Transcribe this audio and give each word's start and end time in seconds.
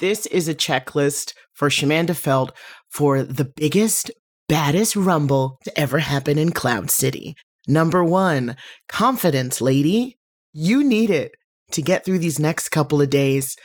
This 0.00 0.26
is 0.26 0.48
a 0.48 0.54
checklist 0.54 1.32
for 1.54 1.68
Shamanda 1.68 2.14
Felt 2.14 2.52
for 2.88 3.22
the 3.22 3.44
biggest, 3.44 4.10
baddest 4.48 4.94
rumble 4.94 5.58
to 5.64 5.78
ever 5.78 5.98
happen 5.98 6.38
in 6.38 6.52
Cloud 6.52 6.90
City. 6.90 7.34
Number 7.66 8.04
one, 8.04 8.56
confidence, 8.88 9.60
lady. 9.60 10.16
You 10.52 10.84
need 10.84 11.10
it 11.10 11.32
to 11.72 11.82
get 11.82 12.04
through 12.04 12.20
these 12.20 12.38
next 12.38 12.68
couple 12.70 13.02
of 13.02 13.10
days 13.10 13.56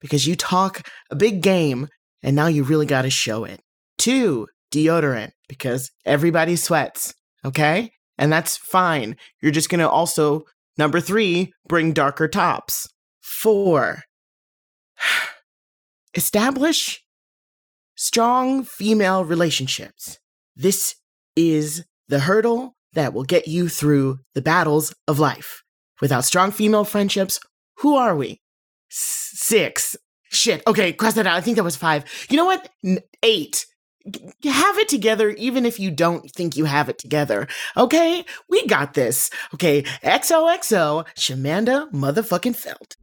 because 0.00 0.26
you 0.26 0.34
talk 0.34 0.88
a 1.10 1.16
big 1.16 1.42
game 1.42 1.88
and 2.22 2.34
now 2.34 2.46
you 2.46 2.64
really 2.64 2.86
got 2.86 3.02
to 3.02 3.10
show 3.10 3.44
it. 3.44 3.60
Two, 3.98 4.48
deodorant 4.72 5.30
because 5.48 5.90
everybody 6.06 6.56
sweats, 6.56 7.14
okay? 7.44 7.90
And 8.16 8.32
that's 8.32 8.56
fine. 8.56 9.16
You're 9.40 9.52
just 9.52 9.68
going 9.68 9.80
to 9.80 9.88
also, 9.88 10.44
number 10.78 11.00
three, 11.00 11.52
bring 11.68 11.92
darker 11.92 12.28
tops. 12.28 12.88
Four, 13.20 14.02
establish 16.14 17.02
strong 17.94 18.64
female 18.64 19.24
relationships. 19.24 20.18
This 20.56 20.96
is 21.36 21.84
the 22.08 22.20
hurdle 22.20 22.76
that 22.92 23.14
will 23.14 23.24
get 23.24 23.48
you 23.48 23.68
through 23.68 24.20
the 24.34 24.42
battles 24.42 24.94
of 25.08 25.18
life. 25.18 25.62
Without 26.00 26.24
strong 26.24 26.50
female 26.50 26.84
friendships, 26.84 27.40
who 27.78 27.96
are 27.96 28.14
we? 28.14 28.40
Six. 28.88 29.96
Shit. 30.24 30.62
Okay, 30.66 30.92
cross 30.92 31.14
that 31.14 31.26
out. 31.26 31.36
I 31.36 31.40
think 31.40 31.56
that 31.56 31.64
was 31.64 31.76
five. 31.76 32.04
You 32.28 32.36
know 32.36 32.44
what? 32.44 32.68
Eight. 33.22 33.66
Have 34.44 34.78
it 34.78 34.88
together 34.88 35.30
even 35.30 35.64
if 35.64 35.78
you 35.78 35.90
don't 35.90 36.28
think 36.30 36.56
you 36.56 36.64
have 36.64 36.88
it 36.88 36.98
together. 36.98 37.46
Okay? 37.76 38.24
We 38.48 38.66
got 38.66 38.94
this. 38.94 39.30
Okay, 39.54 39.82
XOXO, 40.02 41.06
Shamanda 41.16 41.90
motherfucking 41.92 42.56
Felt. 42.56 42.96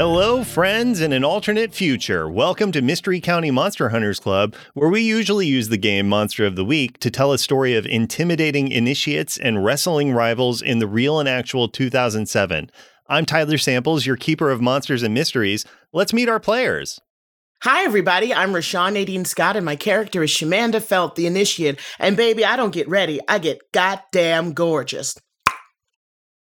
Hello, 0.00 0.42
friends, 0.42 1.02
in 1.02 1.12
an 1.12 1.24
alternate 1.24 1.74
future. 1.74 2.26
Welcome 2.26 2.72
to 2.72 2.80
Mystery 2.80 3.20
County 3.20 3.50
Monster 3.50 3.90
Hunters 3.90 4.18
Club, 4.18 4.54
where 4.72 4.88
we 4.88 5.02
usually 5.02 5.46
use 5.46 5.68
the 5.68 5.76
game 5.76 6.08
Monster 6.08 6.46
of 6.46 6.56
the 6.56 6.64
Week 6.64 6.98
to 7.00 7.10
tell 7.10 7.34
a 7.34 7.38
story 7.38 7.76
of 7.76 7.84
intimidating 7.84 8.72
initiates 8.72 9.36
and 9.36 9.62
wrestling 9.62 10.14
rivals 10.14 10.62
in 10.62 10.78
the 10.78 10.86
real 10.86 11.20
and 11.20 11.28
actual 11.28 11.68
2007. 11.68 12.70
I'm 13.10 13.26
Tyler 13.26 13.58
Samples, 13.58 14.06
your 14.06 14.16
keeper 14.16 14.50
of 14.50 14.62
monsters 14.62 15.02
and 15.02 15.12
mysteries. 15.12 15.66
Let's 15.92 16.14
meet 16.14 16.30
our 16.30 16.40
players. 16.40 16.98
Hi, 17.64 17.84
everybody. 17.84 18.32
I'm 18.32 18.54
Rashawn 18.54 18.94
Nadine 18.94 19.26
Scott, 19.26 19.54
and 19.54 19.66
my 19.66 19.76
character 19.76 20.22
is 20.22 20.30
Shamanda 20.30 20.80
Felt, 20.80 21.14
the 21.14 21.26
initiate. 21.26 21.78
And 21.98 22.16
baby, 22.16 22.42
I 22.42 22.56
don't 22.56 22.72
get 22.72 22.88
ready, 22.88 23.20
I 23.28 23.38
get 23.38 23.70
goddamn 23.72 24.54
gorgeous. 24.54 25.14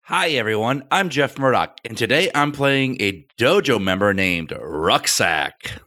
Hi, 0.08 0.30
everyone. 0.30 0.84
I'm 0.90 1.10
Jeff 1.10 1.38
Murdoch, 1.38 1.76
and 1.84 1.94
today 1.94 2.30
I'm 2.34 2.50
playing 2.50 2.96
a 3.02 3.26
dojo 3.36 3.78
member 3.78 4.14
named 4.14 4.54
Rucksack. 4.58 5.82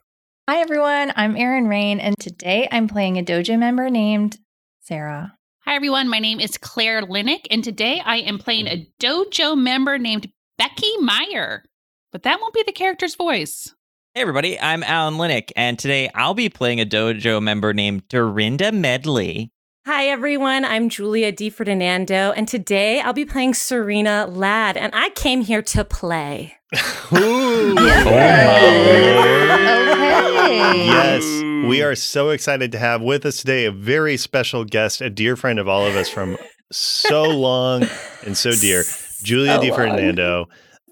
Hi, 0.48 0.60
everyone. 0.60 1.12
I'm 1.16 1.36
Erin 1.36 1.68
Rein, 1.68 2.00
and 2.00 2.16
today 2.20 2.68
I'm 2.72 2.88
playing 2.88 3.18
a 3.18 3.24
dojo 3.24 3.58
member 3.58 3.90
named 3.90 4.38
Sarah. 4.80 5.36
Hi, 5.66 5.74
everyone. 5.74 6.08
My 6.08 6.20
name 6.20 6.40
is 6.40 6.60
Claire 6.60 7.02
Linic, 7.02 7.48
and 7.50 7.64
today 7.64 8.00
I 8.06 8.18
am 8.18 8.38
playing 8.38 8.68
a 8.68 8.78
mm. 8.78 8.92
dojo 9.02 9.58
member 9.58 9.98
named 9.98 10.32
Becky 10.56 10.98
Meyer. 11.00 11.64
But 12.12 12.22
that 12.22 12.40
won't 12.40 12.54
be 12.54 12.62
the 12.64 12.74
character's 12.74 13.16
voice. 13.16 13.74
Hey 14.14 14.22
everybody, 14.22 14.60
I'm 14.60 14.84
Alan 14.84 15.16
Linic, 15.16 15.52
and 15.56 15.80
today 15.80 16.12
I'll 16.14 16.36
be 16.36 16.50
playing 16.50 16.80
a 16.80 16.86
dojo 16.86 17.42
member 17.42 17.74
named 17.74 18.08
Dorinda 18.08 18.72
Medley. 18.72 19.52
Hi, 19.88 20.06
everyone. 20.10 20.64
I'm 20.64 20.90
Julia 20.90 21.34
DiFerdinando, 21.34 22.36
and 22.38 22.48
today 22.48 23.02
I'll 23.02 23.14
be 23.14 23.26
playing 23.26 23.56
Serena 23.56 24.28
Ladd, 24.30 24.78
and 24.78 24.94
I 24.94 25.10
came 25.10 25.42
here 25.42 25.64
to 25.64 25.84
play. 25.84 26.56
Ooh. 27.14 27.72
Okay. 27.72 29.16
Yes, 30.86 31.24
we 31.68 31.82
are 31.82 31.96
so 31.96 32.30
excited 32.30 32.72
to 32.74 32.78
have 32.78 33.02
with 33.02 33.26
us 33.26 33.38
today 33.38 33.66
a 33.66 33.72
very 33.72 34.18
special 34.18 34.66
guest, 34.66 35.02
a 35.02 35.10
dear 35.10 35.36
friend 35.36 35.58
of 35.58 35.68
all 35.68 35.88
of 35.88 35.96
us 35.96 36.10
from 36.10 36.38
so 36.72 37.24
long 37.30 37.88
and 38.24 38.38
so 38.38 38.52
dear, 38.52 38.84
Julia 39.24 39.56
So 39.56 39.62
Di 39.62 40.12
long. 40.12 40.46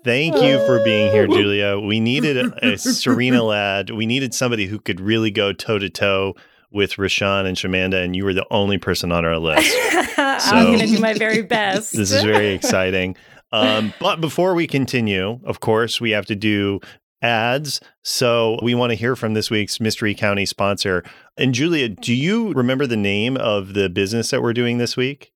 Thank 0.03 0.41
you 0.41 0.65
for 0.65 0.83
being 0.83 1.11
here, 1.11 1.27
oh. 1.29 1.35
Julia. 1.35 1.77
We 1.79 1.99
needed 1.99 2.37
a, 2.37 2.71
a 2.71 2.77
Serena 2.79 3.43
Ladd. 3.43 3.91
We 3.91 4.07
needed 4.07 4.33
somebody 4.33 4.65
who 4.65 4.79
could 4.79 4.99
really 4.99 5.29
go 5.29 5.53
toe 5.53 5.77
to 5.77 5.91
toe 5.91 6.33
with 6.71 6.93
Rashawn 6.93 7.45
and 7.45 7.57
Shamanda, 7.57 8.03
and 8.03 8.15
you 8.15 8.25
were 8.25 8.33
the 8.33 8.45
only 8.51 8.77
person 8.77 9.11
on 9.11 9.25
our 9.25 9.37
list. 9.37 9.75
So, 10.39 10.55
I'm 10.55 10.65
going 10.67 10.79
to 10.79 10.87
do 10.87 10.99
my 10.99 11.13
very 11.17 11.41
best. 11.41 11.93
This 11.93 12.11
is 12.11 12.23
very 12.23 12.53
exciting. 12.53 13.17
Um, 13.51 13.93
but 13.99 14.21
before 14.21 14.53
we 14.53 14.67
continue, 14.67 15.39
of 15.43 15.59
course, 15.59 15.99
we 15.99 16.11
have 16.11 16.25
to 16.27 16.35
do 16.35 16.79
ads. 17.21 17.81
So 18.03 18.57
we 18.61 18.73
want 18.73 18.91
to 18.91 18.95
hear 18.95 19.17
from 19.17 19.33
this 19.33 19.49
week's 19.49 19.81
Mystery 19.81 20.15
County 20.15 20.45
sponsor. 20.45 21.03
And 21.37 21.53
Julia, 21.53 21.89
do 21.89 22.13
you 22.13 22.53
remember 22.53 22.87
the 22.87 22.95
name 22.97 23.35
of 23.35 23.73
the 23.73 23.89
business 23.89 24.29
that 24.29 24.41
we're 24.41 24.53
doing 24.53 24.77
this 24.77 24.95
week? 24.95 25.33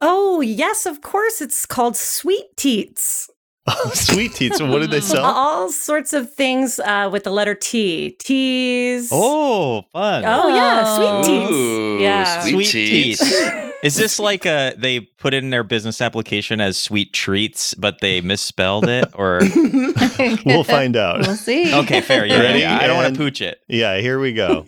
oh, 0.00 0.40
yes, 0.40 0.86
of 0.86 1.00
course. 1.00 1.40
It's 1.40 1.66
called 1.66 1.96
Sweet 1.96 2.56
Teats. 2.56 3.30
Sweet 3.94 4.34
Teats. 4.34 4.58
So 4.58 4.70
what 4.70 4.80
did 4.80 4.90
they 4.90 5.00
sell? 5.00 5.24
All 5.24 5.70
sorts 5.70 6.12
of 6.12 6.32
things 6.34 6.78
uh, 6.80 7.08
with 7.10 7.24
the 7.24 7.30
letter 7.30 7.54
T. 7.54 8.10
Teas. 8.20 9.08
Oh, 9.12 9.82
fun. 9.92 10.24
Oh, 10.26 10.48
yeah. 10.48 10.96
Sweet 10.96 11.24
Teats. 11.32 11.50
Ooh, 11.52 11.98
Yeah. 12.00 12.40
sweet 12.42 12.66
Sweet 12.66 12.88
teats. 12.90 13.20
teats. 13.20 13.70
Is 13.84 13.96
this 13.96 14.18
like 14.18 14.46
a 14.46 14.72
they 14.78 15.00
put 15.00 15.34
in 15.34 15.50
their 15.50 15.62
business 15.62 16.00
application 16.00 16.58
as 16.60 16.78
sweet 16.78 17.12
treats, 17.12 17.74
but 17.74 18.00
they 18.00 18.22
misspelled 18.22 18.88
it? 18.88 19.10
Or 19.14 19.40
We'll 20.46 20.64
find 20.64 20.96
out. 20.96 21.20
We'll 21.20 21.36
see. 21.36 21.74
okay, 21.74 22.00
fair. 22.00 22.24
Yeah, 22.24 22.40
Ready? 22.40 22.60
yeah, 22.60 22.78
I 22.80 22.86
don't 22.86 22.96
want 22.96 23.14
to 23.14 23.18
pooch 23.18 23.42
it. 23.42 23.60
Yeah, 23.68 23.98
here 23.98 24.18
we 24.18 24.32
go. 24.32 24.64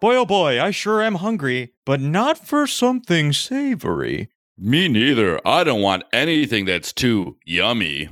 Boy, 0.00 0.16
oh 0.16 0.24
boy, 0.24 0.60
I 0.60 0.70
sure 0.70 1.02
am 1.02 1.16
hungry, 1.16 1.72
but 1.84 2.00
not 2.00 2.38
for 2.38 2.66
something 2.66 3.32
savory. 3.34 4.30
Me 4.56 4.88
neither. 4.88 5.38
I 5.46 5.62
don't 5.64 5.82
want 5.82 6.04
anything 6.12 6.64
that's 6.64 6.92
too 6.92 7.36
yummy. 7.44 8.08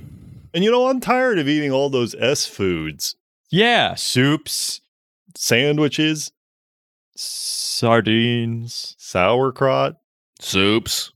And 0.53 0.62
you 0.65 0.71
know, 0.71 0.88
I'm 0.88 1.00
tired 1.00 1.38
of 1.38 1.49
eating 1.49 1.72
all 1.72 1.88
those 1.91 2.15
S 2.15 2.47
foods 2.47 3.16
Yeah, 3.50 3.94
soups, 3.94 4.81
sandwiches, 5.34 6.31
sardines. 7.16 8.94
sauerkraut. 8.99 9.97
Soups, 10.41 11.12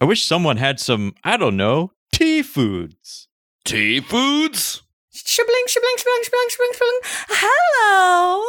I 0.00 0.04
wish 0.06 0.24
someone 0.24 0.56
had 0.56 0.80
some, 0.80 1.14
I 1.24 1.36
don't 1.36 1.56
know, 1.56 1.92
tea 2.12 2.42
foods. 2.42 3.28
tea 3.64 4.00
foods. 4.00 4.82
Shibling, 5.14 5.62
shibling, 5.68 5.94
shibling, 5.96 6.22
shibling, 6.24 6.48
shibling, 6.50 6.72
shibling. 6.72 6.98
Hello. 7.28 8.44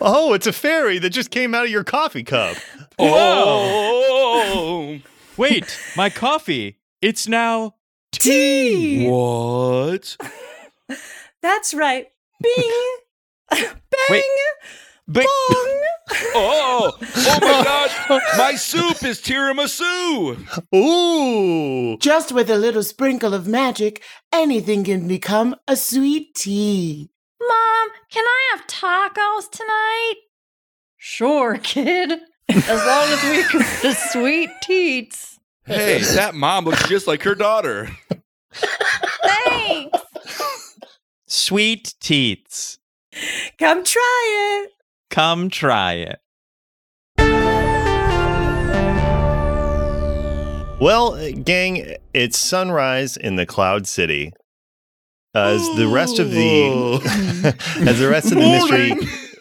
Oh, 0.00 0.32
it's 0.34 0.46
a 0.48 0.52
fairy 0.52 0.98
that 0.98 1.10
just 1.10 1.30
came 1.30 1.54
out 1.54 1.66
of 1.66 1.70
your 1.70 1.84
coffee 1.84 2.24
cup. 2.24 2.56
Oh, 2.98 4.98
Wait, 5.36 5.78
my 5.96 6.10
coffee. 6.10 6.78
It's 7.00 7.28
now 7.28 7.76
Tea. 8.12 9.08
what? 9.08 10.16
That's 11.42 11.74
right. 11.74 12.08
Bing. 12.42 12.96
Bang. 13.50 13.74
Wait, 14.10 14.24
but 15.06 15.24
Bong. 15.24 15.80
Oh, 16.36 16.92
oh, 16.96 16.98
oh, 17.00 17.06
oh 17.16 17.40
my 17.40 17.64
God! 18.08 18.22
My 18.36 18.54
soup 18.56 19.02
is 19.04 19.20
tiramisu. 19.22 20.36
Ooh. 20.74 21.96
Just 21.98 22.30
with 22.30 22.50
a 22.50 22.56
little 22.58 22.82
sprinkle 22.82 23.32
of 23.32 23.46
magic, 23.48 24.02
anything 24.30 24.84
can 24.84 25.08
become 25.08 25.56
a 25.66 25.76
sweet 25.76 26.34
tea. 26.34 27.08
Mom, 27.40 27.88
can 28.10 28.24
I 28.24 28.50
have 28.52 28.66
tacos 28.66 29.50
tonight? 29.50 30.14
Sure, 30.98 31.58
kid. 31.62 32.20
As 32.50 32.66
long 32.86 33.08
as 33.08 33.22
we 33.24 33.42
cook 33.44 33.66
the 33.82 33.94
sweet 34.12 34.50
teats. 34.62 35.38
Hey, 35.64 36.00
that 36.00 36.34
mom 36.34 36.66
looks 36.66 36.86
just 36.86 37.06
like 37.06 37.22
her 37.22 37.34
daughter. 37.34 37.88
Thanks. 39.22 39.98
sweet 41.26 41.94
teats. 42.00 42.78
Come 43.58 43.84
try 43.84 44.62
it. 44.64 44.70
Come 45.14 45.48
try 45.48 45.92
it. 45.92 46.18
Well, 50.80 51.32
gang, 51.34 51.94
it's 52.12 52.36
sunrise 52.36 53.16
in 53.16 53.36
the 53.36 53.46
Cloud 53.46 53.86
City. 53.86 54.32
As 55.32 55.60
the 55.76 55.86
rest 55.86 56.18
of 56.18 56.32
the 56.32 57.54
as 57.88 58.00
the 58.00 58.08
rest 58.08 58.32
of 58.32 58.38
the 58.38 58.40
mystery 58.40 58.90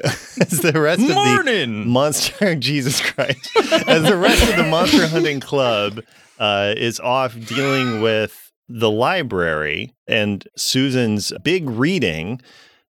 as 0.44 0.60
the 0.60 0.80
rest 0.80 1.02
of 1.02 1.08
the 1.08 1.16
Morning. 1.16 1.90
monster 1.90 2.54
Jesus 2.60 3.02
Christ. 3.02 3.50
As 3.88 4.04
the 4.04 4.16
rest 4.16 4.48
of 4.48 4.56
the 4.56 4.70
monster 4.70 5.08
hunting 5.08 5.40
club 5.40 6.02
uh, 6.38 6.76
is 6.78 7.00
off 7.00 7.36
dealing 7.48 8.00
with 8.00 8.52
the 8.70 8.92
library 8.92 9.96
and 10.08 10.48
Susan's 10.56 11.34
big 11.44 11.68
reading, 11.68 12.44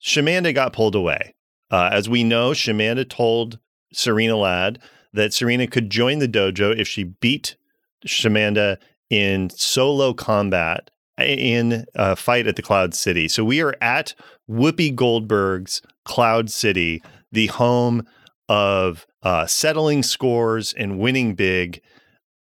Shamanda 0.03 0.53
got 0.53 0.73
pulled 0.73 0.95
away. 0.95 1.33
Uh, 1.73 1.89
as 1.91 2.07
we 2.07 2.23
know, 2.23 2.51
Shamanda 2.51 3.09
told 3.09 3.57
Serena 3.91 4.37
Ladd 4.37 4.77
that 5.11 5.33
Serena 5.33 5.65
could 5.65 5.89
join 5.89 6.19
the 6.19 6.27
dojo 6.27 6.77
if 6.77 6.87
she 6.87 7.03
beat 7.03 7.55
Shamanda 8.05 8.77
in 9.09 9.49
solo 9.49 10.13
combat 10.13 10.91
in 11.17 11.85
a 11.95 12.15
fight 12.15 12.45
at 12.45 12.57
the 12.57 12.61
Cloud 12.61 12.93
City. 12.93 13.27
So 13.27 13.43
we 13.43 13.59
are 13.59 13.75
at 13.81 14.13
Whoopi 14.47 14.93
Goldberg's 14.93 15.81
Cloud 16.05 16.51
City, 16.51 17.01
the 17.31 17.47
home 17.47 18.05
of 18.47 19.07
uh, 19.23 19.47
settling 19.47 20.03
scores 20.03 20.73
and 20.73 20.99
winning 20.99 21.33
big. 21.33 21.81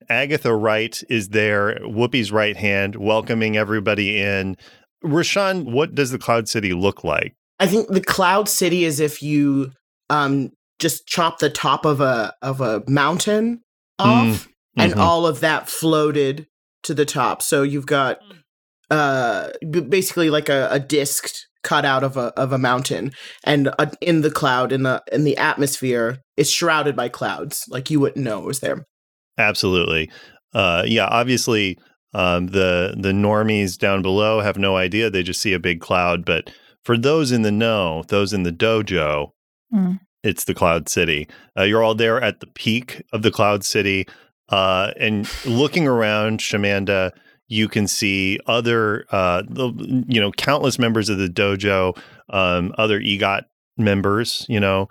Agatha 0.09 0.55
Wright 0.55 1.03
is 1.07 1.29
there, 1.29 1.77
Whoopi's 1.81 2.31
right 2.31 2.57
hand, 2.57 2.95
welcoming 2.95 3.57
everybody 3.57 4.19
in. 4.19 4.57
Rashawn, 5.05 5.71
what 5.71 5.93
does 5.93 6.09
the 6.09 6.17
Cloud 6.17 6.49
City 6.49 6.73
look 6.73 7.03
like? 7.03 7.35
I 7.59 7.67
think 7.67 7.87
the 7.89 8.01
Cloud 8.01 8.47
City 8.49 8.85
is 8.85 8.99
if 8.99 9.21
you 9.21 9.71
um 10.09 10.51
just 10.79 11.05
chop 11.07 11.39
the 11.39 11.49
top 11.49 11.85
of 11.85 11.99
a 12.01 12.33
of 12.41 12.61
a 12.61 12.83
mountain 12.87 13.61
off 13.99 14.47
and 14.77 14.93
Mhm. 14.93 14.97
all 14.99 15.27
of 15.27 15.41
that 15.41 15.69
floated 15.69 16.47
to 16.83 16.93
the 16.93 17.05
top. 17.05 17.41
So 17.41 17.63
you've 17.63 17.85
got 17.85 18.19
uh 18.89 19.49
b- 19.69 19.81
basically 19.81 20.29
like 20.29 20.49
a, 20.49 20.67
a 20.71 20.79
disc 20.79 21.29
cut 21.61 21.83
out 21.83 22.03
of 22.03 22.15
a 22.15 22.27
of 22.39 22.53
a 22.53 22.57
mountain 22.57 23.11
and 23.43 23.69
uh, 23.77 23.87
in 23.99 24.21
the 24.21 24.31
cloud 24.31 24.71
in 24.71 24.83
the 24.83 25.03
in 25.11 25.25
the 25.25 25.35
atmosphere 25.35 26.19
it's 26.37 26.49
shrouded 26.49 26.95
by 26.95 27.09
clouds 27.09 27.65
like 27.69 27.89
you 27.91 27.99
wouldn't 27.99 28.23
know 28.23 28.39
it 28.39 28.45
was 28.45 28.61
there. 28.61 28.85
Absolutely. 29.37 30.09
Uh, 30.53 30.83
yeah, 30.87 31.05
obviously, 31.05 31.77
um, 32.13 32.47
the 32.47 32.95
the 32.97 33.11
normies 33.11 33.77
down 33.77 34.01
below 34.01 34.39
have 34.41 34.57
no 34.57 34.75
idea. 34.77 35.09
They 35.09 35.21
just 35.23 35.41
see 35.41 35.53
a 35.53 35.59
big 35.59 35.79
cloud. 35.81 36.25
But 36.25 36.49
for 36.83 36.97
those 36.97 37.31
in 37.31 37.41
the 37.41 37.51
know, 37.51 38.03
those 38.07 38.33
in 38.33 38.43
the 38.43 38.51
dojo, 38.51 39.31
Mm. 39.73 39.99
it's 40.23 40.45
the 40.45 40.55
Cloud 40.55 40.89
City. 40.89 41.27
Uh, 41.57 41.63
you're 41.63 41.83
all 41.83 41.93
there 41.95 42.19
at 42.21 42.39
the 42.39 42.47
peak 42.47 43.03
of 43.13 43.21
the 43.21 43.31
Cloud 43.31 43.63
City, 43.63 44.07
uh, 44.49 44.91
and 44.99 45.29
looking 45.45 45.87
around, 45.87 46.39
Shamanda, 46.39 47.11
you 47.47 47.67
can 47.67 47.87
see 47.87 48.39
other, 48.47 49.05
uh, 49.11 49.43
the, 49.47 49.71
you 50.07 50.19
know, 50.19 50.31
countless 50.31 50.79
members 50.79 51.09
of 51.09 51.17
the 51.19 51.27
dojo, 51.27 51.97
um, 52.29 52.73
other 52.77 52.99
EGOT 52.99 53.43
members. 53.77 54.45
You 54.49 54.59
know, 54.59 54.87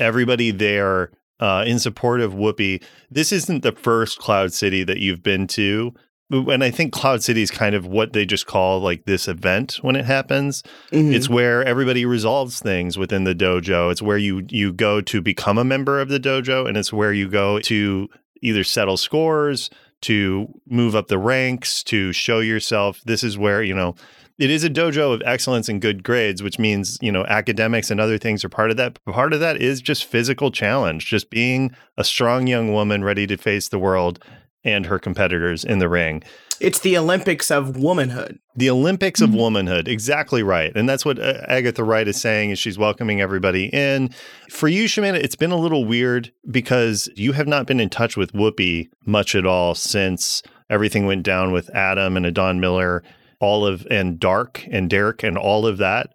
everybody 0.00 0.50
there 0.50 1.10
uh, 1.40 1.64
in 1.66 1.78
support 1.78 2.20
of 2.20 2.32
Whoopi. 2.34 2.82
This 3.10 3.32
isn't 3.32 3.62
the 3.62 3.72
first 3.72 4.18
Cloud 4.18 4.52
City 4.52 4.84
that 4.84 4.98
you've 4.98 5.22
been 5.22 5.46
to. 5.48 5.92
And 6.30 6.62
I 6.62 6.70
think 6.70 6.92
Cloud 6.92 7.22
City 7.22 7.42
is 7.42 7.50
kind 7.50 7.74
of 7.74 7.86
what 7.86 8.12
they 8.12 8.24
just 8.24 8.46
call 8.46 8.80
like 8.80 9.04
this 9.04 9.26
event 9.26 9.78
when 9.82 9.96
it 9.96 10.04
happens. 10.04 10.62
Mhm. 10.92 11.12
It's 11.12 11.28
where 11.28 11.64
everybody 11.64 12.06
resolves 12.06 12.60
things 12.60 12.96
within 12.96 13.24
the 13.24 13.34
dojo. 13.34 13.90
It's 13.90 14.02
where 14.02 14.18
you 14.18 14.46
you 14.48 14.72
go 14.72 15.00
to 15.00 15.20
become 15.20 15.58
a 15.58 15.64
member 15.64 16.00
of 16.00 16.08
the 16.08 16.20
dojo, 16.20 16.68
and 16.68 16.76
it's 16.76 16.92
where 16.92 17.12
you 17.12 17.28
go 17.28 17.58
to 17.60 18.08
either 18.42 18.64
settle 18.64 18.96
scores, 18.96 19.70
to 20.02 20.48
move 20.68 20.94
up 20.94 21.08
the 21.08 21.18
ranks, 21.18 21.82
to 21.84 22.12
show 22.12 22.38
yourself. 22.40 23.00
This 23.04 23.22
is 23.22 23.36
where 23.36 23.62
you 23.62 23.74
know 23.74 23.94
it 24.38 24.50
is 24.50 24.64
a 24.64 24.70
dojo 24.70 25.12
of 25.12 25.22
excellence 25.26 25.68
and 25.68 25.82
good 25.82 26.02
grades, 26.02 26.42
which 26.42 26.58
means 26.58 26.96
you 27.02 27.12
know 27.12 27.24
academics 27.26 27.90
and 27.90 28.00
other 28.00 28.18
things 28.18 28.44
are 28.44 28.48
part 28.48 28.70
of 28.70 28.76
that. 28.78 28.98
But 29.04 29.14
part 29.14 29.32
of 29.32 29.40
that 29.40 29.60
is 29.60 29.82
just 29.82 30.04
physical 30.04 30.50
challenge, 30.50 31.06
just 31.06 31.28
being 31.28 31.74
a 31.98 32.04
strong 32.04 32.46
young 32.46 32.72
woman 32.72 33.04
ready 33.04 33.26
to 33.26 33.36
face 33.36 33.68
the 33.68 33.78
world 33.78 34.24
and 34.64 34.86
her 34.86 34.98
competitors 34.98 35.64
in 35.64 35.78
the 35.78 35.88
ring. 35.88 36.22
It's 36.60 36.80
the 36.80 36.98
Olympics 36.98 37.50
of 37.50 37.76
womanhood. 37.78 38.38
The 38.54 38.68
Olympics 38.68 39.22
of 39.22 39.30
Mhm. 39.30 39.38
womanhood, 39.38 39.88
exactly 39.88 40.42
right. 40.42 40.70
And 40.76 40.86
that's 40.86 41.04
what 41.06 41.18
uh, 41.18 41.40
Agatha 41.48 41.82
Wright 41.82 42.06
is 42.06 42.20
saying 42.20 42.50
is 42.50 42.58
she's 42.58 42.76
welcoming 42.76 43.20
everybody 43.22 43.66
in. 43.72 44.10
For 44.50 44.68
you, 44.68 44.84
Shamana, 44.84 45.14
it's 45.16 45.36
been 45.36 45.52
a 45.52 45.56
little 45.56 45.86
weird 45.86 46.30
because 46.50 47.08
you 47.16 47.32
have 47.32 47.48
not 47.48 47.66
been 47.66 47.80
in 47.80 47.88
touch 47.88 48.16
with 48.18 48.32
Whoopi 48.34 48.88
much 49.06 49.34
at 49.34 49.46
all 49.46 49.74
since 49.74 50.42
everything 50.68 51.06
went 51.06 51.22
down 51.22 51.52
with 51.52 51.70
Adam 51.74 52.16
and 52.16 52.26
Adon 52.26 52.60
Miller, 52.60 53.02
all 53.40 53.64
of 53.64 53.86
and 53.90 54.20
Dark 54.20 54.66
and 54.70 54.90
Derek 54.90 55.22
and 55.22 55.38
all 55.38 55.66
of 55.66 55.78
that. 55.78 56.10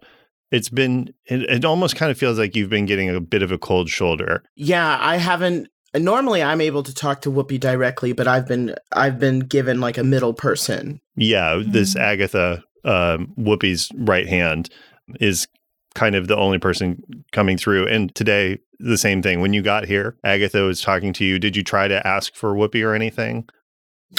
It's 0.52 0.68
been 0.68 1.08
it, 1.26 1.42
it 1.42 1.64
almost 1.64 1.96
kind 1.96 2.12
of 2.12 2.16
feels 2.16 2.38
like 2.38 2.54
you've 2.54 2.70
been 2.70 2.86
getting 2.86 3.10
a 3.10 3.20
bit 3.20 3.42
of 3.42 3.50
a 3.50 3.58
cold 3.58 3.88
shoulder. 3.88 4.44
Yeah, 4.54 4.96
I 5.00 5.16
haven't. 5.16 5.66
Normally, 5.94 6.42
I'm 6.42 6.60
able 6.60 6.82
to 6.82 6.94
talk 6.94 7.22
to 7.22 7.30
Whoopi 7.30 7.58
directly, 7.58 8.12
but 8.12 8.28
I've 8.28 8.46
been 8.46 8.74
I've 8.92 9.18
been 9.18 9.40
given 9.40 9.80
like 9.80 9.98
a 9.98 10.04
middle 10.04 10.34
person. 10.34 11.00
Yeah, 11.16 11.62
this 11.64 11.94
Mm. 11.94 12.00
Agatha 12.00 12.62
um, 12.84 13.32
Whoopi's 13.38 13.90
right 13.96 14.28
hand 14.28 14.68
is 15.20 15.46
kind 15.94 16.14
of 16.14 16.28
the 16.28 16.36
only 16.36 16.58
person 16.58 17.02
coming 17.32 17.56
through. 17.56 17.88
And 17.88 18.14
today, 18.14 18.58
the 18.78 18.98
same 18.98 19.22
thing. 19.22 19.40
When 19.40 19.52
you 19.52 19.62
got 19.62 19.86
here, 19.86 20.16
Agatha 20.24 20.62
was 20.62 20.82
talking 20.82 21.12
to 21.14 21.24
you. 21.24 21.38
Did 21.38 21.56
you 21.56 21.64
try 21.64 21.88
to 21.88 22.06
ask 22.06 22.34
for 22.34 22.54
Whoopi 22.54 22.84
or 22.84 22.94
anything? 22.94 23.48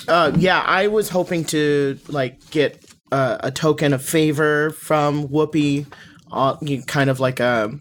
Uh, 0.07 0.31
yeah, 0.35 0.61
I 0.65 0.87
was 0.87 1.09
hoping 1.09 1.45
to 1.45 1.99
like 2.07 2.49
get 2.49 2.83
uh, 3.11 3.37
a 3.41 3.51
token 3.51 3.93
of 3.93 4.03
favor 4.03 4.71
from 4.71 5.27
Whoopi, 5.27 5.85
uh, 6.31 6.57
kind 6.87 7.09
of 7.09 7.19
like 7.19 7.39
a 7.39 7.71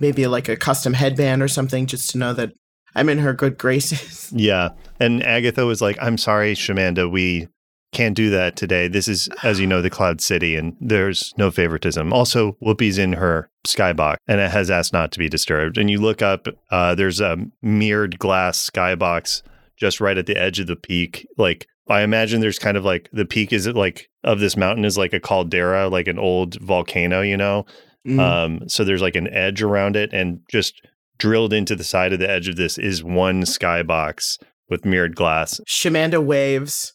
maybe 0.00 0.26
like 0.26 0.48
a 0.48 0.56
custom 0.56 0.94
headband 0.94 1.42
or 1.42 1.48
something, 1.48 1.86
just 1.86 2.10
to 2.10 2.18
know 2.18 2.32
that 2.32 2.52
I'm 2.94 3.08
in 3.08 3.18
her 3.18 3.32
good 3.32 3.58
graces. 3.58 4.22
Yeah. 4.36 4.70
And 4.98 5.22
Agatha 5.22 5.64
was 5.64 5.80
like, 5.80 5.96
I'm 6.00 6.18
sorry, 6.18 6.54
Shamanda, 6.54 7.10
we 7.10 7.48
can't 7.92 8.16
do 8.16 8.30
that 8.30 8.56
today. 8.56 8.88
This 8.88 9.06
is, 9.06 9.28
as 9.42 9.60
you 9.60 9.66
know, 9.66 9.80
the 9.80 9.90
Cloud 9.90 10.20
City, 10.20 10.56
and 10.56 10.76
there's 10.80 11.32
no 11.38 11.50
favoritism. 11.50 12.12
Also, 12.12 12.56
Whoopi's 12.60 12.98
in 12.98 13.14
her 13.14 13.48
skybox, 13.66 14.16
and 14.26 14.40
it 14.40 14.50
has 14.50 14.70
asked 14.70 14.92
not 14.92 15.12
to 15.12 15.18
be 15.18 15.28
disturbed. 15.28 15.78
And 15.78 15.90
you 15.90 16.00
look 16.00 16.20
up, 16.20 16.48
uh, 16.70 16.94
there's 16.94 17.20
a 17.20 17.38
mirrored 17.62 18.18
glass 18.18 18.68
skybox 18.68 19.42
just 19.76 20.00
right 20.00 20.18
at 20.18 20.26
the 20.26 20.36
edge 20.36 20.58
of 20.58 20.66
the 20.66 20.76
peak. 20.76 21.26
Like, 21.38 21.66
I 21.88 22.02
imagine 22.02 22.40
there's 22.40 22.58
kind 22.58 22.76
of 22.76 22.84
like 22.84 23.08
the 23.12 23.24
peak 23.24 23.52
is 23.52 23.66
it 23.66 23.76
like 23.76 24.08
of 24.24 24.40
this 24.40 24.56
mountain 24.56 24.84
is 24.84 24.98
like 24.98 25.12
a 25.12 25.20
caldera, 25.20 25.88
like 25.88 26.08
an 26.08 26.18
old 26.18 26.60
volcano, 26.60 27.20
you 27.20 27.36
know? 27.36 27.66
Mm. 28.06 28.20
Um, 28.20 28.68
so 28.68 28.84
there's 28.84 29.02
like 29.02 29.16
an 29.16 29.28
edge 29.28 29.62
around 29.62 29.96
it, 29.96 30.12
and 30.12 30.40
just 30.50 30.82
drilled 31.18 31.52
into 31.52 31.76
the 31.76 31.84
side 31.84 32.12
of 32.12 32.18
the 32.18 32.30
edge 32.30 32.48
of 32.48 32.56
this 32.56 32.78
is 32.78 33.02
one 33.02 33.42
skybox 33.42 34.38
with 34.68 34.84
mirrored 34.84 35.16
glass. 35.16 35.60
Shamanda 35.68 36.24
waves. 36.24 36.94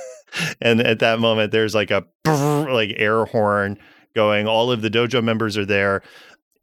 and 0.60 0.80
at 0.80 0.98
that 0.98 1.20
moment, 1.20 1.52
there's 1.52 1.74
like 1.74 1.90
a 1.90 2.04
like 2.26 2.92
air 2.96 3.24
horn 3.24 3.78
going. 4.14 4.46
All 4.46 4.70
of 4.70 4.82
the 4.82 4.90
dojo 4.90 5.22
members 5.22 5.56
are 5.56 5.66
there, 5.66 6.02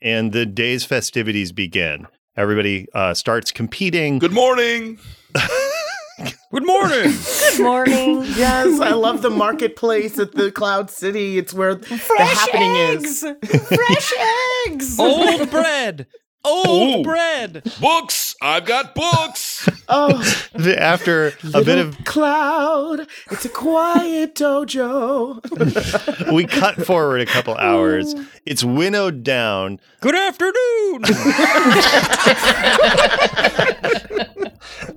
and 0.01 0.31
the 0.31 0.45
day's 0.45 0.83
festivities 0.83 1.51
begin. 1.51 2.07
Everybody 2.37 2.87
uh, 2.93 3.13
starts 3.13 3.51
competing. 3.51 4.19
Good 4.19 4.31
morning. 4.31 4.99
Good 6.51 6.65
morning. 6.65 7.13
Good 7.13 7.63
morning. 7.63 8.23
Yes, 8.35 8.79
I 8.79 8.91
love 8.91 9.21
the 9.21 9.29
marketplace 9.29 10.19
at 10.19 10.33
the 10.33 10.51
Cloud 10.51 10.89
City. 10.89 11.37
It's 11.37 11.53
where 11.53 11.75
the 11.75 11.95
happening 11.95 12.75
is. 12.75 13.21
Fresh 13.21 14.13
eggs. 14.67 14.99
Old 14.99 15.49
bread. 15.49 16.07
Old 16.43 16.99
Ooh. 16.99 17.03
bread. 17.03 17.63
Books. 17.79 18.35
I've 18.41 18.65
got 18.65 18.95
books. 18.95 19.69
Oh, 19.93 20.23
After 20.77 21.33
a 21.53 21.63
bit 21.65 21.77
of, 21.77 22.05
cloud. 22.05 23.07
It's 23.29 23.43
a 23.43 23.49
quiet 23.49 24.35
dojo. 24.39 26.31
we 26.31 26.45
cut 26.45 26.85
forward 26.85 27.19
a 27.19 27.25
couple 27.25 27.55
hours. 27.55 28.15
It's 28.45 28.63
winnowed 28.63 29.21
down. 29.25 29.81
Good 29.99 30.15
afternoon. 30.15 31.01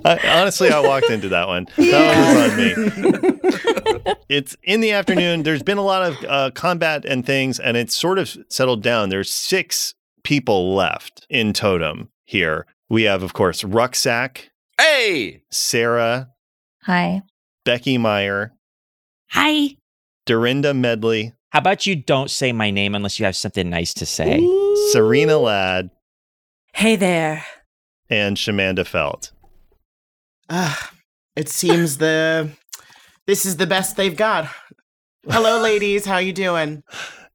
I, 0.04 0.18
honestly, 0.28 0.70
I 0.70 0.78
walked 0.78 1.10
into 1.10 1.30
that 1.30 1.48
one. 1.48 1.66
That 1.76 2.54
one 2.54 2.54
was 2.54 4.04
on 4.04 4.04
me. 4.04 4.14
it's 4.28 4.56
in 4.62 4.80
the 4.80 4.92
afternoon. 4.92 5.42
There's 5.42 5.64
been 5.64 5.78
a 5.78 5.84
lot 5.84 6.02
of 6.02 6.24
uh, 6.28 6.50
combat 6.52 7.04
and 7.04 7.26
things, 7.26 7.58
and 7.58 7.76
it's 7.76 7.96
sort 7.96 8.20
of 8.20 8.36
settled 8.48 8.82
down. 8.84 9.08
There's 9.08 9.28
six 9.30 9.94
people 10.25 10.75
left 10.75 11.26
in 11.31 11.52
Totem 11.52 12.09
here. 12.25 12.66
We 12.88 13.04
have, 13.04 13.23
of 13.23 13.33
course, 13.33 13.62
Rucksack, 13.64 14.50
hey. 14.81 15.43
Sarah, 15.50 16.31
Hi. 16.83 17.23
Becky 17.64 17.97
Meyer, 17.99 18.52
Hi. 19.31 19.76
Dorinda 20.26 20.75
Medley, 20.75 21.33
How 21.50 21.59
about 21.61 21.87
you 21.87 21.97
don't 21.97 22.31
say 22.31 22.52
my 22.52 22.71
name 22.71 22.95
unless 22.95 23.19
you 23.19 23.25
have 23.26 23.37
something 23.37 23.69
nice 23.71 23.95
to 23.95 24.07
say? 24.07 24.38
Serena 24.93 25.38
Ladd, 25.38 25.90
Hey 26.75 26.97
there. 26.97 27.45
and 28.11 28.37
Shamanda 28.37 28.87
Felt. 28.87 29.33
Ah, 30.50 30.90
it 31.37 31.49
seems 31.49 31.97
the 31.99 32.50
this 33.26 33.47
is 33.47 33.57
the 33.57 33.66
best 33.66 33.97
they've 33.97 34.16
got. 34.16 34.49
Hello, 35.28 35.59
ladies. 35.62 36.04
How 36.04 36.19
you 36.19 36.33
doing? 36.35 36.83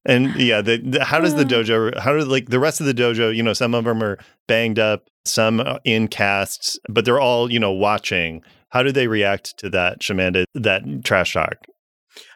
And 0.09 0.35
yeah, 0.37 0.61
the, 0.61 0.77
the, 0.77 1.05
how 1.05 1.19
does 1.19 1.35
the 1.35 1.43
dojo? 1.43 1.95
How 1.99 2.17
do 2.17 2.25
like 2.25 2.49
the 2.49 2.59
rest 2.59 2.79
of 2.79 2.87
the 2.87 2.95
dojo? 2.95 3.33
You 3.33 3.43
know, 3.43 3.53
some 3.53 3.75
of 3.75 3.85
them 3.85 4.01
are 4.01 4.17
banged 4.47 4.79
up, 4.79 5.07
some 5.23 5.61
in 5.83 6.07
casts, 6.07 6.79
but 6.89 7.05
they're 7.05 7.19
all 7.19 7.51
you 7.51 7.59
know 7.59 7.71
watching. 7.71 8.41
How 8.69 8.81
do 8.81 8.91
they 8.91 9.07
react 9.07 9.55
to 9.59 9.69
that, 9.69 9.99
Shamanda, 9.99 10.45
that 10.55 11.03
trash 11.03 11.33
talk? 11.33 11.57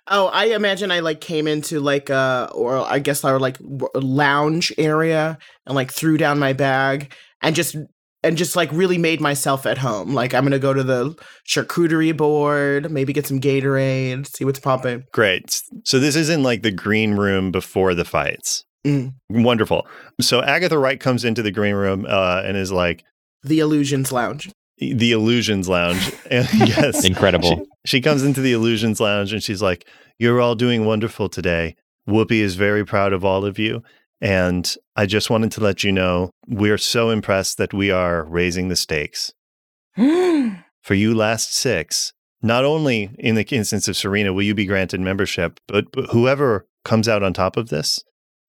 Oh, 0.08 0.28
I 0.28 0.46
imagine 0.46 0.92
I 0.92 1.00
like 1.00 1.20
came 1.20 1.48
into 1.48 1.80
like 1.80 2.12
uh 2.12 2.50
or 2.54 2.78
I 2.78 3.00
guess 3.00 3.24
our 3.24 3.40
like 3.40 3.58
lounge 3.96 4.72
area 4.78 5.40
and 5.66 5.74
like 5.74 5.92
threw 5.92 6.18
down 6.18 6.38
my 6.38 6.54
bag 6.54 7.12
and 7.42 7.56
just 7.56 7.76
and 8.24 8.38
just 8.38 8.56
like 8.56 8.72
really 8.72 8.98
made 8.98 9.20
myself 9.22 9.66
at 9.66 9.78
home. 9.78 10.14
Like 10.14 10.34
I'm 10.34 10.44
gonna 10.44 10.60
go 10.60 10.74
to 10.74 10.84
the 10.84 11.16
charcuterie 11.48 12.16
board, 12.16 12.92
maybe 12.92 13.14
get 13.14 13.28
some 13.28 13.40
Gatorade, 13.40 14.28
see 14.28 14.46
what's 14.46 14.60
popping. 14.60 15.04
Great. 15.12 15.62
So 15.84 16.00
this 16.00 16.16
is 16.16 16.30
in 16.30 16.44
like 16.44 16.64
the 16.64 16.72
green 16.72 17.16
room 17.16 17.52
before 17.52 17.94
the 17.94 18.06
fights. 18.06 18.64
Mm. 18.86 19.14
Wonderful. 19.30 19.88
So 20.20 20.42
Agatha 20.42 20.78
Wright 20.78 21.00
comes 21.00 21.24
into 21.24 21.42
the 21.42 21.52
green 21.52 21.76
room 21.76 22.06
uh, 22.08 22.42
and 22.46 22.58
is 22.58 22.72
like, 22.72 23.04
The 23.44 23.60
Illusions 23.60 24.12
Lounge. 24.12 24.52
the 24.78 25.12
Illusions 25.14 25.70
Lounge. 25.70 26.12
Yes. 26.32 27.06
Incredible. 27.06 27.66
She 27.86 28.02
comes 28.02 28.24
into 28.24 28.42
the 28.42 28.52
Illusions 28.54 29.00
Lounge 29.00 29.32
and 29.32 29.42
she's 29.42 29.62
like, 29.62 29.88
You're 30.20 30.42
all 30.42 30.56
doing 30.56 30.86
wonderful 30.86 31.30
today. 31.30 31.76
Whoopi 32.08 32.40
is 32.42 32.56
very 32.56 32.86
proud 32.86 33.14
of 33.14 33.24
all 33.24 33.46
of 33.46 33.58
you. 33.58 33.82
And 34.24 34.74
I 34.96 35.06
just 35.06 35.30
wanted 35.30 35.52
to 35.52 35.62
let 35.62 35.84
you 35.84 35.92
know 35.92 36.32
we're 36.48 36.78
so 36.78 37.10
impressed 37.10 37.58
that 37.58 37.74
we 37.74 37.92
are 37.92 38.24
raising 38.24 38.70
the 38.70 38.78
stakes. 38.78 39.34
For 39.98 40.94
you 40.94 41.14
last 41.14 41.54
six, 41.54 42.14
not 42.42 42.64
only 42.64 43.14
in 43.20 43.36
the 43.36 43.46
instance 43.54 43.90
of 43.90 43.98
Serena 43.98 44.32
will 44.32 44.44
you 44.44 44.56
be 44.56 44.66
granted 44.66 45.02
membership, 45.02 45.60
but, 45.68 45.92
but 45.92 46.12
whoever 46.12 46.66
comes 46.86 47.10
out 47.10 47.22
on 47.22 47.34
top 47.34 47.58
of 47.58 47.68
this, 47.68 48.02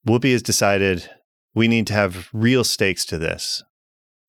Whoopi 0.06 0.30
has 0.30 0.44
decided 0.44 1.10
we 1.56 1.66
need 1.66 1.88
to 1.88 1.94
have 1.94 2.28
real 2.32 2.62
stakes 2.62 3.04
to 3.06 3.18
this. 3.18 3.64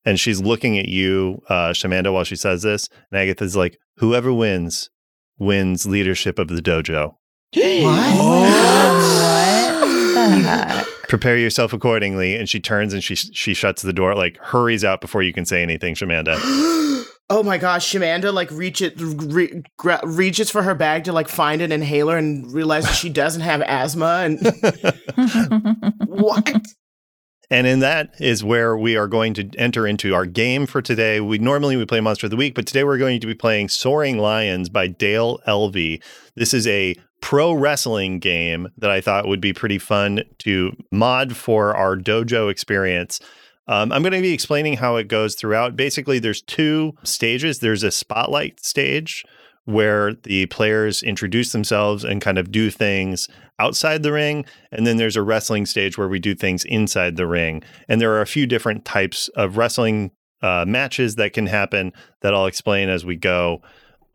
And 0.04 0.20
she's 0.20 0.42
looking 0.42 0.80
at 0.80 0.88
you, 0.88 1.44
uh, 1.48 1.74
Shamanda, 1.74 2.12
while 2.12 2.24
she 2.24 2.36
says 2.36 2.64
this. 2.64 2.90
And 3.12 3.20
Agatha's 3.20 3.56
like, 3.56 3.78
whoever 3.98 4.34
wins, 4.34 4.90
wins 5.38 5.86
leadership 5.86 6.40
of 6.40 6.48
the 6.48 6.62
dojo. 6.62 7.18
What 7.56 8.02
the 10.16 10.42
heck? 10.48 10.95
Prepare 11.08 11.38
yourself 11.38 11.74
accordingly. 11.74 12.36
And 12.36 12.50
she 12.50 12.60
turns 12.60 12.94
and 12.94 13.04
she 13.04 13.16
she 13.16 13.54
shuts 13.54 13.82
the 13.82 13.94
door, 13.94 14.16
like 14.16 14.38
hurries 14.38 14.84
out 14.84 15.02
before 15.02 15.22
you 15.22 15.34
can 15.34 15.46
say 15.46 15.62
anything, 15.62 15.96
Shamanda. 15.96 16.36
oh 17.30 17.44
my 17.44 17.58
gosh, 17.58 17.92
Shamanda 17.92 18.34
like 18.34 18.52
reach 18.52 18.82
it, 18.82 18.94
re- 18.98 19.64
reaches 20.04 20.50
for 20.50 20.64
her 20.64 20.76
bag 20.76 21.04
to 21.06 21.14
like 21.14 21.28
find 21.28 21.62
an 21.62 21.72
inhaler 21.72 22.18
and 22.18 22.52
realizes 22.52 22.96
she 22.96 23.10
doesn't 23.10 23.42
have 23.42 23.62
asthma 23.62 24.24
and 24.26 24.40
what? 26.08 26.62
And 27.50 27.68
in 27.68 27.80
that 27.80 28.16
is 28.20 28.44
where 28.44 28.76
we 28.76 28.98
are 28.98 29.08
going 29.08 29.34
to 29.36 29.50
enter 29.58 29.86
into 29.86 30.16
our 30.16 30.26
game 30.26 30.66
for 30.66 30.82
today. 30.82 31.20
We 31.20 31.38
normally 31.38 31.78
we 31.78 31.86
play 31.86 32.02
Monster 32.02 32.28
of 32.28 32.32
the 32.32 32.38
Week, 32.38 32.56
but 32.56 32.66
today 32.66 32.84
we're 32.84 32.98
going 32.98 33.20
to 33.20 33.28
be 33.28 33.36
playing 33.36 33.70
Soaring 33.70 34.18
Lions 34.18 34.70
by 34.70 34.88
Dale 34.88 35.40
Elvey. 35.48 36.02
This 36.36 36.54
is 36.54 36.66
a 36.68 36.96
pro 37.26 37.54
wrestling 37.54 38.20
game 38.20 38.68
that 38.78 38.92
I 38.92 39.02
thought 39.02 39.28
would 39.28 39.42
be 39.42 39.52
pretty 39.52 39.80
fun 39.80 40.22
to 40.38 40.74
mod 40.92 41.36
for 41.36 41.76
our 41.76 41.98
dojo 41.98 42.52
experience. 42.52 43.20
Um, 43.68 43.92
I'm 43.92 44.04
going 44.04 44.14
to 44.14 44.22
be 44.22 44.32
explaining 44.32 44.78
how 44.78 44.98
it 44.98 45.08
goes 45.08 45.34
throughout. 45.34 45.76
Basically, 45.76 46.20
there's 46.20 46.44
two 46.44 46.94
stages. 47.02 47.62
There's 47.62 47.82
a 47.82 47.90
spotlight 47.90 48.64
stage 48.64 49.26
where 49.64 50.14
the 50.14 50.46
players 50.46 51.02
introduce 51.02 51.52
themselves 51.52 52.04
and 52.04 52.22
kind 52.22 52.38
of 52.38 52.52
do 52.52 52.70
things 52.70 53.28
outside 53.58 54.04
the 54.04 54.12
ring. 54.12 54.46
And 54.72 54.86
then 54.86 54.98
there's 54.98 55.16
a 55.16 55.24
wrestling 55.24 55.66
stage 55.66 55.98
where 55.98 56.08
we 56.08 56.20
do 56.20 56.36
things 56.36 56.64
inside 56.64 57.16
the 57.16 57.26
ring. 57.26 57.64
And 57.90 58.00
there 58.00 58.12
are 58.12 58.22
a 58.22 58.28
few 58.28 58.46
different 58.46 58.86
types 58.86 59.30
of 59.30 59.58
wrestling 59.58 60.12
uh, 60.44 60.66
matches 60.68 61.16
that 61.16 61.34
can 61.34 61.48
happen 61.48 61.92
that 62.22 62.36
I'll 62.36 62.46
explain 62.46 62.88
as 62.88 63.04
we 63.04 63.16
go. 63.16 63.64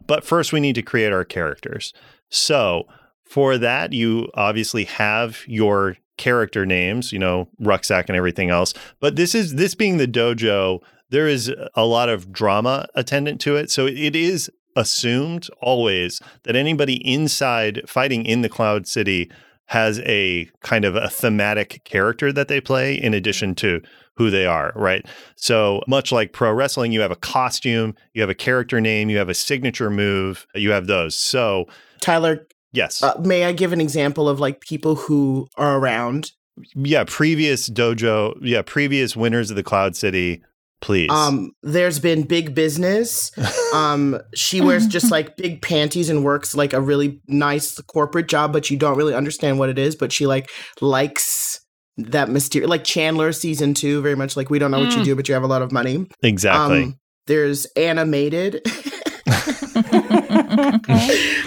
But 0.06 0.22
first, 0.22 0.52
we 0.52 0.60
need 0.60 0.76
to 0.76 0.82
create 0.82 1.12
our 1.12 1.24
characters. 1.24 1.92
So 2.28 2.86
for 3.30 3.56
that, 3.58 3.92
you 3.92 4.28
obviously 4.34 4.84
have 4.86 5.44
your 5.46 5.96
character 6.18 6.66
names, 6.66 7.12
you 7.12 7.18
know, 7.18 7.48
rucksack 7.60 8.08
and 8.08 8.16
everything 8.16 8.50
else. 8.50 8.74
But 8.98 9.14
this 9.14 9.36
is 9.36 9.54
this 9.54 9.76
being 9.76 9.98
the 9.98 10.08
dojo, 10.08 10.80
there 11.10 11.28
is 11.28 11.52
a 11.76 11.84
lot 11.84 12.08
of 12.08 12.32
drama 12.32 12.88
attendant 12.96 13.40
to 13.42 13.54
it. 13.54 13.70
So 13.70 13.86
it 13.86 14.16
is 14.16 14.50
assumed 14.74 15.48
always 15.62 16.20
that 16.42 16.56
anybody 16.56 16.96
inside 17.06 17.82
fighting 17.86 18.26
in 18.26 18.42
the 18.42 18.48
Cloud 18.48 18.88
City 18.88 19.30
has 19.66 20.00
a 20.00 20.50
kind 20.62 20.84
of 20.84 20.96
a 20.96 21.08
thematic 21.08 21.84
character 21.84 22.32
that 22.32 22.48
they 22.48 22.60
play 22.60 22.94
in 22.94 23.14
addition 23.14 23.54
to 23.54 23.80
who 24.16 24.28
they 24.28 24.44
are, 24.44 24.72
right? 24.74 25.06
So 25.36 25.82
much 25.86 26.10
like 26.10 26.32
pro 26.32 26.52
wrestling, 26.52 26.90
you 26.90 27.00
have 27.00 27.12
a 27.12 27.16
costume, 27.16 27.94
you 28.12 28.22
have 28.22 28.28
a 28.30 28.34
character 28.34 28.80
name, 28.80 29.08
you 29.08 29.18
have 29.18 29.28
a 29.28 29.34
signature 29.34 29.88
move, 29.88 30.48
you 30.56 30.72
have 30.72 30.88
those. 30.88 31.14
So, 31.14 31.66
Tyler, 32.00 32.48
yes. 32.72 33.02
uh, 33.02 33.14
may 33.24 33.44
I 33.44 33.52
give 33.52 33.72
an 33.72 33.80
example 33.80 34.28
of 34.28 34.40
like 34.40 34.60
people 34.60 34.94
who 34.94 35.48
are 35.56 35.78
around? 35.78 36.32
yeah, 36.74 37.04
previous 37.06 37.68
dojo, 37.70 38.36
yeah, 38.42 38.62
previous 38.62 39.16
winners 39.16 39.50
of 39.50 39.56
the 39.56 39.62
Cloud 39.62 39.96
City, 39.96 40.42
please. 40.82 41.08
Um, 41.10 41.52
there's 41.62 41.98
been 41.98 42.22
big 42.24 42.54
business. 42.54 43.30
Um, 43.72 44.18
she 44.34 44.60
wears 44.60 44.88
just 44.88 45.10
like 45.16 45.36
big 45.36 45.62
panties 45.62 46.10
and 46.10 46.24
works 46.24 46.56
like 46.56 46.72
a 46.72 46.80
really 46.80 47.20
nice 47.28 47.80
corporate 47.82 48.26
job, 48.26 48.52
but 48.52 48.68
you 48.68 48.76
don't 48.76 48.96
really 48.98 49.14
understand 49.14 49.60
what 49.60 49.68
it 49.68 49.78
is. 49.78 49.94
But 49.94 50.10
she 50.10 50.26
like 50.26 50.50
likes 50.80 51.60
that 51.96 52.28
mysterious, 52.28 52.68
like 52.68 52.82
Chandler 52.82 53.30
season 53.30 53.74
two, 53.74 54.02
very 54.02 54.16
much 54.16 54.36
like 54.36 54.50
we 54.50 54.58
don't 54.58 54.72
know 54.72 54.80
what 54.80 54.90
you 54.90 55.02
Mm. 55.02 55.04
do, 55.04 55.14
but 55.14 55.28
you 55.28 55.34
have 55.34 55.44
a 55.44 55.46
lot 55.46 55.62
of 55.62 55.70
money. 55.70 56.04
exactly. 56.24 56.82
Um, 56.82 56.98
there's 57.28 57.64
animated. 57.76 58.60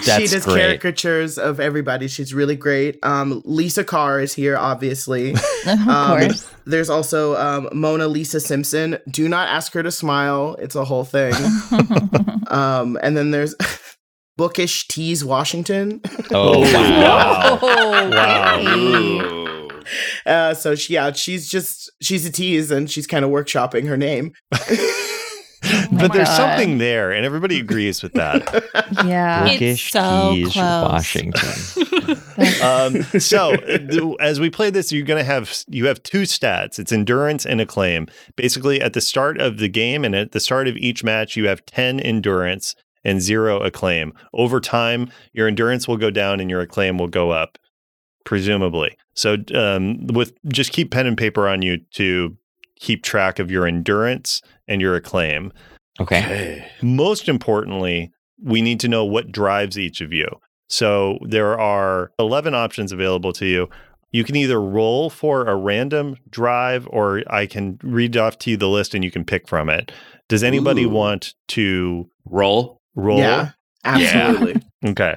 she 0.02 0.26
does 0.26 0.44
great. 0.44 0.60
caricatures 0.62 1.38
of 1.38 1.60
everybody. 1.60 2.08
She's 2.08 2.32
really 2.34 2.56
great. 2.56 2.98
Um, 3.02 3.42
Lisa 3.44 3.84
Carr 3.84 4.20
is 4.20 4.34
here, 4.34 4.56
obviously. 4.56 5.32
of 5.66 5.88
Um, 5.88 6.20
course. 6.20 6.48
There's 6.66 6.90
also 6.90 7.36
um, 7.36 7.68
Mona 7.72 8.08
Lisa 8.08 8.40
Simpson. 8.40 8.98
Do 9.10 9.28
not 9.28 9.48
ask 9.48 9.72
her 9.74 9.82
to 9.82 9.90
smile. 9.90 10.56
It's 10.58 10.74
a 10.74 10.84
whole 10.84 11.04
thing. 11.04 11.34
um, 12.48 12.98
and 13.02 13.16
then 13.16 13.30
there's 13.30 13.54
Bookish 14.36 14.88
Tease 14.88 15.24
Washington. 15.24 16.00
Oh, 16.30 16.60
wow. 16.60 17.58
Oh, 17.62 18.10
Wow. 18.10 19.68
Uh, 20.26 20.54
so 20.54 20.74
she, 20.74 20.94
yeah, 20.94 21.12
she's 21.12 21.46
just 21.48 21.90
she's 22.00 22.24
a 22.24 22.32
tease 22.32 22.70
and 22.70 22.90
she's 22.90 23.06
kind 23.06 23.22
of 23.24 23.30
workshopping 23.30 23.86
her 23.86 23.98
name. 23.98 24.32
But 25.98 26.12
there's 26.12 26.28
God. 26.28 26.36
something 26.36 26.78
there, 26.78 27.12
and 27.12 27.24
everybody 27.24 27.58
agrees 27.58 28.02
with 28.02 28.12
that. 28.14 28.64
Yeah. 29.04 29.46
It's 29.46 29.80
so 29.80 30.32
Keys, 30.32 30.52
close. 30.52 30.88
Washington. 30.88 32.18
um, 32.62 33.02
so 33.20 33.56
th- 33.56 34.16
as 34.20 34.40
we 34.40 34.50
play 34.50 34.70
this, 34.70 34.92
you're 34.92 35.04
going 35.04 35.18
to 35.18 35.24
have 35.24 35.64
you 35.68 35.86
have 35.86 36.02
two 36.02 36.22
stats. 36.22 36.78
It's 36.78 36.92
endurance 36.92 37.44
and 37.44 37.60
acclaim. 37.60 38.06
Basically, 38.36 38.80
at 38.80 38.92
the 38.92 39.00
start 39.00 39.40
of 39.40 39.58
the 39.58 39.68
game 39.68 40.04
and 40.04 40.14
at 40.14 40.32
the 40.32 40.40
start 40.40 40.68
of 40.68 40.76
each 40.76 41.02
match, 41.04 41.36
you 41.36 41.48
have 41.48 41.64
ten 41.66 42.00
endurance 42.00 42.74
and 43.04 43.20
zero 43.20 43.60
acclaim. 43.60 44.12
Over 44.32 44.60
time, 44.60 45.10
your 45.32 45.48
endurance 45.48 45.86
will 45.86 45.98
go 45.98 46.10
down 46.10 46.40
and 46.40 46.48
your 46.48 46.60
acclaim 46.60 46.98
will 46.98 47.08
go 47.08 47.30
up, 47.30 47.58
presumably. 48.24 48.96
So 49.14 49.36
um, 49.54 50.06
with 50.08 50.32
just 50.48 50.72
keep 50.72 50.90
pen 50.90 51.06
and 51.06 51.18
paper 51.18 51.48
on 51.48 51.62
you 51.62 51.78
to 51.94 52.36
keep 52.80 53.02
track 53.02 53.38
of 53.38 53.50
your 53.50 53.66
endurance 53.66 54.42
and 54.68 54.80
your 54.80 54.94
acclaim. 54.94 55.52
Okay. 56.00 56.24
Okay. 56.24 56.68
Most 56.82 57.28
importantly, 57.28 58.12
we 58.42 58.62
need 58.62 58.80
to 58.80 58.88
know 58.88 59.04
what 59.04 59.30
drives 59.32 59.78
each 59.78 60.00
of 60.00 60.12
you. 60.12 60.26
So 60.68 61.18
there 61.22 61.58
are 61.58 62.10
11 62.18 62.54
options 62.54 62.90
available 62.92 63.32
to 63.34 63.46
you. 63.46 63.68
You 64.10 64.24
can 64.24 64.36
either 64.36 64.60
roll 64.60 65.10
for 65.10 65.46
a 65.46 65.56
random 65.56 66.16
drive 66.30 66.86
or 66.90 67.22
I 67.28 67.46
can 67.46 67.78
read 67.82 68.16
off 68.16 68.38
to 68.40 68.50
you 68.50 68.56
the 68.56 68.68
list 68.68 68.94
and 68.94 69.04
you 69.04 69.10
can 69.10 69.24
pick 69.24 69.48
from 69.48 69.68
it. 69.68 69.92
Does 70.28 70.42
anybody 70.42 70.84
Ooh. 70.84 70.90
want 70.90 71.34
to 71.48 72.08
Roll. 72.24 72.80
roll? 72.94 73.18
Yeah, 73.18 73.50
absolutely. 73.84 74.62
Okay. 74.84 75.16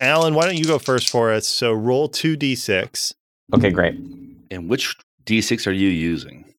Alan, 0.00 0.34
why 0.34 0.46
don't 0.46 0.56
you 0.56 0.64
go 0.64 0.78
first 0.78 1.08
for 1.10 1.30
us? 1.30 1.46
So 1.46 1.72
roll 1.72 2.08
2d6. 2.08 3.12
Okay, 3.54 3.70
great. 3.70 3.94
And 4.50 4.68
which 4.68 4.96
D6 5.24 5.66
are 5.66 5.72
you 5.72 5.88
using? 5.88 6.49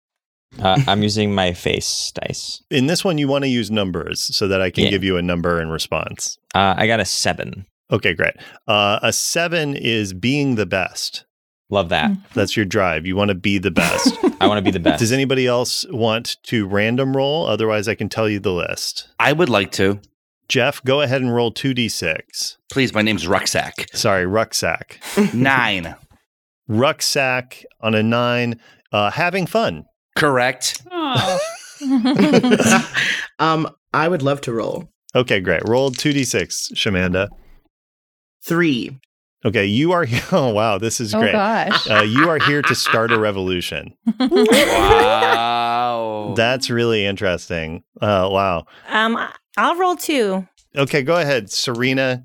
Uh, 0.59 0.81
I'm 0.87 1.01
using 1.03 1.33
my 1.33 1.53
face 1.53 2.11
dice. 2.15 2.61
In 2.69 2.87
this 2.87 3.03
one, 3.05 3.17
you 3.17 3.27
want 3.27 3.43
to 3.43 3.49
use 3.49 3.71
numbers 3.71 4.35
so 4.35 4.47
that 4.47 4.61
I 4.61 4.69
can 4.69 4.85
Yeah. 4.85 4.89
give 4.89 5.03
you 5.03 5.17
a 5.17 5.21
number 5.21 5.61
in 5.61 5.69
response. 5.69 6.37
Uh, 6.53 6.73
I 6.77 6.87
got 6.87 6.99
a 6.99 7.05
seven. 7.05 7.65
Okay, 7.91 8.13
great. 8.13 8.33
Uh, 8.67 8.99
a 9.01 9.13
seven 9.13 9.75
is 9.75 10.13
being 10.13 10.55
the 10.55 10.65
best. 10.65 11.25
Love 11.69 11.87
that. 11.89 12.11
That's 12.33 12.57
your 12.57 12.65
drive. 12.65 13.05
You 13.05 13.15
want 13.15 13.29
to 13.29 13.35
be 13.35 13.57
the 13.57 13.71
best. 13.71 14.13
I 14.41 14.47
want 14.47 14.57
to 14.57 14.61
be 14.61 14.71
the 14.71 14.79
best. 14.79 14.99
Does 14.99 15.13
anybody 15.13 15.47
else 15.47 15.85
want 15.89 16.35
to 16.43 16.67
random 16.67 17.15
roll? 17.15 17.45
Otherwise, 17.47 17.87
I 17.87 17.95
can 17.95 18.09
tell 18.09 18.27
you 18.27 18.39
the 18.39 18.51
list. 18.51 19.07
I 19.19 19.31
would 19.31 19.49
like 19.49 19.71
to. 19.73 20.01
Jeff, 20.49 20.83
go 20.83 20.99
ahead 20.99 21.21
and 21.21 21.33
roll 21.33 21.49
2d6. 21.53 22.57
Please, 22.69 22.93
my 22.93 23.01
name's 23.01 23.25
Rucksack. 23.25 23.87
Sorry, 23.93 24.25
rucksack. 24.25 24.99
Nine. 25.33 25.95
Rucksack 26.67 27.63
on 27.81 27.95
a 27.95 28.03
nine, 28.03 28.59
uh, 28.91 29.11
having 29.11 29.45
fun. 29.45 29.85
Correct. 30.17 30.81
Oh. 30.91 31.39
um, 33.39 33.67
I 33.93 34.07
would 34.07 34.21
love 34.21 34.41
to 34.41 34.53
roll. 34.53 34.89
Okay, 35.15 35.39
great. 35.39 35.67
Roll 35.67 35.91
2d6, 35.91 36.73
Shamanda. 36.73 37.27
Three. 38.45 38.97
Okay, 39.43 39.65
you 39.65 39.91
are 39.91 40.05
Oh, 40.31 40.49
wow, 40.53 40.77
this 40.77 41.01
is 41.01 41.15
Oh 41.15 41.19
great. 41.19 41.31
gosh. 41.31 41.89
Uh, 41.89 42.03
you 42.03 42.29
are 42.29 42.37
here 42.39 42.61
to 42.61 42.75
start 42.75 43.11
a 43.11 43.19
revolution. 43.19 43.93
Wow. 44.19 46.33
That's 46.37 46.69
really 46.69 47.05
interesting. 47.05 47.83
Uh, 47.99 48.29
wow. 48.31 48.65
Um, 48.89 49.17
I'll 49.57 49.75
roll 49.75 49.95
two. 49.95 50.47
Okay, 50.75 51.01
go 51.01 51.17
ahead, 51.17 51.51
Serena. 51.51 52.23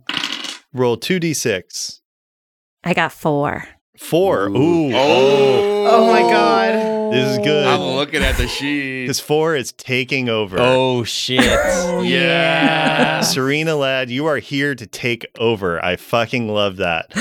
Roll 0.72 0.96
2d6. 0.96 2.00
I 2.84 2.94
got 2.94 3.12
four. 3.12 3.64
Four. 3.98 4.48
Ooh. 4.50 4.92
Oh. 4.94 5.86
Oh 5.88 6.12
my 6.12 6.20
God. 6.20 6.95
This 7.12 7.32
is 7.32 7.38
good. 7.38 7.66
I'm 7.66 7.80
looking 7.96 8.22
at 8.22 8.36
the 8.36 8.46
sheet. 8.48 9.02
Because 9.04 9.20
four 9.20 9.54
is 9.56 9.72
taking 9.72 10.28
over. 10.28 10.56
Oh 10.60 11.04
shit. 11.04 11.40
yeah. 12.04 13.20
Serena 13.20 13.76
Ladd, 13.76 14.10
you 14.10 14.26
are 14.26 14.38
here 14.38 14.74
to 14.74 14.86
take 14.86 15.26
over. 15.38 15.84
I 15.84 15.96
fucking 15.96 16.48
love 16.48 16.76
that. 16.76 17.12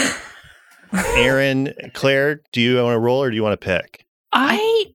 Erin, 1.18 1.74
Claire, 1.94 2.42
do 2.52 2.62
you 2.62 2.76
want 2.82 2.96
to 2.96 3.00
roll 3.00 3.22
or 3.24 3.30
do 3.30 3.36
you 3.36 3.44
want 3.44 3.60
to 3.60 3.66
pick? 3.66 4.06
I 4.32 4.86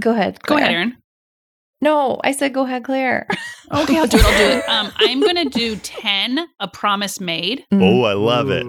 Go 0.00 0.12
ahead. 0.12 0.38
go 0.46 0.56
ahead, 0.56 0.70
Erin. 0.72 0.96
No, 1.82 2.20
I 2.24 2.32
said 2.32 2.52
go 2.54 2.64
ahead, 2.64 2.84
Claire. 2.84 3.26
Okay, 3.72 3.98
I'll 3.98 4.06
do 4.06 4.18
it. 4.18 4.24
I'll 4.24 4.38
do 4.38 4.58
it. 4.58 4.64
Um, 4.68 4.92
I'm 4.96 5.20
gonna 5.20 5.46
do 5.48 5.76
ten. 5.76 6.46
A 6.60 6.68
promise 6.68 7.20
made. 7.20 7.64
Oh, 7.72 8.02
I 8.04 8.12
love 8.14 8.50
it. 8.50 8.66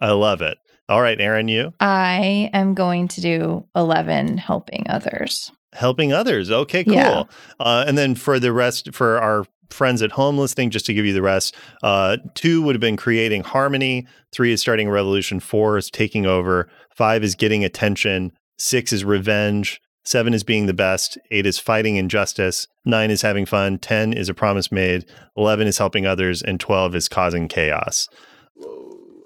I 0.00 0.10
love 0.12 0.42
it. 0.42 0.58
All 0.92 1.00
right, 1.00 1.18
Erin, 1.18 1.48
you 1.48 1.72
I 1.80 2.50
am 2.52 2.74
going 2.74 3.08
to 3.08 3.22
do 3.22 3.64
11 3.74 4.36
helping 4.36 4.84
others. 4.90 5.50
helping 5.72 6.12
others. 6.12 6.50
Okay, 6.50 6.84
cool. 6.84 6.92
Yeah. 6.92 7.22
Uh, 7.58 7.84
and 7.86 7.96
then 7.96 8.14
for 8.14 8.38
the 8.38 8.52
rest, 8.52 8.92
for 8.92 9.18
our 9.18 9.46
friends 9.70 10.02
at 10.02 10.12
home 10.12 10.36
listening, 10.36 10.68
just 10.68 10.84
to 10.84 10.92
give 10.92 11.06
you 11.06 11.14
the 11.14 11.22
rest, 11.22 11.56
uh, 11.82 12.18
two 12.34 12.60
would 12.60 12.74
have 12.74 12.80
been 12.82 12.98
creating 12.98 13.42
harmony. 13.42 14.06
Three 14.32 14.52
is 14.52 14.60
starting 14.60 14.88
a 14.88 14.90
revolution. 14.90 15.40
Four 15.40 15.78
is 15.78 15.88
taking 15.90 16.26
over. 16.26 16.68
Five 16.94 17.24
is 17.24 17.34
getting 17.34 17.64
attention. 17.64 18.30
Six 18.58 18.92
is 18.92 19.02
revenge. 19.02 19.80
Seven 20.04 20.34
is 20.34 20.44
being 20.44 20.66
the 20.66 20.74
best. 20.74 21.16
Eight 21.30 21.46
is 21.46 21.58
fighting 21.58 21.96
injustice. 21.96 22.68
Nine 22.84 23.10
is 23.10 23.22
having 23.22 23.46
fun. 23.46 23.78
Ten 23.78 24.12
is 24.12 24.28
a 24.28 24.34
promise 24.34 24.70
made. 24.70 25.06
Eleven 25.38 25.66
is 25.66 25.78
helping 25.78 26.04
others. 26.04 26.42
And 26.42 26.60
12 26.60 26.94
is 26.96 27.08
causing 27.08 27.48
chaos. 27.48 28.10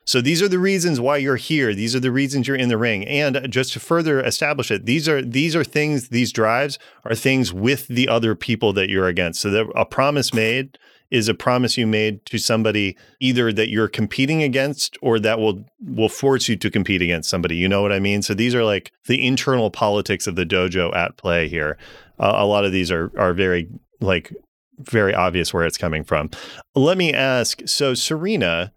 So 0.07 0.21
these 0.21 0.41
are 0.41 0.49
the 0.49 0.61
reasons 0.61 1.01
why 1.01 1.17
you're 1.17 1.37
here. 1.37 1.75
These 1.75 1.97
are 1.97 2.01
the 2.01 2.13
reasons 2.13 2.47
you're 2.47 2.57
in 2.57 2.69
the 2.69 2.79
ring. 2.79 3.05
And 3.07 3.47
just 3.51 3.73
to 3.73 3.81
further 3.81 4.21
establish 4.21 4.71
it, 4.71 4.87
these 4.87 5.09
are 5.09 5.21
these 5.21 5.57
are 5.57 5.65
things. 5.65 6.09
These 6.09 6.33
drives 6.33 6.79
are 7.05 7.15
things 7.15 7.53
with 7.53 7.89
the 7.89 8.09
other 8.09 8.37
people 8.37 8.73
that 8.75 8.89
you're 8.89 9.09
against. 9.09 9.41
So 9.41 9.51
that 9.51 9.67
a 9.75 9.85
promise 9.85 10.33
made 10.33 10.79
is 11.11 11.29
a 11.29 11.35
promise 11.35 11.77
you 11.77 11.87
made 11.87 12.25
to 12.27 12.39
somebody 12.39 12.97
either 13.21 13.53
that 13.53 13.69
you're 13.69 13.89
competing 13.89 14.43
against 14.43 14.97
or 15.03 15.19
that 15.19 15.41
will 15.41 15.65
will 15.81 16.09
force 16.09 16.49
you 16.49 16.57
to 16.57 16.71
compete 16.71 17.03
against 17.03 17.29
somebody. 17.29 17.57
You 17.57 17.69
know 17.69 17.83
what 17.83 17.93
I 17.93 17.99
mean? 17.99 18.23
So 18.23 18.33
these 18.33 18.55
are 18.55 18.65
like 18.65 18.93
the 19.07 19.27
internal 19.27 19.71
politics 19.71 20.29
of 20.29 20.37
the 20.37 20.47
dojo 20.47 20.95
at 20.95 21.17
play 21.17 21.49
here. 21.49 21.79
Uh, 22.19 22.35
a 22.37 22.47
lot 22.47 22.65
of 22.65 22.71
these 22.71 22.93
are 22.93 23.11
are 23.19 23.33
very 23.33 23.69
like 24.01 24.33
very 24.79 25.15
obvious 25.15 25.53
where 25.53 25.65
it's 25.65 25.79
coming 25.79 26.05
from. 26.05 26.31
Let 26.75 26.99
me 26.99 27.13
ask. 27.13 27.63
So 27.67 27.95
Serena, 27.95 28.73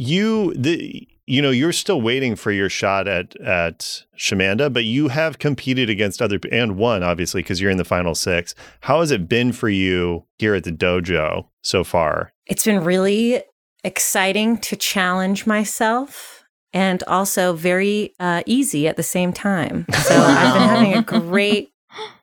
you 0.00 0.54
the 0.54 1.06
you 1.26 1.42
know 1.42 1.50
you're 1.50 1.72
still 1.72 2.00
waiting 2.00 2.34
for 2.34 2.50
your 2.50 2.70
shot 2.70 3.06
at 3.06 3.36
at 3.40 4.04
Shamanda, 4.16 4.72
but 4.72 4.84
you 4.84 5.08
have 5.08 5.38
competed 5.38 5.90
against 5.90 6.22
other 6.22 6.40
and 6.50 6.76
won 6.76 7.02
obviously 7.02 7.42
because 7.42 7.60
you're 7.60 7.70
in 7.70 7.76
the 7.76 7.84
final 7.84 8.14
six. 8.14 8.54
How 8.80 9.00
has 9.00 9.10
it 9.10 9.28
been 9.28 9.52
for 9.52 9.68
you 9.68 10.24
here 10.38 10.54
at 10.54 10.64
the 10.64 10.72
dojo 10.72 11.46
so 11.62 11.84
far? 11.84 12.32
It's 12.46 12.64
been 12.64 12.82
really 12.82 13.42
exciting 13.84 14.58
to 14.58 14.76
challenge 14.76 15.46
myself 15.46 16.44
and 16.72 17.02
also 17.04 17.52
very 17.52 18.14
uh, 18.18 18.42
easy 18.46 18.88
at 18.88 18.96
the 18.96 19.02
same 19.02 19.32
time. 19.32 19.86
So 20.04 20.16
I've 20.16 20.54
been 20.54 20.68
having 20.68 20.94
a 20.94 21.02
great, 21.20 21.72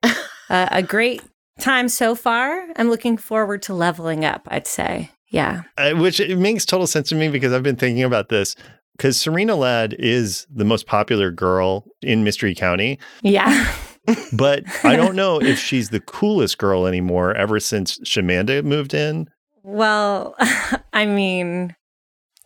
uh, 0.04 0.14
a 0.50 0.82
great 0.82 1.22
time 1.60 1.90
so 1.90 2.16
far. 2.16 2.68
I'm 2.76 2.90
looking 2.90 3.18
forward 3.18 3.62
to 3.64 3.74
leveling 3.74 4.24
up. 4.24 4.48
I'd 4.50 4.68
say, 4.68 5.12
yeah. 5.30 5.64
Uh, 5.78 5.92
which 5.92 6.20
it 6.20 6.38
makes 6.38 6.66
total 6.66 6.88
sense 6.88 7.10
to 7.10 7.16
me 7.16 7.28
because 7.30 7.54
I've 7.54 7.64
been 7.64 7.76
thinking 7.76 8.04
about 8.04 8.30
this. 8.30 8.56
Because 8.98 9.16
Serena 9.20 9.56
Ladd 9.56 9.94
is 10.00 10.48
the 10.50 10.66
most 10.66 10.88
popular 10.88 11.30
girl 11.30 11.86
in 12.02 12.24
Mystery 12.24 12.56
County, 12.56 12.98
Yeah. 13.22 13.72
but 14.34 14.64
I 14.84 14.96
don't 14.96 15.16
know 15.22 15.40
if 15.40 15.60
she's 15.60 15.90
the 15.90 16.00
coolest 16.00 16.58
girl 16.58 16.88
anymore 16.88 17.36
ever 17.36 17.60
since 17.60 18.00
Shamanda 18.00 18.64
moved 18.64 18.94
in. 18.96 19.30
Well, 19.64 20.36
I 20.94 21.06
mean, 21.06 21.76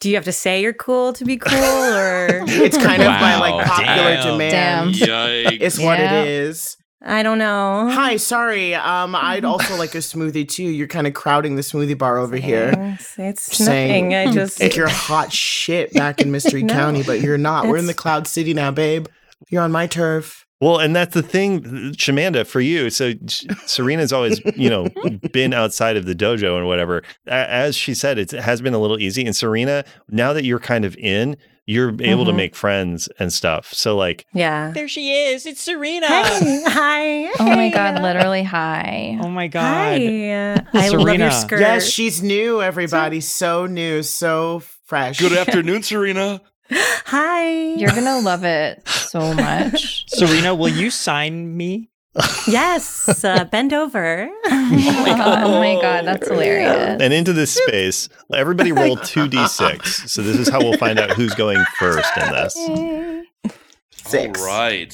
do 0.02 0.10
you 0.10 0.16
have 0.16 0.26
to 0.26 0.32
say 0.34 0.62
you're 0.62 0.74
cool 0.74 1.14
to 1.14 1.24
be 1.24 1.38
cool 1.38 1.54
or 1.54 2.28
It's 2.48 2.78
kind 2.78 3.02
of 3.02 3.08
my 3.08 3.40
like 3.40 3.66
popular 3.66 3.96
Damn. 4.16 4.28
demand. 4.28 4.96
Yikes. 4.96 5.58
It's 5.62 5.80
what 5.80 6.00
Yeah. 6.00 6.22
it 6.24 6.28
is. 6.28 6.76
I 7.04 7.24
don't 7.24 7.40
know. 7.40 7.90
Hi, 7.92 8.18
sorry. 8.18 8.76
Um, 8.76 9.16
I'd 9.16 9.44
also 9.44 9.76
like 9.76 9.96
a 9.96 10.00
smoothie 10.00 10.48
too. 10.48 10.64
You're 10.64 10.88
kind 10.88 11.08
of 11.08 11.14
crowding 11.16 11.56
the 11.56 11.64
smoothie 11.64 11.98
bar 11.98 12.18
over 12.18 12.36
here. 12.36 12.74
It's, 13.00 13.18
it's 13.18 13.58
saying. 13.58 14.10
nothing. 14.10 14.30
I 14.30 14.34
just 14.34 14.60
Like 14.62 14.76
you're 14.76 14.88
hot 14.88 15.34
shit 15.34 15.94
back 15.94 16.22
in 16.22 16.32
Mystery 16.32 16.62
No. 16.64 16.74
County, 16.74 17.02
but 17.02 17.22
you're 17.22 17.40
not. 17.40 17.68
We're 17.68 17.78
in 17.78 17.88
the 17.88 17.96
Cloud 17.96 18.28
City 18.28 18.54
now, 18.54 18.70
babe. 18.70 19.08
You're 19.50 19.64
on 19.64 19.72
my 19.72 19.88
turf. 19.88 20.46
Well, 20.60 20.78
and 20.78 20.96
that's 20.96 21.16
the 21.16 21.24
thing, 21.24 21.64
Shamanda, 21.94 22.46
for 22.46 22.62
you. 22.62 22.92
So 22.92 23.14
Serena's 23.66 24.14
always, 24.14 24.40
you 24.56 24.70
know, 24.70 24.88
been 25.32 25.54
outside 25.54 25.98
of 25.98 26.06
the 26.06 26.14
dojo 26.14 26.56
and 26.56 26.68
whatever. 26.68 27.02
As 27.26 27.76
she 27.76 27.96
said, 27.96 28.20
it 28.20 28.30
has 28.30 28.62
been 28.62 28.76
a 28.76 28.80
little 28.80 29.00
easy. 29.00 29.26
And 29.26 29.36
Serena, 29.36 29.84
now 30.08 30.34
that 30.34 30.44
you're 30.46 30.60
kind 30.60 30.86
of 30.86 30.96
in, 30.98 31.36
you're 31.68 31.90
able 32.02 32.26
to 32.26 32.32
Mhm. 32.32 32.36
make 32.38 32.56
friends 32.56 33.08
and 33.20 33.32
stuff. 33.32 33.74
So 33.74 33.96
like, 33.96 34.26
yeah. 34.34 34.72
There 34.74 34.88
she 34.88 35.12
is. 35.14 35.46
It's 35.46 35.62
Serena. 35.62 36.08
Hey, 36.08 36.64
hi. 36.68 37.32
Oh 37.40 37.56
my 37.56 37.70
God, 37.70 38.02
literally, 38.02 38.44
hi. 38.44 39.18
Oh 39.22 39.30
my 39.30 39.44
Hi. 39.46 39.50
god. 39.50 40.68
I 40.74 40.90
love 40.90 41.02
Serena. 41.02 41.24
your 41.26 41.32
skirt. 41.32 41.60
Yes, 41.60 41.88
she's 41.88 42.22
new, 42.24 42.62
everybody. 42.62 43.22
So 43.22 43.66
new, 43.68 44.02
so 44.04 44.64
fresh. 44.86 45.20
Good 45.20 45.34
afternoon, 45.38 45.84
Serena. 45.84 46.42
Hi. 47.06 47.52
You're 47.76 47.92
going 47.92 48.06
to 48.06 48.20
love 48.20 48.44
it 48.44 48.88
so 48.88 49.34
much. 49.34 50.06
Serena, 50.10 50.56
will 50.56 50.70
you 50.70 50.90
sign 50.90 51.56
me? 51.56 51.90
Yes. 52.48 53.24
Uh, 53.24 53.46
bend 53.46 53.72
over. 53.74 54.30
oh 54.46 55.60
my 55.60 55.80
God, 55.82 56.06
that's 56.06 56.28
hilarious. 56.28 57.02
and 57.02 57.14
into 57.14 57.32
this 57.34 57.54
space, 57.54 58.10
everybody 58.34 58.72
roll 58.72 58.98
2d6. 58.98 60.10
So 60.10 60.22
this 60.22 60.38
is 60.38 60.50
how 60.50 60.60
we'll 60.60 60.78
find 60.78 61.00
out 61.00 61.12
who's 61.12 61.34
going 61.36 61.64
first 61.80 62.12
in 62.18 62.32
this. 62.32 62.54
Six. 63.94 64.40
All 64.42 64.46
right. 64.48 64.90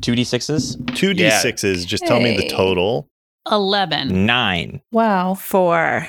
2d6s? 0.00 0.76
2d6s, 0.76 1.86
just 1.86 2.06
tell 2.06 2.20
me 2.20 2.36
the 2.36 2.48
total. 2.48 3.08
Eleven. 3.50 4.26
Nine. 4.26 4.80
Wow. 4.90 5.34
Four. 5.34 6.06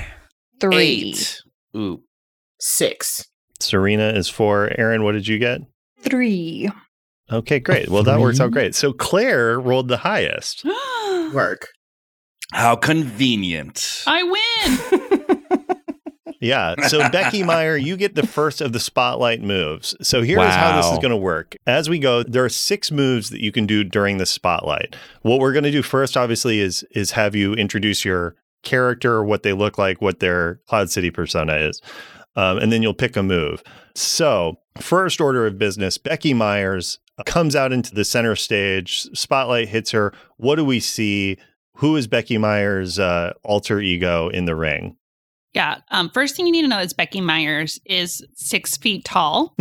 Three. 0.59 0.75
Eight. 0.75 1.41
Ooh. 1.75 2.01
Six. 2.59 3.27
Serena 3.59 4.09
is 4.09 4.27
four. 4.29 4.71
Erin, 4.77 5.03
what 5.03 5.11
did 5.11 5.27
you 5.27 5.37
get? 5.39 5.61
Three. 5.99 6.69
Okay, 7.31 7.59
great. 7.59 7.89
Well, 7.89 8.03
that 8.03 8.19
works 8.19 8.39
out 8.39 8.51
great. 8.51 8.75
So 8.75 8.93
Claire 8.93 9.59
rolled 9.59 9.89
the 9.89 9.97
highest. 9.97 10.63
Work. 11.33 11.67
How 12.53 12.75
convenient. 12.75 14.03
I 14.07 14.23
win. 14.23 15.43
Yeah. 16.39 16.75
So 16.87 17.09
Becky 17.09 17.43
Meyer, 17.43 17.77
you 17.77 17.97
get 17.97 18.15
the 18.15 18.25
first 18.25 18.61
of 18.61 18.73
the 18.73 18.79
spotlight 18.79 19.41
moves. 19.41 19.95
So 20.01 20.21
here 20.21 20.39
is 20.39 20.53
how 20.53 20.77
this 20.77 20.85
is 20.91 20.99
going 20.99 21.11
to 21.11 21.17
work. 21.17 21.55
As 21.65 21.89
we 21.89 21.99
go, 21.99 22.23
there 22.23 22.45
are 22.45 22.49
six 22.49 22.91
moves 22.91 23.29
that 23.31 23.41
you 23.41 23.51
can 23.51 23.65
do 23.65 23.83
during 23.83 24.17
the 24.17 24.25
spotlight. 24.25 24.95
What 25.21 25.39
we're 25.39 25.53
going 25.53 25.63
to 25.63 25.71
do 25.71 25.81
first, 25.81 26.15
obviously, 26.15 26.59
is 26.59 26.83
is 26.91 27.11
have 27.11 27.35
you 27.35 27.53
introduce 27.53 28.05
your 28.05 28.35
character, 28.63 29.23
what 29.23 29.43
they 29.43 29.53
look 29.53 29.77
like, 29.77 30.01
what 30.01 30.19
their 30.19 30.59
Cloud 30.67 30.89
City 30.89 31.09
persona 31.09 31.55
is, 31.55 31.81
um, 32.35 32.57
and 32.57 32.71
then 32.71 32.81
you'll 32.81 32.93
pick 32.93 33.15
a 33.15 33.23
move. 33.23 33.63
So 33.95 34.59
first 34.79 35.19
order 35.19 35.47
of 35.47 35.57
business, 35.57 35.97
Becky 35.97 36.33
Myers 36.33 36.99
comes 37.25 37.55
out 37.55 37.73
into 37.73 37.93
the 37.93 38.05
center 38.05 38.35
stage. 38.35 39.07
Spotlight 39.13 39.69
hits 39.69 39.91
her. 39.91 40.13
What 40.37 40.55
do 40.55 40.65
we 40.65 40.79
see? 40.79 41.37
Who 41.77 41.95
is 41.95 42.07
Becky 42.07 42.37
Myers' 42.37 42.99
uh, 42.99 43.33
alter 43.43 43.79
ego 43.79 44.29
in 44.29 44.45
the 44.45 44.55
ring? 44.55 44.97
Yeah. 45.53 45.79
Um, 45.91 46.09
first 46.09 46.35
thing 46.35 46.45
you 46.45 46.51
need 46.51 46.63
to 46.63 46.67
know 46.67 46.79
is 46.79 46.93
Becky 46.93 47.21
Myers 47.21 47.79
is 47.85 48.25
six 48.35 48.77
feet 48.77 49.05
tall, 49.05 49.55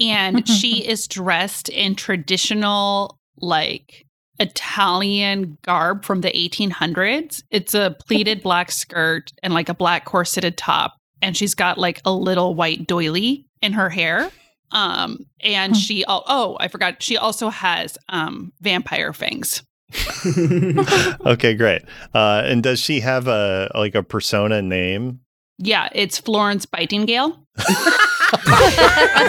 and 0.00 0.46
she 0.48 0.84
is 0.88 1.06
dressed 1.06 1.68
in 1.68 1.94
traditional 1.94 3.18
like 3.38 4.06
Italian 4.38 5.58
garb 5.62 6.04
from 6.04 6.20
the 6.20 6.30
1800s. 6.30 7.42
It's 7.50 7.74
a 7.74 7.96
pleated 8.06 8.42
black 8.42 8.70
skirt 8.70 9.32
and 9.42 9.52
like 9.52 9.68
a 9.68 9.74
black 9.74 10.04
corseted 10.04 10.56
top, 10.56 10.96
and 11.20 11.36
she's 11.36 11.54
got 11.54 11.78
like 11.78 12.00
a 12.04 12.12
little 12.12 12.54
white 12.54 12.86
doily 12.86 13.46
in 13.62 13.72
her 13.72 13.90
hair. 13.90 14.30
Um, 14.72 15.26
and 15.40 15.74
Hmm. 15.74 15.78
she 15.78 16.04
oh, 16.08 16.22
oh 16.26 16.56
I 16.60 16.68
forgot 16.68 17.02
she 17.02 17.16
also 17.16 17.48
has 17.50 17.96
um 18.08 18.52
vampire 18.60 19.12
fangs 19.12 19.62
okay, 21.26 21.54
great. 21.54 21.82
Uh, 22.12 22.42
and 22.44 22.60
does 22.62 22.80
she 22.80 22.98
have 23.00 23.28
a 23.28 23.70
like 23.74 23.94
a 23.94 24.02
persona 24.02 24.60
name? 24.60 25.20
Yeah, 25.58 25.88
it's 25.94 26.18
Florence 26.18 26.66
Bitingale. 26.66 27.38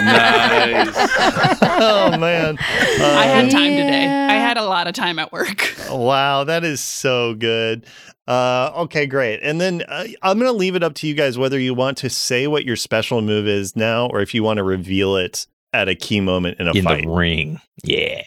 Nice. 0.02 0.88
oh 1.62 2.16
man, 2.18 2.56
I 2.60 3.24
had 3.26 3.46
Uh, 3.46 3.50
time 3.50 3.70
today. 3.76 4.06
I 4.06 4.34
had 4.34 4.56
a 4.56 4.64
lot 4.64 4.86
of 4.86 4.94
time 4.94 5.18
at 5.18 5.32
work. 5.32 5.74
Wow, 5.90 6.44
that 6.44 6.64
is 6.64 6.82
so 6.82 7.32
good. 7.34 7.86
Uh, 8.26 8.70
okay, 8.76 9.06
great. 9.06 9.40
And 9.42 9.58
then 9.58 9.82
uh, 9.88 10.04
I'm 10.22 10.38
going 10.38 10.52
to 10.52 10.56
leave 10.56 10.74
it 10.74 10.82
up 10.82 10.92
to 10.96 11.06
you 11.06 11.14
guys 11.14 11.38
whether 11.38 11.58
you 11.58 11.72
want 11.72 11.96
to 11.98 12.10
say 12.10 12.46
what 12.46 12.66
your 12.66 12.76
special 12.76 13.22
move 13.22 13.48
is 13.48 13.74
now 13.74 14.06
or 14.08 14.20
if 14.20 14.34
you 14.34 14.42
want 14.42 14.58
to 14.58 14.62
reveal 14.64 15.16
it 15.16 15.46
at 15.72 15.88
a 15.88 15.94
key 15.94 16.20
moment 16.20 16.60
in 16.60 16.68
a 16.68 16.72
in 16.74 16.84
fight. 16.84 17.04
the 17.04 17.08
ring. 17.10 17.58
Yeah. 17.84 18.22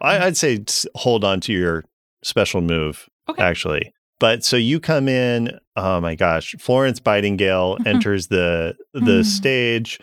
I, 0.00 0.18
I'd 0.26 0.36
say 0.36 0.64
hold 0.96 1.22
on 1.24 1.40
to 1.42 1.52
your 1.52 1.84
special 2.24 2.60
move, 2.60 3.08
Okay. 3.28 3.40
actually. 3.42 3.94
But 4.20 4.44
so 4.44 4.56
you 4.56 4.78
come 4.78 5.08
in. 5.08 5.58
Oh 5.76 6.00
my 6.00 6.14
gosh, 6.14 6.54
Florence 6.58 7.00
Bitingale 7.00 7.84
enters 7.86 8.28
the 8.28 8.76
the 8.92 9.22
Mm. 9.22 9.24
stage, 9.24 9.98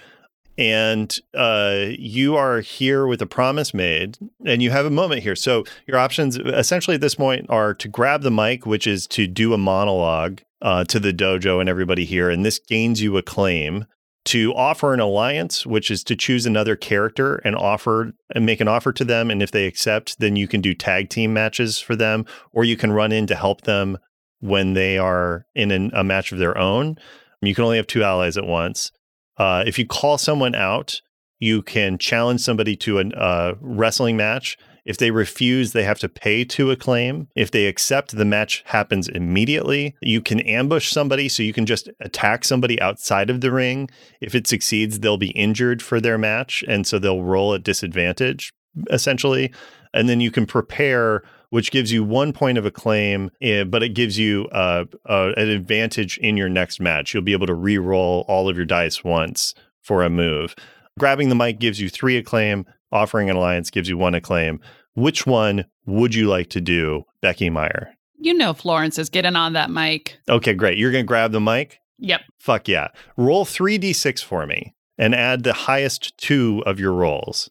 and 0.57 1.17
uh, 1.35 1.85
you 1.97 2.35
are 2.35 2.59
here 2.59 3.05
with 3.05 3.21
a 3.21 3.27
promise 3.27 3.73
made, 3.73 4.17
and 4.45 4.61
you 4.63 4.71
have 4.71 4.85
a 4.85 4.89
moment 4.89 5.21
here. 5.21 5.35
So 5.35 5.63
your 5.85 5.97
options, 5.97 6.35
essentially, 6.37 6.95
at 6.95 7.01
this 7.01 7.15
point, 7.15 7.45
are 7.49 7.73
to 7.75 7.87
grab 7.87 8.23
the 8.23 8.31
mic, 8.31 8.65
which 8.65 8.87
is 8.87 9.07
to 9.09 9.27
do 9.27 9.53
a 9.53 9.57
monologue 9.57 10.41
uh, 10.63 10.83
to 10.85 10.99
the 10.99 11.13
dojo 11.13 11.59
and 11.61 11.69
everybody 11.69 12.03
here, 12.05 12.29
and 12.29 12.43
this 12.43 12.59
gains 12.59 13.01
you 13.01 13.17
a 13.17 13.21
claim. 13.21 13.85
To 14.27 14.53
offer 14.55 14.93
an 14.93 14.99
alliance, 14.99 15.65
which 15.65 15.89
is 15.89 16.03
to 16.03 16.15
choose 16.17 16.45
another 16.45 16.75
character 16.75 17.37
and 17.45 17.55
offer 17.55 18.11
and 18.35 18.45
make 18.45 18.59
an 18.59 18.67
offer 18.67 18.91
to 18.91 19.05
them, 19.05 19.31
and 19.31 19.41
if 19.41 19.51
they 19.51 19.65
accept, 19.65 20.19
then 20.19 20.35
you 20.35 20.49
can 20.49 20.59
do 20.59 20.73
tag 20.73 21.09
team 21.09 21.31
matches 21.31 21.79
for 21.79 21.95
them, 21.95 22.25
or 22.51 22.65
you 22.65 22.75
can 22.75 22.91
run 22.91 23.13
in 23.13 23.25
to 23.27 23.35
help 23.35 23.61
them 23.61 23.97
when 24.41 24.73
they 24.73 24.97
are 24.97 25.45
in 25.55 25.71
an, 25.71 25.91
a 25.93 26.03
match 26.03 26.33
of 26.33 26.39
their 26.39 26.57
own. 26.57 26.97
You 27.41 27.55
can 27.55 27.63
only 27.63 27.77
have 27.77 27.87
two 27.87 28.03
allies 28.03 28.37
at 28.37 28.45
once. 28.45 28.91
Uh, 29.37 29.63
if 29.65 29.79
you 29.79 29.87
call 29.87 30.17
someone 30.17 30.55
out, 30.55 30.99
you 31.39 31.61
can 31.61 31.97
challenge 31.97 32.41
somebody 32.41 32.75
to 32.75 32.99
a 32.99 33.07
uh, 33.11 33.55
wrestling 33.61 34.17
match. 34.17 34.57
If 34.87 34.97
they 34.97 35.11
refuse, 35.11 35.73
they 35.73 35.83
have 35.83 35.99
to 35.99 36.07
pay 36.07 36.45
to 36.45 36.71
a 36.71 36.77
claim. 36.77 37.27
If 37.35 37.51
they 37.51 37.65
accept, 37.65 38.15
the 38.15 38.23
match 38.23 38.63
happens 38.67 39.09
immediately. 39.09 39.97
You 40.01 40.21
can 40.21 40.39
ambush 40.39 40.89
somebody, 40.89 41.27
so 41.27 41.43
you 41.43 41.51
can 41.51 41.65
just 41.65 41.89
attack 41.99 42.45
somebody 42.45 42.81
outside 42.81 43.29
of 43.29 43.41
the 43.41 43.51
ring. 43.51 43.89
If 44.21 44.33
it 44.33 44.47
succeeds, 44.47 45.01
they'll 45.01 45.17
be 45.17 45.31
injured 45.31 45.81
for 45.81 45.99
their 45.99 46.17
match, 46.17 46.63
and 46.69 46.87
so 46.87 46.99
they'll 46.99 47.21
roll 47.21 47.53
at 47.53 47.63
disadvantage, 47.63 48.53
essentially. 48.89 49.51
And 49.93 50.07
then 50.07 50.21
you 50.21 50.31
can 50.31 50.45
prepare, 50.45 51.21
which 51.49 51.69
gives 51.69 51.91
you 51.91 52.05
one 52.05 52.31
point 52.31 52.57
of 52.57 52.65
a 52.65 52.71
claim, 52.71 53.29
eh, 53.41 53.65
but 53.65 53.83
it 53.83 53.89
gives 53.89 54.17
you 54.17 54.47
uh, 54.53 54.85
uh, 55.05 55.33
an 55.35 55.49
advantage 55.49 56.17
in 56.19 56.37
your 56.37 56.49
next 56.49 56.79
match. 56.79 57.13
You'll 57.13 57.23
be 57.23 57.33
able 57.33 57.47
to 57.47 57.53
re-roll 57.53 58.23
all 58.29 58.47
of 58.47 58.55
your 58.55 58.65
dice 58.65 59.03
once 59.03 59.53
for 59.81 60.01
a 60.01 60.09
move. 60.09 60.55
Grabbing 60.97 61.29
the 61.29 61.35
mic 61.35 61.59
gives 61.59 61.79
you 61.79 61.89
three 61.89 62.17
acclaim. 62.17 62.65
Offering 62.91 63.29
an 63.29 63.35
alliance 63.35 63.69
gives 63.69 63.89
you 63.89 63.97
one 63.97 64.15
acclaim. 64.15 64.59
Which 64.95 65.27
one 65.27 65.65
would 65.85 66.15
you 66.15 66.27
like 66.27 66.49
to 66.51 66.61
do, 66.61 67.03
Becky 67.21 67.49
Meyer? 67.49 67.91
You 68.19 68.33
know 68.33 68.53
Florence 68.53 68.97
is 68.97 69.09
getting 69.09 69.35
on 69.35 69.53
that 69.53 69.69
mic. 69.69 70.17
Okay, 70.27 70.53
great. 70.53 70.77
You're 70.77 70.91
going 70.91 71.03
to 71.03 71.07
grab 71.07 71.31
the 71.31 71.39
mic? 71.39 71.79
Yep. 71.99 72.21
Fuck 72.39 72.67
yeah. 72.67 72.87
Roll 73.15 73.45
3d6 73.45 74.23
for 74.23 74.47
me 74.47 74.73
and 74.97 75.13
add 75.13 75.43
the 75.43 75.53
highest 75.53 76.17
two 76.17 76.63
of 76.65 76.79
your 76.79 76.93
rolls. 76.93 77.49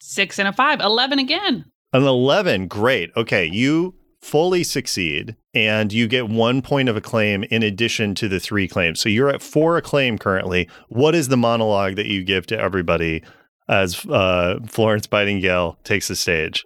Six 0.00 0.38
and 0.38 0.48
a 0.48 0.52
five. 0.52 0.80
Eleven 0.80 1.18
again. 1.18 1.66
An 1.92 2.02
11. 2.04 2.68
Great. 2.68 3.10
Okay. 3.16 3.44
You 3.44 3.94
fully 4.24 4.64
succeed 4.64 5.36
and 5.52 5.92
you 5.92 6.08
get 6.08 6.28
one 6.30 6.62
point 6.62 6.88
of 6.88 6.96
acclaim 6.96 7.44
in 7.44 7.62
addition 7.62 8.14
to 8.14 8.26
the 8.26 8.40
three 8.40 8.66
claims. 8.66 8.98
So 8.98 9.10
you're 9.10 9.28
at 9.28 9.42
four 9.42 9.76
acclaim 9.76 10.16
currently. 10.16 10.66
What 10.88 11.14
is 11.14 11.28
the 11.28 11.36
monologue 11.36 11.96
that 11.96 12.06
you 12.06 12.24
give 12.24 12.46
to 12.46 12.58
everybody 12.58 13.22
as 13.68 14.04
uh, 14.06 14.60
Florence 14.66 15.06
Bitingale 15.06 15.76
takes 15.84 16.08
the 16.08 16.16
stage? 16.16 16.64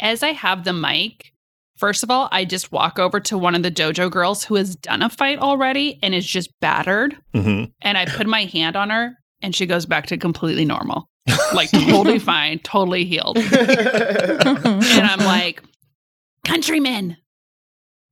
As 0.00 0.24
I 0.24 0.32
have 0.32 0.64
the 0.64 0.72
mic, 0.72 1.30
first 1.76 2.02
of 2.02 2.10
all, 2.10 2.28
I 2.32 2.44
just 2.44 2.72
walk 2.72 2.98
over 2.98 3.20
to 3.20 3.38
one 3.38 3.54
of 3.54 3.62
the 3.62 3.70
dojo 3.70 4.10
girls 4.10 4.42
who 4.42 4.56
has 4.56 4.74
done 4.74 5.02
a 5.02 5.08
fight 5.08 5.38
already 5.38 6.00
and 6.02 6.16
is 6.16 6.26
just 6.26 6.50
battered. 6.60 7.16
hmm 7.32 7.64
And 7.80 7.96
I 7.96 8.06
put 8.06 8.26
my 8.26 8.44
hand 8.46 8.74
on 8.74 8.90
her 8.90 9.12
and 9.40 9.54
she 9.54 9.66
goes 9.66 9.86
back 9.86 10.06
to 10.06 10.16
completely 10.18 10.64
normal. 10.64 11.06
Like 11.54 11.70
totally 11.70 12.18
fine, 12.18 12.58
totally 12.60 13.04
healed. 13.04 13.36
And 13.54 15.06
I'm 15.06 15.18
like, 15.20 15.62
countrymen, 16.44 17.16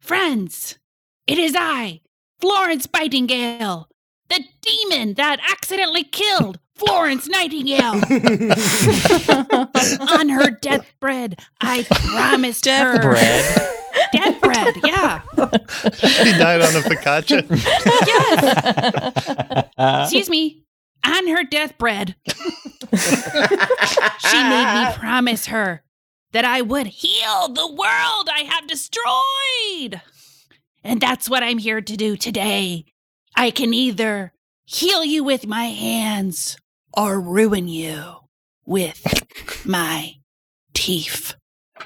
friends, 0.01 0.79
it 1.27 1.39
is 1.39 1.55
I, 1.57 2.01
Florence 2.41 2.87
Bitingale, 2.87 3.87
the 4.29 4.43
demon 4.63 5.15
that 5.15 5.41
accidentally 5.51 6.05
killed 6.05 6.59
Florence 6.75 7.27
Nightingale. 7.29 7.93
On 10.19 10.29
her 10.31 10.51
deathbed, 10.51 11.39
I 11.61 11.85
promised 11.91 12.67
her. 12.67 13.01
Bread. 13.03 13.67
Deathbed, 14.13 14.77
yeah. 14.85 15.21
She 15.95 16.33
died 16.33 16.63
on 16.63 16.75
a 16.75 16.81
focaccia. 16.81 17.45
Yes. 18.07 19.69
Excuse 20.05 20.31
me. 20.31 20.65
On 21.05 21.29
her 21.29 21.45
deathbed, 21.45 22.17
she 22.95 24.43
made 24.43 24.75
me 24.75 24.87
promise 24.95 25.47
her 25.47 25.83
that 26.33 26.45
I 26.45 26.63
would 26.63 26.87
heal 26.87 27.49
the 27.49 27.67
world 27.67 28.29
I 28.33 28.45
have 28.49 28.67
destroyed. 28.67 30.01
And 30.83 31.01
that's 31.01 31.29
what 31.29 31.43
I'm 31.43 31.59
here 31.59 31.81
to 31.81 31.97
do 31.97 32.17
today. 32.17 32.85
I 33.37 33.51
can 33.51 33.75
either 33.75 34.33
heal 34.65 35.05
you 35.05 35.25
with 35.25 35.47
my 35.47 35.65
hands 35.67 36.57
or 36.93 37.21
ruin 37.21 37.69
you 37.69 38.17
with 38.65 39.03
my 39.67 40.15
teeth. 40.75 41.35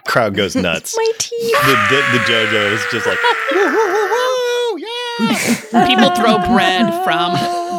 Crowd 0.07 0.35
goes 0.35 0.55
nuts. 0.57 0.97
My 0.97 1.13
teeth. 1.19 1.53
The, 1.63 1.75
the, 1.91 2.19
the 2.19 2.25
dojo 2.25 2.73
is 2.73 2.85
just 2.91 3.07
like, 3.07 3.19
woo, 3.53 3.65
woo, 3.65 3.73
woo, 3.73 4.09
woo, 4.11 4.79
yeah. 4.79 5.04
People 5.87 6.11
throw 6.15 6.39
bread 6.39 6.87
from 7.05 7.33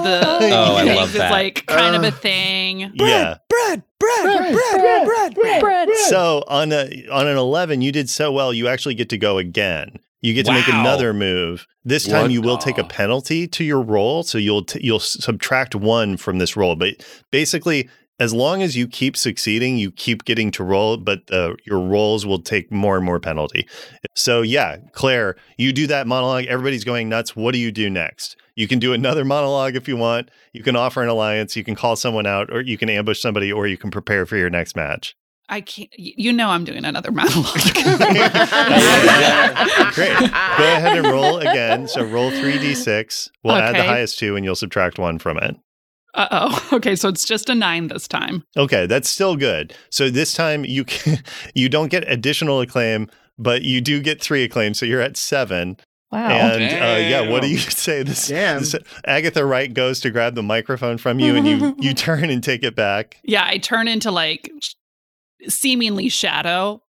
the 0.03 0.21
Oh, 0.53 0.75
I 0.75 0.83
things. 0.83 0.95
love 0.95 1.09
It's 1.09 1.17
that. 1.17 1.31
like 1.31 1.65
kind 1.67 1.95
of 1.95 2.03
Uh, 2.03 2.07
a 2.07 2.11
thing. 2.11 2.91
Yeah. 2.95 3.37
bread, 3.49 3.83
bread, 3.99 4.23
bread, 4.23 4.53
bread, 4.53 5.05
bread, 5.05 5.35
bread, 5.35 5.59
Bread. 5.61 5.89
So 6.07 6.43
on 6.47 6.71
a 6.71 7.07
on 7.11 7.27
an 7.27 7.37
eleven, 7.37 7.81
you 7.81 7.91
did 7.91 8.09
so 8.09 8.31
well. 8.31 8.53
You 8.53 8.67
actually 8.67 8.95
get 8.95 9.09
to 9.09 9.17
go 9.17 9.37
again. 9.37 9.97
You 10.21 10.33
get 10.33 10.45
to 10.47 10.53
make 10.53 10.67
Wow. 10.67 10.81
another 10.81 11.13
move. 11.13 11.67
This 11.83 12.05
time, 12.07 12.23
What 12.23 12.31
you 12.31 12.41
will 12.41 12.57
take 12.57 12.77
a 12.79 12.83
penalty 12.83 13.47
to 13.47 13.63
your 13.63 13.81
roll, 13.81 14.23
so 14.23 14.37
you'll 14.39 14.63
t- 14.63 14.79
you'll 14.81 14.97
s- 14.99 15.17
subtract 15.23 15.75
one 15.75 16.17
from 16.17 16.39
this 16.39 16.55
roll. 16.57 16.75
But 16.75 16.95
basically, 17.31 17.89
as 18.19 18.33
long 18.33 18.61
as 18.61 18.77
you 18.77 18.87
keep 18.87 19.17
succeeding, 19.17 19.77
you 19.77 19.91
keep 19.91 20.23
getting 20.25 20.49
to 20.51 20.63
roll, 20.63 20.97
but 20.97 21.29
uh, 21.31 21.55
your 21.65 21.79
rolls 21.79 22.25
will 22.25 22.39
take 22.39 22.71
more 22.71 22.95
and 22.95 23.05
more 23.05 23.19
penalty. 23.19 23.67
So 24.15 24.41
yeah, 24.41 24.77
Claire, 24.93 25.35
you 25.57 25.73
do 25.73 25.85
that 25.87 26.07
monologue. 26.07 26.45
Everybody's 26.45 26.85
going 26.85 27.09
nuts. 27.09 27.35
What 27.35 27.51
do 27.53 27.59
you 27.59 27.71
do 27.71 27.89
next? 27.89 28.37
You 28.55 28.67
can 28.67 28.79
do 28.79 28.93
another 28.93 29.25
monologue 29.33 29.75
if 29.75 29.87
you 29.87 29.97
want. 29.97 30.31
You 30.53 30.63
can 30.63 30.75
offer 30.75 31.03
an 31.03 31.09
alliance. 31.09 31.55
You 31.55 31.63
can 31.63 31.75
call 31.75 31.95
someone 31.95 32.25
out, 32.25 32.51
or 32.51 32.61
you 32.61 32.77
can 32.77 32.89
ambush 32.89 33.19
somebody, 33.19 33.51
or 33.51 33.67
you 33.67 33.77
can 33.77 33.91
prepare 33.91 34.25
for 34.25 34.37
your 34.37 34.49
next 34.49 34.75
match. 34.75 35.15
I 35.47 35.61
can't. 35.61 35.89
You 35.97 36.33
know, 36.33 36.49
I'm 36.49 36.63
doing 36.63 36.85
another 36.85 37.11
monologue. 37.13 37.53
Great. 39.93 40.17
Go 40.17 40.25
ahead 40.25 40.97
and 40.97 41.05
roll 41.05 41.37
again. 41.37 41.87
So 41.87 42.03
roll 42.03 42.31
3d6. 42.31 43.29
We'll 43.43 43.55
add 43.55 43.75
the 43.75 43.83
highest 43.83 44.17
two 44.17 44.35
and 44.35 44.43
you'll 44.43 44.55
subtract 44.55 44.97
one 44.97 45.19
from 45.19 45.37
it. 45.37 45.55
Uh 46.15 46.27
oh. 46.31 46.67
Okay, 46.73 46.95
so 46.95 47.09
it's 47.09 47.25
just 47.25 47.49
a 47.49 47.55
nine 47.55 47.87
this 47.87 48.07
time. 48.07 48.43
Okay, 48.57 48.85
that's 48.87 49.07
still 49.09 49.35
good. 49.35 49.73
So 49.89 50.09
this 50.09 50.33
time 50.33 50.65
you 50.65 50.83
can, 50.85 51.19
you 51.53 51.69
don't 51.69 51.89
get 51.89 52.09
additional 52.11 52.61
acclaim, 52.61 53.09
but 53.37 53.61
you 53.63 53.81
do 53.81 54.01
get 54.01 54.21
three 54.21 54.43
acclaim. 54.43 54.73
So 54.73 54.85
you're 54.85 55.01
at 55.01 55.17
seven. 55.17 55.77
Wow. 56.11 56.29
And 56.29 56.63
uh, 56.63 57.07
yeah, 57.09 57.29
what 57.29 57.41
do 57.41 57.49
you 57.49 57.57
say? 57.85 58.03
This, 58.03 58.27
Damn. 58.29 58.59
this- 58.59 58.75
Agatha 59.05 59.45
Wright 59.45 59.73
goes 59.73 59.99
to 60.01 60.09
grab 60.09 60.35
the 60.35 60.43
microphone 60.43 60.97
from 60.97 61.19
you, 61.19 61.35
and 61.35 61.45
you 61.47 61.75
you 61.79 61.93
turn 61.93 62.29
and 62.29 62.41
take 62.43 62.63
it 62.63 62.75
back. 62.75 63.17
Yeah, 63.23 63.43
I 63.45 63.57
turn 63.57 63.87
into 63.87 64.11
like 64.11 64.49
seemingly 65.47 66.09
shadow, 66.09 66.81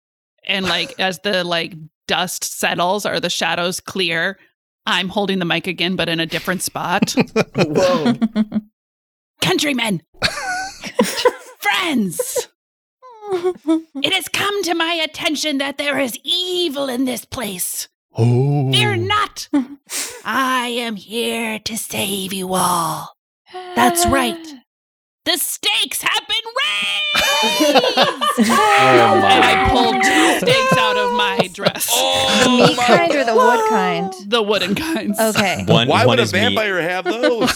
and 0.48 0.66
like 0.66 1.00
as 1.00 1.20
the 1.20 1.44
like 1.44 1.74
dust 2.08 2.44
settles 2.44 3.06
or 3.06 3.20
the 3.20 3.30
shadows 3.30 3.80
clear, 3.80 4.38
I'm 4.86 5.10
holding 5.10 5.40
the 5.40 5.46
mic 5.46 5.66
again, 5.68 5.96
but 5.96 6.08
in 6.10 6.20
a 6.20 6.26
different 6.28 6.62
spot. 6.62 7.16
Whoa. 7.56 8.14
Countrymen, 9.46 10.02
friends. 11.60 12.48
It 13.96 14.14
has 14.14 14.28
come 14.28 14.64
to 14.64 14.74
my 14.74 14.94
attention 14.94 15.60
that 15.60 15.78
there 15.78 16.00
is 16.00 16.18
evil 16.24 16.90
in 16.90 17.06
this 17.06 17.26
place. 17.26 17.88
Oh, 18.16 18.72
Fear 18.72 18.96
not. 18.98 19.50
I 20.26 20.68
am 20.68 20.96
here 20.96 21.60
to 21.60 21.78
save 21.78 22.34
you 22.34 22.54
all. 22.54 23.16
That's 23.76 24.06
right. 24.08 24.48
The 25.26 25.38
stakes 25.38 26.04
have 26.04 26.28
been 26.28 26.38
raised! 26.62 28.50
Oh 28.52 29.22
and 29.26 29.44
I 29.44 29.70
pulled 29.72 29.96
two 29.96 30.38
stakes 30.40 30.78
out 30.78 30.98
of 30.98 31.14
my 31.14 31.50
dress. 31.52 31.90
Oh 31.92 32.42
the 32.44 32.50
meat 32.68 32.78
kind 32.78 33.16
or 33.16 33.24
the 33.24 33.34
wood 33.36 33.70
kind? 33.70 34.14
The 34.28 34.44
wooden 34.44 34.76
kinds. 34.76 35.20
Okay. 35.20 35.64
One, 35.68 35.88
Why 35.88 36.06
one 36.06 36.18
would 36.18 36.20
a 36.20 36.22
is 36.24 36.32
meat. 36.34 36.40
vampire 36.42 36.80
have 36.80 37.06
those? 37.06 37.56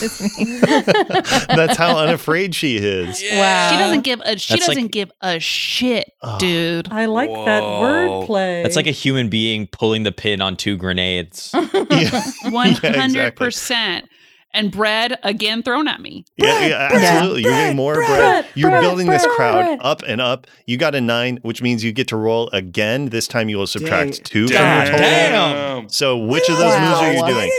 That's 1.48 1.78
how 1.78 1.96
unafraid 1.98 2.56
she 2.56 2.78
is. 2.78 3.22
Wow. 3.34 3.70
She 3.72 3.78
doesn't 3.78 4.02
give 4.02 4.22
a 4.26 4.38
she 4.40 4.54
That's 4.56 4.68
like- 4.68 4.76
doesn't 4.78 4.92
give 4.92 5.12
a 5.22 5.40
shit, 5.40 6.12
Oh. 6.24 6.40
dude. 6.40 6.88
I 6.92 7.06
like 7.06 7.30
that 7.30 7.62
Whoa. 7.62 8.26
wordplay. 8.28 8.64
That's 8.64 8.76
like 8.78 8.88
a 8.88 8.92
human 8.92 9.30
being 9.30 9.68
pulling 9.68 10.02
the 10.04 10.12
pin 10.12 10.42
on 10.42 10.56
two 10.56 10.76
grenades. 10.76 11.52
Yeah. 11.54 12.24
One 12.50 12.70
Yeah, 12.82 12.98
hundred 13.00 13.20
exactly. 13.28 13.46
percent. 13.46 14.10
And 14.52 14.72
bread 14.72 15.20
again 15.22 15.62
thrown 15.62 15.88
at 15.88 16.02
me. 16.02 16.26
Yeah, 16.36 16.66
yeah, 16.66 16.90
absolutely. 16.92 17.44
You're 17.44 17.52
getting 17.52 17.76
more 17.76 17.94
bread. 17.94 18.08
bread, 18.08 18.46
You're 18.56 18.72
bread, 18.72 18.82
building 18.82 19.08
this 19.08 19.24
crowd 19.36 19.64
bread. 19.66 19.80
up 19.84 20.02
and 20.08 20.20
up. 20.20 20.48
You 20.66 20.78
got 20.78 20.96
a 20.96 21.02
nine, 21.02 21.38
which 21.44 21.62
means 21.62 21.84
you 21.84 21.92
get 21.92 22.08
to 22.08 22.18
roll 22.18 22.50
again. 22.50 23.10
This 23.10 23.28
time 23.28 23.48
you 23.50 23.58
will 23.58 23.68
subtract 23.68 24.14
Dang. 24.16 24.24
two 24.24 24.48
from 24.48 24.56
your 24.56 24.86
total. 24.86 24.98
damn. 25.00 25.90
So 25.90 26.18
which 26.18 26.50
of 26.50 26.58
those 26.58 26.74
Wow. 26.74 26.90
moves 26.90 27.02
are 27.02 27.14
you 27.28 27.34
doing? 27.34 27.52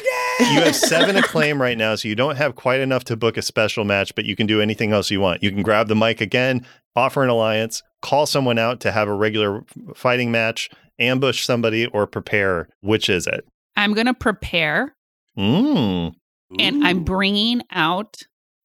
You 0.52 0.60
have 0.62 0.74
seven 0.90 1.16
acclaim 1.16 1.62
right 1.62 1.78
now, 1.78 1.94
so 1.94 2.08
you 2.08 2.16
don't 2.16 2.36
have 2.36 2.56
quite 2.56 2.80
enough 2.80 3.04
to 3.04 3.16
book 3.16 3.36
a 3.36 3.42
special 3.42 3.84
match, 3.84 4.12
but 4.16 4.24
you 4.24 4.34
can 4.34 4.48
do 4.48 4.60
anything 4.60 4.92
else 4.92 5.10
you 5.12 5.20
want. 5.20 5.44
You 5.44 5.50
can 5.52 5.62
grab 5.62 5.86
the 5.86 5.94
mic 5.94 6.20
again, 6.20 6.66
offer 6.96 7.22
an 7.22 7.28
alliance, 7.30 7.82
call 8.02 8.26
someone 8.26 8.58
out 8.58 8.80
to 8.80 8.90
have 8.90 9.06
a 9.06 9.14
regular 9.14 9.62
fighting 9.94 10.32
match, 10.32 10.68
ambush 10.98 11.44
somebody, 11.44 11.86
or 11.86 12.06
prepare. 12.08 12.68
Which 12.80 13.08
is 13.08 13.28
it? 13.28 13.46
I'm 13.76 13.94
gonna 13.94 14.12
prepare, 14.14 14.96
Mm. 15.38 16.14
And 16.58 16.84
I'm 16.84 17.04
bringing 17.04 17.62
out 17.70 18.18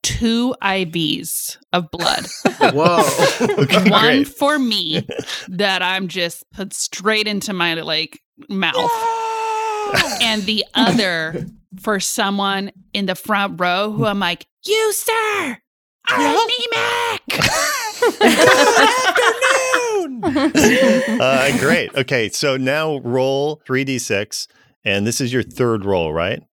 two 0.03 0.55
IVs 0.61 1.57
of 1.73 1.89
blood. 1.91 2.27
Whoa. 2.73 3.03
Okay, 3.63 3.89
One 3.89 4.01
great. 4.05 4.27
for 4.27 4.57
me 4.59 5.05
that 5.49 5.81
I'm 5.81 6.07
just 6.07 6.43
put 6.51 6.73
straight 6.73 7.27
into 7.27 7.53
my 7.53 7.73
like 7.75 8.19
mouth, 8.49 8.91
and 10.21 10.43
the 10.43 10.63
other 10.75 11.45
for 11.79 11.99
someone 11.99 12.71
in 12.93 13.05
the 13.07 13.15
front 13.15 13.59
row 13.59 13.91
who 13.91 14.05
I'm 14.05 14.19
like, 14.19 14.45
you 14.65 14.93
sir, 14.93 15.57
I'm 16.07 16.37
anemic. 16.37 17.21
uh, 21.21 21.57
great. 21.59 21.93
Okay, 21.95 22.29
so 22.29 22.57
now 22.57 22.97
roll 22.99 23.61
3d6, 23.67 24.47
and 24.83 25.05
this 25.07 25.19
is 25.21 25.33
your 25.33 25.43
third 25.43 25.85
roll, 25.85 26.13
right? 26.13 26.43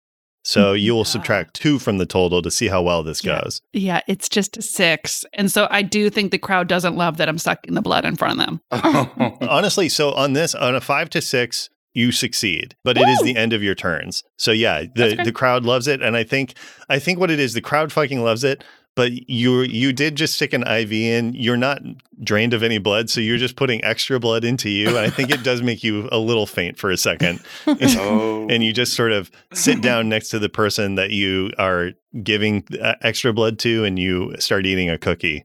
So 0.45 0.75
mm-hmm. 0.75 0.79
you 0.79 0.95
will 0.95 1.05
subtract 1.05 1.55
two 1.55 1.79
from 1.79 1.99
the 1.99 2.07
total 2.07 2.43
to 2.43 2.51
see 2.51 2.69
how 2.69 2.83
well 2.83 3.03
this 3.03 3.25
Yeah. 3.25 3.41
goes. 3.43 3.63
yeah, 3.73 4.01
it's 4.09 4.29
just 4.29 4.63
six, 4.63 5.25
and 5.35 5.51
so 5.51 5.69
I 5.71 5.83
do 5.83 6.11
think 6.11 6.31
the 6.31 6.39
crowd 6.39 6.69
doesn't 6.69 6.97
love 6.97 7.17
that 7.19 7.29
I'm 7.29 7.39
sucking 7.39 7.75
the 7.75 7.83
blood 7.83 8.05
in 8.05 8.17
front 8.17 8.41
of 8.41 8.47
them. 8.47 8.61
Honestly, 9.49 9.89
so 9.89 10.13
on 10.13 10.33
this, 10.33 10.55
on 10.55 10.75
a 10.75 10.81
five 10.81 11.11
to 11.11 11.21
six, 11.21 11.71
you 11.95 12.11
succeed, 12.11 12.75
but 12.85 12.97
it 12.97 13.07
is 13.09 13.21
the 13.21 13.37
end 13.37 13.53
of 13.53 13.63
your 13.63 13.75
turns. 13.75 14.25
So 14.39 14.51
yeah, 14.51 14.85
the 14.95 15.21
the 15.23 15.33
crowd 15.33 15.65
loves 15.65 15.87
it, 15.87 16.01
and 16.01 16.17
I 16.17 16.25
think 16.25 16.55
I 16.89 16.99
think 16.99 17.19
what 17.19 17.31
it 17.31 17.39
is, 17.39 17.53
the 17.53 17.61
crowd 17.61 17.93
fucking 17.93 18.23
loves 18.23 18.45
it. 18.45 18.65
But 18.95 19.29
you 19.29 19.63
you 19.63 19.93
did 19.93 20.17
just 20.17 20.35
stick 20.35 20.53
an 20.53 20.63
IV 20.67 20.93
in. 20.93 21.33
You're 21.35 21.57
not 21.57 21.81
drained 22.23 22.53
of 22.53 22.63
any 22.63 22.77
blood, 22.79 23.09
so 23.09 23.21
you're 23.23 23.39
just 23.39 23.57
putting 23.57 23.83
extra 23.85 24.21
blood 24.21 24.45
into 24.45 24.69
you. 24.69 24.89
And 24.89 24.99
I 24.99 25.09
think 25.09 25.31
it 25.31 25.43
does 25.43 25.63
make 25.63 25.83
you 25.83 26.09
a 26.13 26.19
little 26.19 26.47
faint 26.47 26.79
for 26.79 26.91
a 26.91 26.97
second. 26.99 27.41
oh. 27.67 28.47
and 28.51 28.63
you 28.63 28.73
just 28.73 28.93
sort 28.95 29.13
of 29.13 29.31
sit 29.55 29.81
down 29.81 30.11
next 30.11 30.29
to 30.31 30.39
the 30.39 30.51
person 30.51 30.97
that 30.97 31.11
you 31.11 31.53
are 31.59 31.93
giving 32.23 32.65
uh, 32.83 32.95
extra 33.01 33.33
blood 33.33 33.59
to 33.61 33.85
and 33.85 33.99
you 33.99 34.35
start 34.39 34.67
eating 34.67 34.91
a 34.91 34.99
cookie. 34.99 35.45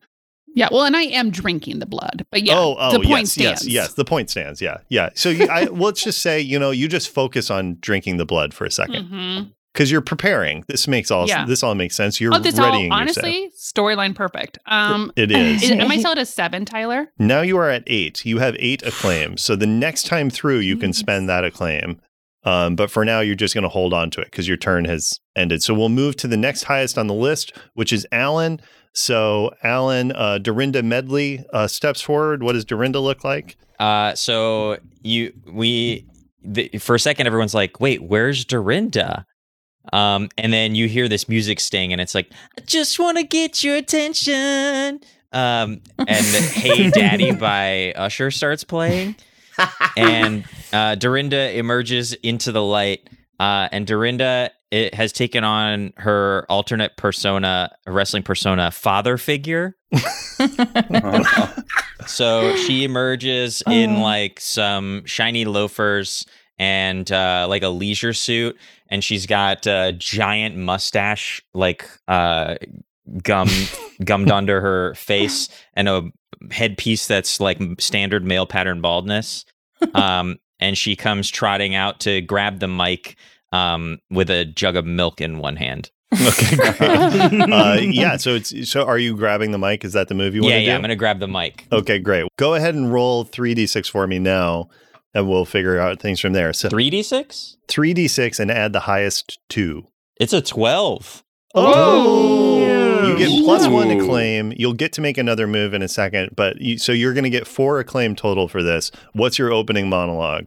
Yeah, 0.54 0.70
well, 0.72 0.86
and 0.86 0.98
I 0.98 1.04
am 1.04 1.30
drinking 1.30 1.78
the 1.80 1.86
blood, 1.86 2.26
but 2.32 2.42
yeah, 2.42 2.58
oh, 2.58 2.76
oh, 2.80 2.92
the 2.92 3.04
point 3.04 3.10
yes, 3.22 3.32
stands. 3.32 3.68
yes, 3.68 3.74
yes. 3.90 3.94
The 3.94 4.04
point 4.04 4.32
stands. 4.32 4.60
Yeah, 4.60 4.78
yeah. 4.90 5.10
So 5.14 5.30
you, 5.30 5.48
I, 5.48 5.66
let's 5.66 6.04
just 6.04 6.20
say, 6.20 6.42
you 6.42 6.58
know, 6.58 6.72
you 6.72 6.88
just 6.88 7.10
focus 7.10 7.52
on 7.52 7.78
drinking 7.80 8.18
the 8.18 8.26
blood 8.26 8.56
for 8.56 8.66
a 8.66 8.72
second 8.72 9.08
Mhm. 9.08 9.52
Because 9.78 9.92
you're 9.92 10.02
preparing. 10.02 10.64
This 10.68 10.88
makes 10.88 11.12
all 11.12 11.28
Yeah. 11.28 11.46
this 11.46 11.62
all 11.62 11.76
makes 11.76 11.96
sense. 11.96 12.20
You're 12.20 12.34
Oh, 12.34 12.40
this 12.40 12.58
readying 12.58 12.92
all 12.92 13.00
yourself. 13.06 13.24
honestly 13.26 13.52
storyline 13.56 14.16
perfect. 14.16 14.58
Um, 14.66 15.12
It 15.16 15.32
is. 15.32 15.62
is, 15.62 15.70
am 15.70 15.92
I 15.92 16.00
still 16.00 16.14
at 16.14 16.18
a 16.18 16.26
seven, 16.26 16.66
Tyler? 16.66 17.12
Now 17.20 17.42
you 17.42 17.58
are 17.60 17.70
at 17.70 17.84
eight. 17.86 18.26
You 18.26 18.40
have 18.40 18.56
eight 18.58 18.82
acclaims. 18.82 19.44
So 19.44 19.56
the 19.56 19.68
next 19.68 20.08
time 20.08 20.32
through, 20.32 20.60
you 20.60 20.78
can 20.78 20.94
spend 20.94 21.30
that 21.30 21.44
acclaim. 21.44 22.02
Um, 22.44 22.76
but 22.76 22.90
for 22.90 23.06
now, 23.06 23.20
you're 23.20 23.36
just 23.36 23.54
going 23.54 23.64
to 23.64 23.70
hold 23.70 23.94
on 23.94 24.10
to 24.12 24.22
it 24.22 24.32
because 24.32 24.48
your 24.48 24.58
turn 24.58 24.86
has 24.86 25.20
ended. 25.36 25.62
So 25.62 25.76
we'll 25.76 25.90
move 25.90 26.16
to 26.18 26.28
the 26.28 26.38
next 26.38 26.64
highest 26.64 26.98
on 26.98 27.06
the 27.06 27.14
list, 27.14 27.52
which 27.76 27.94
is 27.94 28.08
Alan. 28.12 28.60
So 28.94 29.52
Alan, 29.64 30.12
uh, 30.14 30.40
Dorinda 30.40 30.82
Medley 30.82 31.44
uh, 31.54 31.68
steps 31.68 32.02
forward. 32.02 32.42
What 32.42 32.54
does 32.54 32.66
Dorinda 32.66 33.00
look 33.00 33.24
like? 33.24 33.58
Uh, 33.80 34.16
so 34.16 34.78
you 35.04 35.34
we 35.52 36.08
the, 36.44 36.70
for 36.80 36.96
a 36.96 37.00
second 37.00 37.28
everyone's 37.28 37.54
like, 37.54 37.80
wait, 37.80 38.02
where's 38.02 38.44
Dorinda? 38.44 39.26
Um, 39.94 40.30
and 40.38 40.52
then 40.52 40.76
you 40.76 40.88
hear 40.88 41.08
this 41.08 41.30
music 41.30 41.60
sting, 41.60 41.92
and 41.92 42.02
it's 42.02 42.16
like, 42.16 42.32
I 42.58 42.62
just 42.62 43.00
want 43.00 43.18
to 43.18 43.24
get 43.24 43.64
your 43.64 43.76
attention. 43.76 45.02
Um, 45.34 45.82
and 46.00 46.26
Hey 46.26 46.90
Daddy 46.94 47.32
by 47.32 47.94
Usher 47.94 48.32
starts 48.32 48.64
playing, 48.64 49.16
and 49.96 50.46
uh, 50.74 50.96
Dorinda 50.96 51.58
emerges 51.58 52.14
into 52.14 52.52
the 52.52 52.64
light. 52.64 53.10
Uh, 53.40 53.70
and 53.72 53.86
Dorinda 53.86 54.52
it 54.72 54.94
has 54.96 55.14
taken 55.14 55.44
on 55.44 55.94
her 55.98 56.46
alternate 56.50 56.98
persona, 56.98 57.72
wrestling 57.86 58.24
persona, 58.24 58.72
father 58.72 59.18
figure. 59.18 59.76
So 62.06 62.56
she 62.56 62.84
emerges 62.84 63.62
in 63.68 64.00
like 64.00 64.40
some 64.40 65.06
shiny 65.06 65.46
loafers 65.46 66.26
and 66.60 67.12
uh, 67.12 67.46
like 67.50 67.64
a 67.64 67.70
leisure 67.70 68.14
suit, 68.14 68.58
and 68.90 69.04
she's 69.04 69.26
got 69.26 69.66
a 69.68 69.94
giant 69.98 70.56
mustache, 70.56 71.42
like 71.54 71.90
uh, 72.08 72.56
gum 73.24 73.50
gummed 74.04 74.32
under 74.32 74.62
her 74.62 74.94
face, 74.96 75.50
and 75.74 75.88
a 75.88 76.04
headpiece 76.52 77.08
that's 77.08 77.40
like 77.40 77.60
standard 77.80 78.26
male 78.26 78.46
pattern 78.46 78.82
baldness. 78.82 79.46
Um, 79.94 80.38
and 80.60 80.78
she 80.78 80.96
comes 80.96 81.30
trotting 81.30 81.76
out 81.76 82.00
to 82.02 82.22
grab 82.22 82.60
the 82.60 82.68
mic 82.68 83.16
um, 83.52 84.00
with 84.10 84.30
a 84.30 84.46
jug 84.46 84.76
of 84.76 84.86
milk 84.86 85.22
in 85.22 85.40
one 85.40 85.56
hand. 85.56 85.92
Okay, 86.14 86.56
great. 86.78 87.52
uh, 87.52 87.78
yeah. 87.82 88.18
So 88.18 88.36
it's 88.36 88.70
so. 88.70 88.86
Are 88.86 88.98
you 88.98 89.16
grabbing 89.16 89.52
the 89.52 89.58
mic? 89.58 89.84
Is 89.84 89.94
that 89.94 90.08
the 90.08 90.16
move 90.16 90.34
you 90.34 90.42
want 90.42 90.54
yeah, 90.54 90.60
to 90.60 90.64
yeah. 90.64 90.72
do? 90.72 90.76
I'm 90.76 90.82
gonna 90.82 90.96
grab 90.96 91.20
the 91.20 91.28
mic. 91.28 91.68
Okay, 91.72 92.00
great. 92.00 92.28
Go 92.38 92.54
ahead 92.54 92.76
and 92.76 92.94
roll 92.94 93.26
three 93.26 93.54
d 93.54 93.68
six 93.68 93.90
for 93.90 94.08
me 94.08 94.18
now, 94.18 94.70
and 95.14 95.30
we'll 95.30 95.46
figure 95.46 95.80
out 95.80 96.00
things 96.00 96.20
from 96.20 96.34
there. 96.34 96.54
So 96.54 96.70
Three 96.70 96.90
d 96.90 97.04
six. 97.04 97.58
three 97.68 97.94
d 97.94 98.08
six 98.08 98.40
and 98.40 98.50
add 98.52 98.74
the 98.74 98.82
highest 98.82 99.40
two. 99.50 99.88
It's 100.20 100.34
a 100.34 100.42
twelve. 100.42 101.24
Oh, 101.56 103.08
you 103.08 103.18
get 103.18 103.44
plus 103.44 103.68
one 103.68 103.90
Ooh. 103.90 104.02
acclaim. 104.02 104.54
You'll 104.56 104.74
get 104.74 104.94
to 104.94 105.02
make 105.02 105.18
another 105.18 105.48
move 105.48 105.74
in 105.74 105.82
a 105.82 105.88
second, 105.88 106.32
but 106.36 106.60
you, 106.62 106.78
so 106.78 106.92
you're 106.92 107.14
going 107.14 107.24
to 107.24 107.30
get 107.30 107.48
four 107.48 107.80
acclaim 107.80 108.16
total 108.16 108.48
for 108.48 108.62
this. 108.62 108.92
What's 109.14 109.40
your 109.40 109.52
opening 109.52 109.90
monologue? 109.90 110.46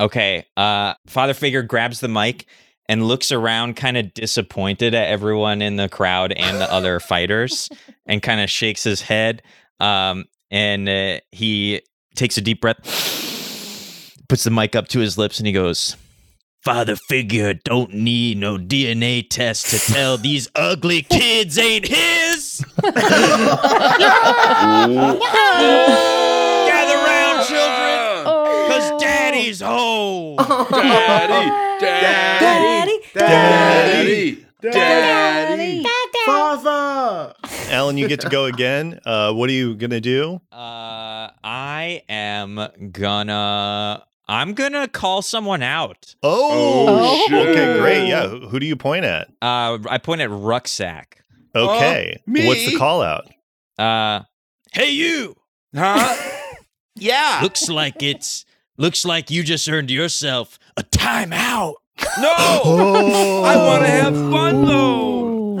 Okay. 0.00 0.44
Uh, 0.56 0.94
father 1.06 1.34
figure 1.34 1.62
grabs 1.62 2.00
the 2.00 2.08
mic 2.08 2.46
and 2.88 3.06
looks 3.06 3.30
around, 3.32 3.76
kind 3.76 3.96
of 3.96 4.12
disappointed 4.14 4.94
at 4.94 5.08
everyone 5.08 5.62
in 5.62 5.76
the 5.76 5.88
crowd 5.88 6.32
and 6.32 6.60
the 6.60 6.70
other 6.72 6.98
fighters, 7.00 7.68
and 8.06 8.22
kind 8.22 8.40
of 8.40 8.50
shakes 8.50 8.82
his 8.82 9.00
head. 9.00 9.42
Um, 9.78 10.24
and 10.50 10.88
uh, 10.88 11.20
he 11.30 11.82
takes 12.16 12.36
a 12.36 12.40
deep 12.40 12.60
breath, 12.60 12.78
puts 14.30 14.44
the 14.44 14.50
mic 14.50 14.76
up 14.76 14.86
to 14.86 15.00
his 15.00 15.18
lips, 15.18 15.38
and 15.40 15.46
he 15.48 15.52
goes. 15.52 15.96
Father 16.62 16.94
figure 16.94 17.52
don't 17.52 17.92
need 17.92 18.38
no 18.38 18.58
DNA 18.58 19.28
test 19.28 19.66
to 19.70 19.92
tell 19.92 20.16
these 20.18 20.48
ugly 20.54 21.02
kids 21.02 21.58
ain't 21.58 21.88
his. 21.88 22.64
Gather 22.80 22.94
round, 26.94 27.46
children, 27.48 28.24
cause 28.70 29.02
daddy's 29.02 29.60
home. 29.60 30.36
Daddy, 30.70 31.50
daddy, 31.80 33.00
daddy, 33.14 34.46
daddy. 34.62 35.82
daddy, 35.82 35.84
Father. 36.26 37.34
Alan, 37.70 37.96
you 37.96 38.06
get 38.06 38.20
to 38.20 38.28
go 38.28 38.44
again. 38.44 39.00
Uh, 39.04 39.32
what 39.32 39.48
are 39.48 39.54
you 39.54 39.74
going 39.74 39.90
to 39.90 40.00
do? 40.00 40.40
Uh, 40.52 41.30
I 41.42 42.02
am 42.08 42.60
gonna. 42.92 44.04
I'm 44.30 44.54
gonna 44.54 44.86
call 44.86 45.22
someone 45.22 45.60
out. 45.60 46.14
Oh, 46.22 46.86
Oh, 46.88 47.24
shit. 47.28 47.48
okay, 47.48 47.78
great. 47.80 48.06
Yeah, 48.08 48.28
who 48.28 48.48
who 48.48 48.60
do 48.60 48.66
you 48.66 48.76
point 48.76 49.04
at? 49.04 49.26
Uh, 49.42 49.78
I 49.88 49.98
point 49.98 50.20
at 50.20 50.30
rucksack. 50.30 51.24
Okay, 51.54 52.22
me? 52.28 52.46
what's 52.46 52.64
the 52.64 52.76
call 52.76 53.02
out? 53.02 53.28
Uh, 53.76 54.22
hey 54.72 54.90
you! 54.90 55.34
Huh? 55.74 56.16
yeah. 56.94 57.40
Looks 57.42 57.68
like 57.68 58.04
it's 58.04 58.44
looks 58.78 59.04
like 59.04 59.32
you 59.32 59.42
just 59.42 59.68
earned 59.68 59.90
yourself 59.90 60.60
a 60.76 60.84
timeout. 60.84 61.74
No. 62.20 62.32
Oh, 62.38 63.42
I 63.42 63.56
want 63.56 63.82
to 63.84 63.90
have 63.90 64.14
fun 64.14 64.64
though. 64.64 65.09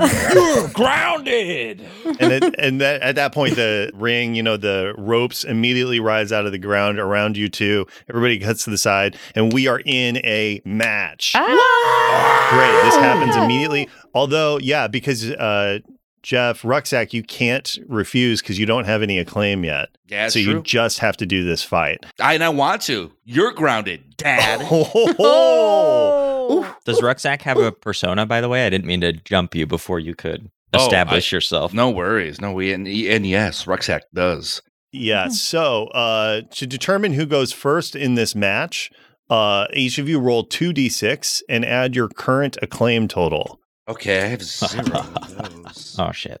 You're 0.34 0.68
grounded. 0.68 1.80
and 2.18 2.32
it, 2.32 2.54
and 2.58 2.80
that, 2.80 3.02
at 3.02 3.14
that 3.16 3.32
point, 3.32 3.56
the 3.56 3.90
ring, 3.94 4.34
you 4.34 4.42
know, 4.42 4.56
the 4.56 4.94
ropes 4.96 5.44
immediately 5.44 6.00
rise 6.00 6.32
out 6.32 6.46
of 6.46 6.52
the 6.52 6.58
ground 6.58 6.98
around 6.98 7.36
you 7.36 7.48
two. 7.48 7.86
Everybody 8.08 8.38
cuts 8.38 8.64
to 8.64 8.70
the 8.70 8.78
side, 8.78 9.16
and 9.34 9.52
we 9.52 9.66
are 9.68 9.80
in 9.84 10.18
a 10.18 10.60
match. 10.64 11.32
Great, 11.34 12.82
this 12.82 12.96
happens 12.96 13.36
immediately. 13.36 13.88
Although, 14.14 14.58
yeah, 14.58 14.88
because 14.88 15.30
uh, 15.30 15.78
Jeff 16.22 16.64
Rucksack, 16.64 17.12
you 17.12 17.22
can't 17.22 17.78
refuse 17.86 18.42
because 18.42 18.58
you 18.58 18.66
don't 18.66 18.84
have 18.84 19.02
any 19.02 19.18
acclaim 19.18 19.64
yet. 19.64 19.88
Yeah, 20.08 20.22
that's 20.24 20.34
so 20.34 20.40
you 20.40 20.62
just 20.62 20.98
have 20.98 21.16
to 21.18 21.26
do 21.26 21.44
this 21.44 21.62
fight. 21.62 22.04
I 22.20 22.34
and 22.34 22.44
I 22.44 22.48
want 22.48 22.82
to. 22.82 23.12
You're 23.24 23.52
grounded, 23.52 24.16
Dad. 24.16 24.60
Oh, 24.70 25.14
Does 26.84 27.02
Rucksack 27.02 27.42
have 27.42 27.58
a 27.58 27.72
persona, 27.72 28.26
by 28.26 28.40
the 28.40 28.48
way? 28.48 28.66
I 28.66 28.70
didn't 28.70 28.86
mean 28.86 29.00
to 29.02 29.12
jump 29.12 29.54
you 29.54 29.66
before 29.66 29.98
you 30.00 30.14
could 30.14 30.50
Oh, 30.72 30.84
establish 30.84 31.32
yourself. 31.32 31.74
no 31.74 31.90
worries. 31.90 32.40
No, 32.40 32.52
we 32.52 32.72
and, 32.72 32.86
and 32.86 33.26
yes, 33.26 33.66
rucksack 33.66 34.04
does. 34.14 34.62
Yeah. 34.92 35.28
So 35.28 35.86
uh, 35.88 36.42
to 36.52 36.66
determine 36.66 37.12
who 37.14 37.26
goes 37.26 37.52
first 37.52 37.94
in 37.96 38.14
this 38.14 38.34
match, 38.34 38.90
uh, 39.28 39.66
each 39.72 39.98
of 39.98 40.08
you 40.08 40.18
roll 40.20 40.44
2d6 40.46 41.42
and 41.48 41.64
add 41.64 41.94
your 41.96 42.08
current 42.08 42.56
acclaim 42.62 43.06
total. 43.08 43.60
Okay, 43.88 44.22
I 44.22 44.26
have 44.26 44.42
zero. 44.42 44.84
Oh 45.98 46.12
shit. 46.12 46.40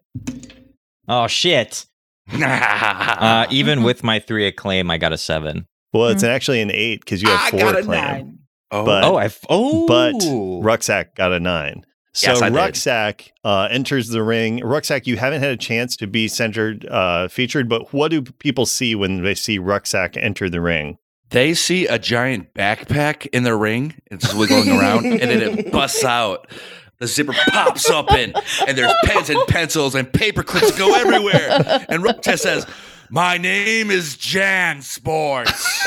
Oh 1.08 1.26
shit. 1.26 1.86
Uh, 2.32 3.46
even 3.50 3.82
with 3.82 4.02
my 4.04 4.18
three 4.20 4.46
acclaim, 4.46 4.90
I 4.90 4.98
got 4.98 5.12
a 5.12 5.18
seven. 5.18 5.66
Well, 5.92 6.08
it's 6.08 6.22
actually 6.22 6.60
an 6.60 6.70
eight 6.70 7.00
because 7.00 7.22
you 7.22 7.28
have 7.28 7.40
I 7.40 7.50
four 7.50 7.60
got 7.60 7.74
a 7.74 7.78
acclaim. 7.80 8.38
Nine. 8.72 8.80
Oh, 8.82 8.84
But- 8.84 9.04
Oh, 9.04 9.16
I've 9.16 9.38
oh, 9.48 9.86
But 9.86 10.64
Rucksack 10.64 11.14
got 11.14 11.32
a 11.32 11.40
nine. 11.40 11.84
So 12.12 12.32
Yes, 12.32 12.52
Rucksack 12.52 13.32
uh, 13.44 13.68
enters 13.70 14.08
the 14.08 14.22
ring. 14.24 14.58
Rucksack, 14.64 15.06
you 15.06 15.16
haven't 15.16 15.42
had 15.42 15.52
a 15.52 15.56
chance 15.56 15.96
to 15.98 16.08
be 16.08 16.26
centered, 16.26 16.84
uh, 16.86 17.28
featured, 17.28 17.68
but 17.68 17.92
what 17.94 18.10
do 18.10 18.22
people 18.22 18.66
see 18.66 18.96
when 18.96 19.22
they 19.22 19.34
see 19.36 19.58
Rucksack 19.60 20.16
enter 20.16 20.50
the 20.50 20.60
ring? 20.60 20.98
they 21.30 21.54
see 21.54 21.86
a 21.86 21.96
giant 21.96 22.52
backpack 22.54 23.28
in 23.32 23.44
the 23.44 23.54
ring. 23.54 23.94
It's 24.10 24.34
wiggling 24.34 24.68
around, 24.70 25.06
and 25.06 25.20
then 25.20 25.40
it 25.58 25.70
busts 25.72 26.02
out. 26.02 26.50
The 26.98 27.06
zipper 27.06 27.32
pops 27.32 27.88
open, 27.88 28.34
and 28.66 28.76
there's 28.76 28.92
pens 29.04 29.30
and 29.30 29.38
pencils 29.46 29.94
and 29.94 30.12
paper 30.12 30.42
clips 30.42 30.76
go 30.76 30.92
everywhere. 30.96 31.86
And 31.88 32.02
Rucksack 32.02 32.38
says, 32.38 32.66
"My 33.10 33.38
name 33.38 33.90
is 33.90 34.16
Jan 34.16 34.82
Sports." 34.82 35.66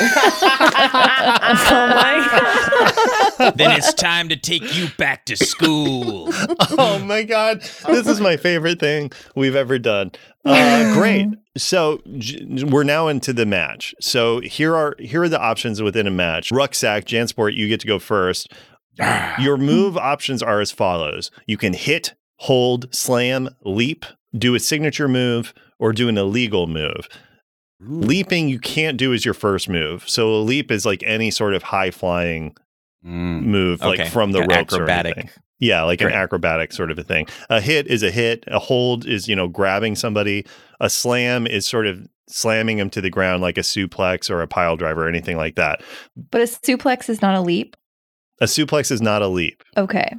Oh 1.66 1.86
my 1.86 3.52
then 3.56 3.70
it's 3.72 3.94
time 3.94 4.28
to 4.28 4.36
take 4.36 4.76
you 4.76 4.88
back 4.98 5.24
to 5.26 5.36
school. 5.36 6.28
oh 6.78 7.00
my 7.04 7.22
god. 7.22 7.60
This 7.86 8.06
is 8.06 8.20
my 8.20 8.36
favorite 8.36 8.80
thing 8.80 9.10
we've 9.34 9.56
ever 9.56 9.78
done. 9.78 10.12
Uh, 10.44 10.94
great. 10.94 11.28
So 11.56 12.00
j- 12.18 12.64
we're 12.64 12.84
now 12.84 13.08
into 13.08 13.32
the 13.32 13.46
match. 13.46 13.94
So 14.00 14.40
here 14.40 14.74
are 14.74 14.94
here 14.98 15.22
are 15.22 15.28
the 15.28 15.40
options 15.40 15.82
within 15.82 16.06
a 16.06 16.10
match. 16.10 16.50
Rucksack 16.52 17.04
jansport 17.04 17.54
you 17.54 17.68
get 17.68 17.80
to 17.80 17.86
go 17.86 17.98
first. 17.98 18.52
Your 19.38 19.56
move 19.56 19.96
options 19.96 20.42
are 20.42 20.60
as 20.60 20.70
follows. 20.70 21.30
You 21.46 21.56
can 21.56 21.72
hit 21.72 22.14
hold 22.36 22.92
slam 22.94 23.48
leap 23.64 24.04
do 24.36 24.54
a 24.54 24.60
signature 24.60 25.06
move 25.08 25.54
or 25.84 25.92
do 25.92 26.08
an 26.08 26.16
illegal 26.18 26.66
move 26.66 27.06
leaping 27.80 28.48
you 28.48 28.58
can't 28.58 28.96
do 28.96 29.12
as 29.12 29.24
your 29.24 29.34
first 29.34 29.68
move 29.68 30.08
so 30.08 30.30
a 30.34 30.40
leap 30.40 30.70
is 30.70 30.86
like 30.86 31.02
any 31.04 31.30
sort 31.30 31.54
of 31.54 31.62
high 31.62 31.90
flying 31.90 32.56
Mm. 33.04 33.42
move 33.42 33.82
like 33.82 34.06
from 34.06 34.32
the 34.32 34.40
An 34.40 34.48
ropes 34.48 34.72
acrobatic. 34.72 35.14
or 35.14 35.20
anything. 35.20 35.40
Yeah, 35.58 35.82
like 35.82 35.98
Great. 36.00 36.14
an 36.14 36.18
acrobatic 36.18 36.72
sort 36.72 36.90
of 36.90 36.98
a 36.98 37.02
thing. 37.02 37.26
A 37.50 37.60
hit 37.60 37.86
is 37.86 38.02
a 38.02 38.10
hit. 38.10 38.44
A 38.46 38.58
hold 38.58 39.04
is, 39.06 39.28
you 39.28 39.36
know, 39.36 39.46
grabbing 39.46 39.94
somebody. 39.94 40.46
A 40.80 40.88
slam 40.88 41.46
is 41.46 41.66
sort 41.66 41.86
of 41.86 42.08
slamming 42.30 42.78
them 42.78 42.88
to 42.88 43.02
the 43.02 43.10
ground 43.10 43.42
like 43.42 43.58
a 43.58 43.60
suplex 43.60 44.30
or 44.30 44.40
a 44.40 44.48
pile 44.48 44.78
driver 44.78 45.04
or 45.04 45.08
anything 45.10 45.36
like 45.36 45.56
that. 45.56 45.82
But 46.30 46.40
a 46.40 46.44
suplex 46.44 47.10
is 47.10 47.20
not 47.20 47.34
a 47.34 47.42
leap. 47.42 47.76
A 48.40 48.46
suplex 48.46 48.90
is 48.90 49.02
not 49.02 49.20
a 49.20 49.28
leap. 49.28 49.62
Okay. 49.76 50.14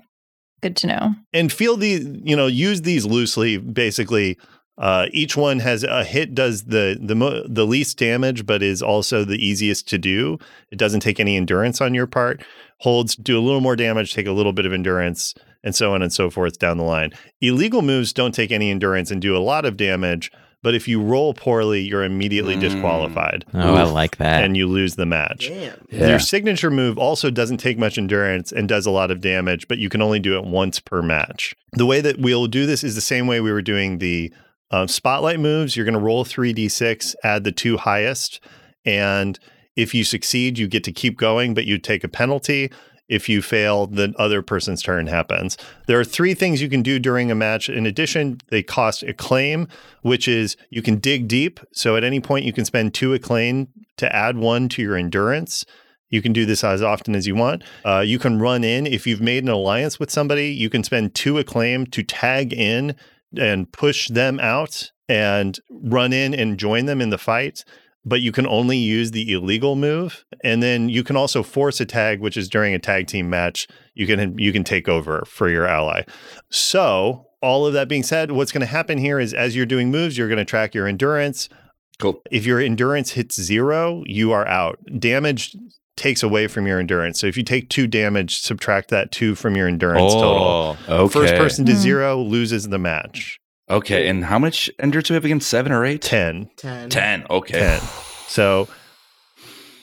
Good 0.62 0.76
to 0.78 0.86
know. 0.88 1.16
And 1.34 1.52
feel 1.52 1.78
the, 1.78 2.06
you 2.24 2.36
know, 2.36 2.46
use 2.46 2.84
these 2.84 3.04
loosely. 3.08 3.58
Basically, 3.58 4.38
uh, 4.78 5.08
each 5.12 5.38
one 5.38 5.60
has 5.60 5.84
a 5.84 6.04
hit 6.04 6.36
does 6.36 6.64
the 6.64 6.98
the 7.02 7.16
mo- 7.16 7.44
the 7.48 7.66
least 7.66 7.98
damage, 7.98 8.46
but 8.46 8.62
is 8.62 8.82
also 8.82 9.24
the 9.24 9.44
easiest 9.44 9.88
to 9.90 9.98
do. 9.98 10.38
It 10.72 10.78
doesn't 10.78 11.00
take 11.00 11.20
any 11.20 11.38
endurance 11.38 11.80
on 11.82 11.94
your 11.94 12.08
part. 12.08 12.44
Holds 12.80 13.16
do 13.16 13.38
a 13.38 13.42
little 13.42 13.62
more 13.62 13.76
damage, 13.78 14.14
take 14.14 14.28
a 14.28 14.32
little 14.34 14.52
bit 14.54 14.66
of 14.66 14.74
endurance, 14.74 15.34
and 15.64 15.74
so 15.74 15.94
on 15.94 16.02
and 16.02 16.12
so 16.12 16.30
forth 16.30 16.60
down 16.60 16.78
the 16.78 16.84
line. 16.84 17.12
Illegal 17.42 17.82
moves 17.82 18.12
don't 18.12 18.34
take 18.34 18.52
any 18.52 18.70
endurance 18.70 19.12
and 19.12 19.22
do 19.22 19.36
a 19.36 19.40
lot 19.40 19.64
of 19.66 19.78
damage, 19.78 20.30
but 20.62 20.76
if 20.76 20.86
you 20.88 21.02
roll 21.02 21.34
poorly, 21.34 21.82
you're 21.82 22.04
immediately 22.04 22.56
Mm. 22.58 22.60
disqualified 22.62 23.46
Oh, 23.54 23.76
I 23.76 23.84
like 23.84 24.18
that. 24.18 24.44
and 24.44 24.58
you 24.58 24.68
lose 24.68 24.96
the 24.96 25.06
match. 25.06 25.48
Damn. 25.48 26.10
Your 26.10 26.20
signature 26.20 26.70
move 26.72 26.98
also 26.98 27.30
doesn't 27.30 27.58
take 27.58 27.78
much 27.78 27.98
endurance 27.98 28.52
and 28.52 28.68
does 28.68 28.86
a 28.86 28.92
lot 28.92 29.10
of 29.10 29.22
damage, 29.22 29.68
but 29.70 29.78
you 29.78 29.88
can 29.88 30.02
only 30.02 30.20
do 30.20 30.38
it 30.38 30.44
once 30.44 30.82
per 30.82 31.02
match. 31.02 31.54
The 31.74 31.86
way 31.86 32.02
that 32.02 32.20
we'll 32.20 32.48
do 32.48 32.66
this 32.66 32.84
is 32.84 32.96
the 32.96 33.02
same 33.02 33.26
way 33.26 33.40
we 33.40 33.54
were 33.54 33.62
doing 33.62 34.00
the 34.00 34.34
uh, 34.76 34.88
spotlight 34.88 35.40
moves. 35.40 35.76
You're 35.76 35.86
going 35.86 35.94
to 35.94 36.00
roll 36.00 36.26
3d6, 36.26 37.16
add 37.24 37.46
the 37.46 37.52
two 37.52 37.78
highest, 37.78 38.42
and 38.86 39.40
if 39.76 39.94
you 39.94 40.04
succeed, 40.04 40.58
you 40.58 40.68
get 40.68 40.84
to 40.84 40.92
keep 40.92 41.18
going, 41.18 41.54
but 41.54 41.66
you 41.66 41.78
take 41.78 42.04
a 42.04 42.10
penalty. 42.10 42.72
If 43.08 43.30
you 43.30 43.42
fail, 43.42 43.88
the 43.88 44.14
other 44.18 44.42
person's 44.42 44.82
turn 44.82 45.08
happens. 45.08 45.58
There 45.88 46.00
are 46.00 46.04
three 46.04 46.34
things 46.34 46.62
you 46.62 46.70
can 46.70 46.82
do 46.82 46.98
during 47.00 47.32
a 47.32 47.36
match. 47.36 47.70
In 47.70 47.86
addition, 47.86 48.40
they 48.50 48.64
cost 48.64 49.04
acclaim, 49.04 49.68
which 50.02 50.28
is 50.28 50.58
you 50.70 50.82
can 50.82 50.98
dig 50.98 51.28
deep. 51.28 51.60
So 51.72 51.96
at 51.96 52.04
any 52.04 52.20
point, 52.20 52.46
you 52.46 52.54
can 52.54 52.66
spend 52.66 52.94
two 52.94 53.14
acclaim 53.14 53.68
to 53.98 54.14
add 54.14 54.38
one 54.38 54.68
to 54.70 54.82
your 54.82 54.98
endurance. 54.98 55.66
You 56.10 56.22
can 56.22 56.34
do 56.34 56.46
this 56.46 56.64
as 56.64 56.82
often 56.82 57.16
as 57.16 57.28
you 57.28 57.36
want. 57.36 57.64
Uh, 57.86 58.00
you 58.00 58.20
can 58.20 58.40
run 58.40 58.64
in. 58.64 58.88
If 58.88 59.08
you've 59.08 59.22
made 59.22 59.44
an 59.44 59.50
alliance 59.50 60.00
with 60.00 60.12
somebody, 60.12 60.48
you 60.48 60.70
can 60.70 60.84
spend 60.84 61.16
two 61.16 61.38
acclaim 61.38 61.86
to 61.88 62.04
tag 62.04 62.54
in 62.54 62.96
and 63.40 63.72
push 63.72 64.08
them 64.10 64.40
out 64.40 64.92
and 65.08 65.60
run 65.70 66.14
in 66.14 66.34
and 66.34 66.58
join 66.58 66.86
them 66.86 67.02
in 67.02 67.10
the 67.10 67.18
fight. 67.18 67.64
But 68.08 68.22
you 68.22 68.32
can 68.32 68.46
only 68.46 68.78
use 68.78 69.12
the 69.12 69.34
illegal 69.34 69.76
move. 69.76 70.26
And 70.44 70.62
then 70.62 70.90
you 70.90 71.04
can 71.04 71.16
also 71.16 71.42
force 71.42 71.80
a 71.80 71.86
tag, 71.86 72.20
which 72.20 72.38
is 72.38 72.48
during 72.48 72.74
a 72.74 72.80
tag 72.80 73.08
team 73.08 73.30
match. 73.30 73.68
You 73.96 74.06
can 74.06 74.38
you 74.38 74.54
can 74.54 74.64
take 74.64 74.88
over 74.88 75.24
for 75.28 75.50
your 75.50 75.66
ally. 75.66 76.04
So 76.52 77.28
all 77.42 77.66
of 77.66 77.74
that 77.74 77.88
being 77.88 78.04
said, 78.04 78.32
what's 78.32 78.52
going 78.52 78.62
to 78.62 78.68
happen 78.68 78.98
here 78.98 79.20
is 79.20 79.34
as 79.34 79.56
you're 79.56 79.66
doing 79.66 79.90
moves, 79.90 80.18
you're 80.18 80.28
going 80.28 80.38
to 80.38 80.46
track 80.46 80.76
your 80.76 80.88
endurance. 80.88 81.50
Cool. 81.98 82.22
If 82.30 82.46
your 82.46 82.60
endurance 82.60 83.12
hits 83.12 83.42
zero, 83.42 84.04
you 84.06 84.32
are 84.32 84.48
out. 84.48 84.80
Damage 85.00 85.56
takes 85.98 86.22
away 86.24 86.48
from 86.48 86.68
your 86.68 86.80
endurance. 86.80 87.20
So 87.20 87.28
if 87.28 87.38
you 87.38 87.44
take 87.44 87.70
two 87.70 87.88
damage, 87.88 88.38
subtract 88.40 88.90
that 88.90 89.12
two 89.12 89.34
from 89.36 89.56
your 89.56 89.68
endurance 89.68 90.14
total. 90.14 90.78
oh, 90.88 91.04
Okay. 91.06 91.14
First 91.14 91.36
person 91.36 91.66
to 91.66 91.72
Hmm. 91.74 91.78
zero 91.80 92.18
loses 92.22 92.68
the 92.70 92.80
match. 92.80 93.40
Okay, 93.70 94.08
and 94.08 94.26
how 94.26 94.38
much 94.38 94.70
endurance 94.80 95.08
do 95.08 95.14
we 95.14 95.16
have 95.16 95.26
again? 95.26 95.40
Seven 95.42 95.72
or 95.72 95.84
eight? 95.86 96.02
10. 96.02 96.50
Ten. 96.58 96.90
Ten. 96.90 97.26
Okay. 97.30 97.58
10. 97.60 97.80
So, 98.28 98.68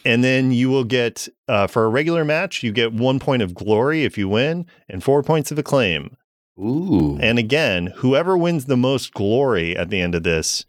and 0.04 0.22
then 0.22 0.52
you 0.52 0.68
will 0.70 0.84
get, 0.84 1.28
uh, 1.48 1.66
for 1.66 1.84
a 1.84 1.88
regular 1.88 2.24
match, 2.24 2.62
you 2.62 2.70
get 2.72 2.92
one 2.92 3.18
point 3.18 3.42
of 3.42 3.54
glory 3.54 4.04
if 4.04 4.16
you 4.18 4.28
win 4.28 4.66
and 4.88 5.02
four 5.02 5.22
points 5.22 5.50
of 5.50 5.58
acclaim. 5.58 6.16
Ooh. 6.60 7.18
And 7.20 7.38
again, 7.38 7.92
whoever 7.96 8.36
wins 8.36 8.66
the 8.66 8.76
most 8.76 9.14
glory 9.14 9.76
at 9.76 9.90
the 9.90 10.00
end 10.00 10.14
of 10.14 10.22
this 10.22 10.64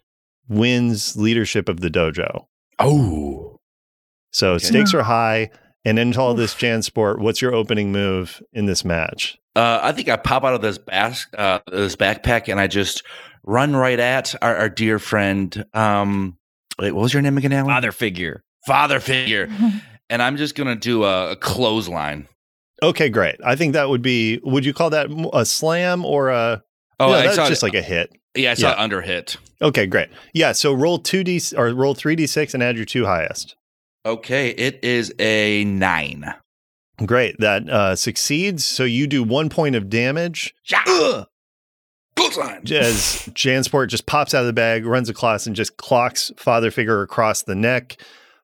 wins 0.47 1.15
leadership 1.17 1.67
of 1.69 1.81
the 1.81 1.89
dojo. 1.89 2.45
oh. 2.79 3.42
So 4.33 4.53
Okay. 4.53 4.65
stakes 4.65 4.93
are 4.93 5.03
high. 5.03 5.49
And 5.85 5.99
into 5.99 6.19
all 6.21 6.33
this 6.33 6.55
Jansport, 6.55 7.19
what's 7.19 7.41
your 7.41 7.53
opening 7.53 7.91
move 7.91 8.41
in 8.53 8.65
this 8.67 8.85
match? 8.85 9.37
Uh, 9.55 9.79
I 9.83 9.91
think 9.91 10.07
I 10.07 10.15
pop 10.15 10.43
out 10.45 10.53
of 10.53 10.61
this 10.61 10.77
bas- 10.77 11.27
uh, 11.37 11.59
this 11.69 11.95
backpack 11.97 12.47
and 12.49 12.57
I 12.59 12.67
just 12.67 13.03
run 13.43 13.75
right 13.75 13.99
at 13.99 14.33
our, 14.41 14.55
our 14.55 14.69
dear 14.69 14.97
friend. 14.97 15.65
Um, 15.73 16.37
wait, 16.79 16.93
what 16.93 17.01
was 17.01 17.13
your 17.13 17.21
name 17.21 17.37
again, 17.37 17.51
Alan? 17.51 17.67
father 17.69 17.91
figure. 17.91 18.43
Father 18.65 19.01
figure. 19.01 19.49
and 20.09 20.21
I'm 20.23 20.37
just 20.37 20.55
gonna 20.55 20.77
do 20.77 21.03
a, 21.03 21.31
a 21.31 21.35
clothesline. 21.35 22.27
Okay, 22.81 23.09
great. 23.09 23.35
I 23.45 23.55
think 23.57 23.73
that 23.73 23.89
would 23.89 24.01
be, 24.01 24.39
would 24.43 24.65
you 24.65 24.73
call 24.73 24.89
that 24.91 25.07
a 25.33 25.45
slam 25.45 26.05
or 26.05 26.29
a, 26.29 26.63
Oh, 26.99 27.07
no, 27.07 27.13
I 27.13 27.23
that's 27.23 27.35
saw 27.35 27.47
just 27.49 27.63
like 27.63 27.73
a 27.73 27.81
hit. 27.81 28.09
yeah, 28.35 28.51
I 28.51 28.53
saw 28.53 28.69
yeah. 28.69 28.81
under 28.81 29.01
hit. 29.01 29.35
Okay, 29.61 29.85
great. 29.85 30.09
Yeah, 30.33 30.53
so 30.53 30.71
roll 30.73 30.97
2d 30.99 31.57
or 31.57 31.73
roll 31.73 31.93
3d6 31.93 32.53
and 32.53 32.63
add 32.63 32.77
your 32.77 32.85
two 32.85 33.05
highest. 33.05 33.55
Okay, 34.05 34.49
it 34.49 34.83
is 34.83 35.13
a 35.19 35.63
nine. 35.63 36.33
Great. 37.05 37.39
That 37.39 37.69
uh, 37.69 37.95
succeeds. 37.95 38.65
So 38.65 38.83
you 38.83 39.07
do 39.07 39.23
one 39.23 39.49
point 39.49 39.75
of 39.75 39.89
damage 39.89 40.53
Yeah. 40.69 40.83
As 42.79 43.27
Jansport 43.33 43.87
just 43.89 44.05
pops 44.05 44.33
out 44.33 44.41
of 44.41 44.45
the 44.47 44.53
bag, 44.53 44.85
runs 44.85 45.09
across, 45.09 45.47
and 45.47 45.55
just 45.55 45.77
clocks 45.77 46.31
Father 46.37 46.69
Figure 46.69 47.01
across 47.01 47.43
the 47.43 47.55
neck. 47.55 47.97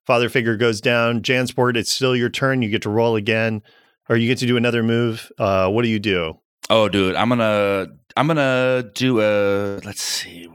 Father 0.06 0.28
Figure 0.28 0.58
goes 0.58 0.82
down. 0.82 1.22
Jansport, 1.22 1.78
it's 1.78 1.92
still 1.92 2.16
your 2.16 2.30
turn. 2.30 2.62
You 2.62 2.70
get 2.70 2.82
to 2.82 2.90
roll 2.90 3.16
again, 3.16 3.62
or 4.10 4.18
you 4.18 4.28
get 4.28 4.40
to 4.40 4.48
do 4.48 4.58
another 4.58 4.82
move. 4.82 5.32
Uh, 5.38 5.70
what 5.70 5.84
do 5.84 5.88
you 5.90 6.00
do? 6.00 6.40
Oh, 6.70 6.90
dude, 6.90 7.16
I'm 7.16 7.30
gonna 7.30 7.88
I'm 8.18 8.28
gonna 8.28 8.90
do 8.96 9.22
a. 9.22 9.80
Let's 9.86 10.02
see. 10.02 10.48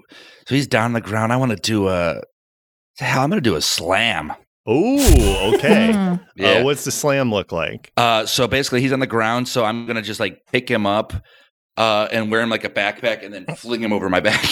So 0.47 0.55
he's 0.55 0.67
down 0.67 0.87
on 0.87 0.93
the 0.93 1.01
ground. 1.01 1.33
I 1.33 1.37
want 1.37 1.51
to 1.53 1.57
do 1.57 1.89
a. 1.89 2.21
Hell, 2.99 3.23
I'm 3.23 3.31
gonna 3.31 3.41
do 3.41 3.57
a 3.57 3.63
slam. 3.63 4.33
Oh, 4.67 5.55
okay. 5.55 5.93
Mm. 5.93 6.27
Yeah. 6.37 6.49
Uh, 6.49 6.65
what's 6.65 6.85
the 6.85 6.91
slam 6.91 7.31
look 7.31 7.53
like? 7.53 7.93
Uh, 7.97 8.25
so 8.27 8.49
basically, 8.49 8.81
he's 8.81 8.93
on 8.93 9.01
the 9.01 9.07
ground. 9.07 9.49
So 9.49 9.65
I'm 9.65 9.87
gonna 9.87 10.03
just 10.03 10.21
like 10.21 10.41
pick 10.53 10.71
him 10.71 10.87
up, 10.87 11.13
uh, 11.77 12.09
and 12.11 12.31
wear 12.31 12.41
him 12.41 12.51
like 12.51 12.65
a 12.65 12.71
backpack, 12.71 13.25
and 13.25 13.35
then 13.35 13.47
fling 13.57 13.83
him 13.83 13.93
over 13.93 14.09
my 14.09 14.21
back 14.21 14.45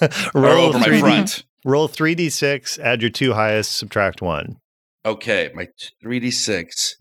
or 0.34 0.42
roll 0.42 0.66
over 0.66 0.78
my 0.78 0.86
3D 0.86 1.00
front. 1.00 1.44
Roll 1.64 1.88
three 1.88 2.14
d 2.14 2.30
six. 2.30 2.78
Add 2.78 3.02
your 3.02 3.10
two 3.10 3.32
highest. 3.34 3.76
Subtract 3.76 4.22
one. 4.22 4.56
Okay, 5.04 5.50
my 5.54 5.68
three 6.00 6.20
d 6.20 6.30
six. 6.30 6.96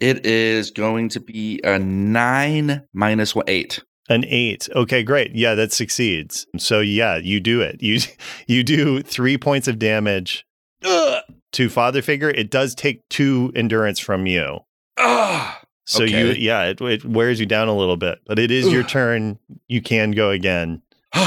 It 0.00 0.24
is 0.24 0.70
going 0.70 1.08
to 1.10 1.20
be 1.20 1.60
a 1.64 1.78
nine 1.78 2.82
minus 2.92 3.34
one 3.34 3.46
eight. 3.48 3.82
An 4.10 4.24
eight. 4.26 4.68
Okay, 4.74 5.02
great. 5.02 5.34
Yeah, 5.34 5.54
that 5.54 5.72
succeeds. 5.72 6.46
So 6.56 6.80
yeah, 6.80 7.16
you 7.16 7.40
do 7.40 7.60
it. 7.60 7.82
You 7.82 8.00
you 8.46 8.62
do 8.62 9.02
three 9.02 9.38
points 9.38 9.68
of 9.68 9.78
damage 9.78 10.44
Ugh! 10.84 11.22
To 11.52 11.68
father 11.68 12.02
figure. 12.02 12.30
It 12.30 12.50
does 12.50 12.74
take 12.74 13.08
two 13.08 13.52
endurance 13.54 13.98
from 13.98 14.26
you. 14.26 14.60
Ah! 14.98 15.60
So 15.84 16.02
you 16.02 16.32
yeah, 16.32 16.64
it, 16.64 16.80
it 16.82 17.04
wears 17.04 17.40
you 17.40 17.46
down 17.46 17.68
a 17.68 17.74
little 17.74 17.96
bit, 17.96 18.18
but 18.26 18.38
it 18.38 18.50
is 18.50 18.70
your 18.70 18.82
turn. 18.82 19.38
You 19.68 19.80
can 19.80 20.10
go 20.10 20.30
again. 20.30 20.82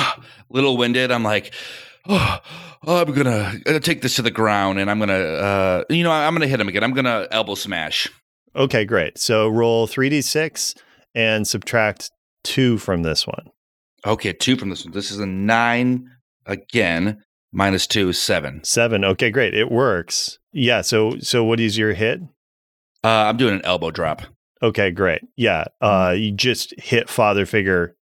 little 0.50 0.78
winded. 0.78 1.12
I'm 1.12 1.24
like, 1.24 1.54
oh, 2.08 2.40
I'm 2.88 3.12
gonna, 3.12 3.60
gonna 3.66 3.80
take 3.80 4.02
this 4.04 4.16
to 4.18 4.22
the 4.22 4.32
ground, 4.32 4.80
and 4.80 4.90
I'm 4.90 5.00
gonna, 5.00 5.14
uh, 5.14 5.84
you 5.90 6.04
know, 6.04 6.12
I'm 6.12 6.34
gonna 6.34 6.48
hit 6.48 6.60
him 6.60 6.68
again. 6.68 6.84
I'm 6.84 6.94
gonna 6.94 7.28
elbow 7.32 7.56
smash. 7.56 8.08
Okay, 8.56 8.86
great. 8.86 9.18
So 9.18 9.48
roll 9.48 9.88
three 9.88 10.10
d 10.10 10.22
six 10.22 10.76
and 11.16 11.48
subtract 11.48 12.12
two 12.44 12.78
from 12.78 13.04
this 13.04 13.26
one. 13.26 13.50
Okay, 14.06 14.34
two 14.34 14.58
from 14.58 14.70
this 14.70 14.86
one. 14.86 14.94
This 14.94 15.10
is 15.12 15.20
a 15.20 15.26
nine 15.26 16.10
again. 16.46 17.24
Minus 17.54 17.86
two 17.88 18.10
is 18.10 18.22
seven. 18.22 18.64
Seven. 18.64 19.04
Okay, 19.04 19.30
great. 19.30 19.54
It 19.54 19.70
works. 19.72 20.40
Yeah. 20.54 20.82
So 20.82 21.18
so 21.20 21.44
what 21.44 21.60
is 21.60 21.78
your 21.78 21.94
hit? 21.94 22.22
Uh, 23.04 23.08
I'm 23.08 23.38
doing 23.38 23.56
an 23.56 23.62
elbow 23.66 23.92
drop. 23.92 24.22
Okay, 24.64 24.92
great. 24.92 25.22
Yeah. 25.36 25.66
Uh 25.82 26.14
you 26.18 26.32
just 26.32 26.74
hit 26.80 27.10
father 27.10 27.46
figure 27.46 27.96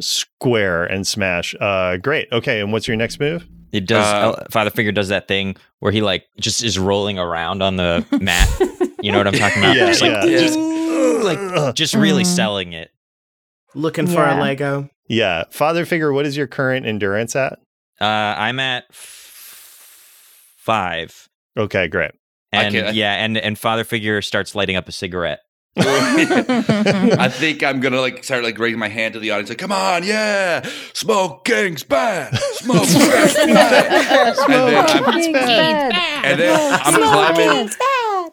square 0.00 0.84
and 0.84 1.06
smash. 1.06 1.54
Uh 1.60 1.96
great. 1.98 2.28
Okay, 2.32 2.60
and 2.60 2.72
what's 2.72 2.88
your 2.88 2.96
next 2.96 3.20
move? 3.20 3.46
It 3.72 3.86
does. 3.86 4.04
Uh, 4.04 4.46
Father 4.50 4.70
Figure 4.70 4.90
does 4.90 5.10
that 5.10 5.28
thing 5.28 5.54
where 5.78 5.92
he 5.92 6.00
like 6.02 6.24
just 6.40 6.64
is 6.64 6.76
rolling 6.76 7.20
around 7.20 7.62
on 7.62 7.76
the 7.76 8.04
mat. 8.20 8.48
You 9.00 9.12
know 9.12 9.18
what 9.18 9.28
I'm 9.28 9.32
talking 9.34 9.62
about? 9.62 9.76
Yeah, 9.76 9.86
just 9.86 10.02
like, 10.02 10.10
yeah. 10.10 10.38
just, 10.40 10.58
like 11.22 11.74
just 11.76 11.94
really 11.94 12.24
Mhm. 12.24 12.34
selling 12.34 12.72
it. 12.72 12.90
Looking 13.76 14.08
for 14.08 14.24
a 14.24 14.34
Lego. 14.40 14.90
Yeah. 15.08 15.44
Father 15.52 15.84
figure, 15.86 16.12
what 16.12 16.26
is 16.26 16.36
your 16.36 16.48
current 16.48 16.84
endurance 16.84 17.36
at? 17.36 17.60
Uh, 18.00 18.04
I'm 18.04 18.58
at 18.60 18.84
f- 18.90 20.54
five, 20.56 21.28
Okay, 21.56 21.88
great. 21.88 22.12
and 22.52 22.74
Okay. 22.74 22.92
yeah, 22.92 23.14
and 23.24 23.36
and 23.36 23.58
Father 23.58 23.84
Figure 23.84 24.22
starts 24.22 24.54
lighting 24.54 24.76
up 24.76 24.88
a 24.88 24.92
cigarette. 24.92 25.40
I 25.76 27.28
think 27.32 27.62
I'm 27.62 27.80
gonna 27.80 28.00
like 28.00 28.24
start 28.24 28.42
like 28.42 28.58
raising 28.58 28.78
my 28.80 28.88
hand 28.88 29.14
to 29.14 29.20
the 29.20 29.30
audience, 29.30 29.50
like, 29.50 29.58
"Come 29.58 29.70
on, 29.72 30.02
yeah, 30.04 30.62
smoking's 30.94 31.84
bad, 31.84 32.36
smoking's 32.54 32.94
bad." 32.98 34.36
and 34.38 34.50
then 34.50 34.74
I'm, 34.84 34.88
Smoking's 35.04 35.28
bad. 35.32 36.24
and 36.24 36.40
then 36.40 36.72
I'm 36.84 36.94
climbing, 37.02 37.70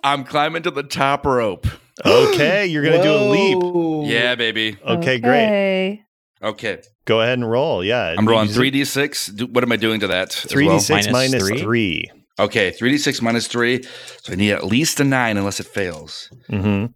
I'm 0.03 0.23
climbing 0.23 0.63
to 0.63 0.71
the 0.71 0.83
top 0.83 1.25
rope. 1.25 1.67
Okay, 2.05 2.65
you're 2.67 2.83
gonna 2.83 3.03
do 3.03 3.13
a 3.13 3.25
leap. 3.29 4.09
Yeah, 4.09 4.35
baby. 4.35 4.77
Okay, 4.85 5.19
great. 5.19 6.03
Okay. 6.41 6.81
Okay, 7.07 7.13
Go 7.13 7.21
ahead 7.21 7.37
and 7.37 7.49
roll. 7.49 7.83
Yeah. 7.83 8.15
I'm 8.17 8.27
rolling 8.27 8.49
three 8.49 8.69
d 8.69 8.83
six. 8.83 9.31
What 9.41 9.63
am 9.63 9.71
I 9.71 9.77
doing 9.77 10.01
to 10.01 10.07
that? 10.07 10.31
Three 10.31 10.65
d 10.65 10.69
well? 10.69 10.79
six 10.79 11.07
Minus 11.07 11.31
minus 11.33 11.47
three? 11.47 11.61
three. 11.61 12.11
Okay, 12.39 12.71
three 12.71 12.91
d 12.91 12.97
six 12.97 13.21
minus 13.21 13.47
three. 13.47 13.83
So 14.23 14.33
I 14.33 14.35
need 14.35 14.51
at 14.51 14.65
least 14.65 14.99
a 14.99 15.03
nine, 15.03 15.37
unless 15.37 15.59
it 15.59 15.67
fails. 15.67 16.29
Mm-hmm. 16.49 16.87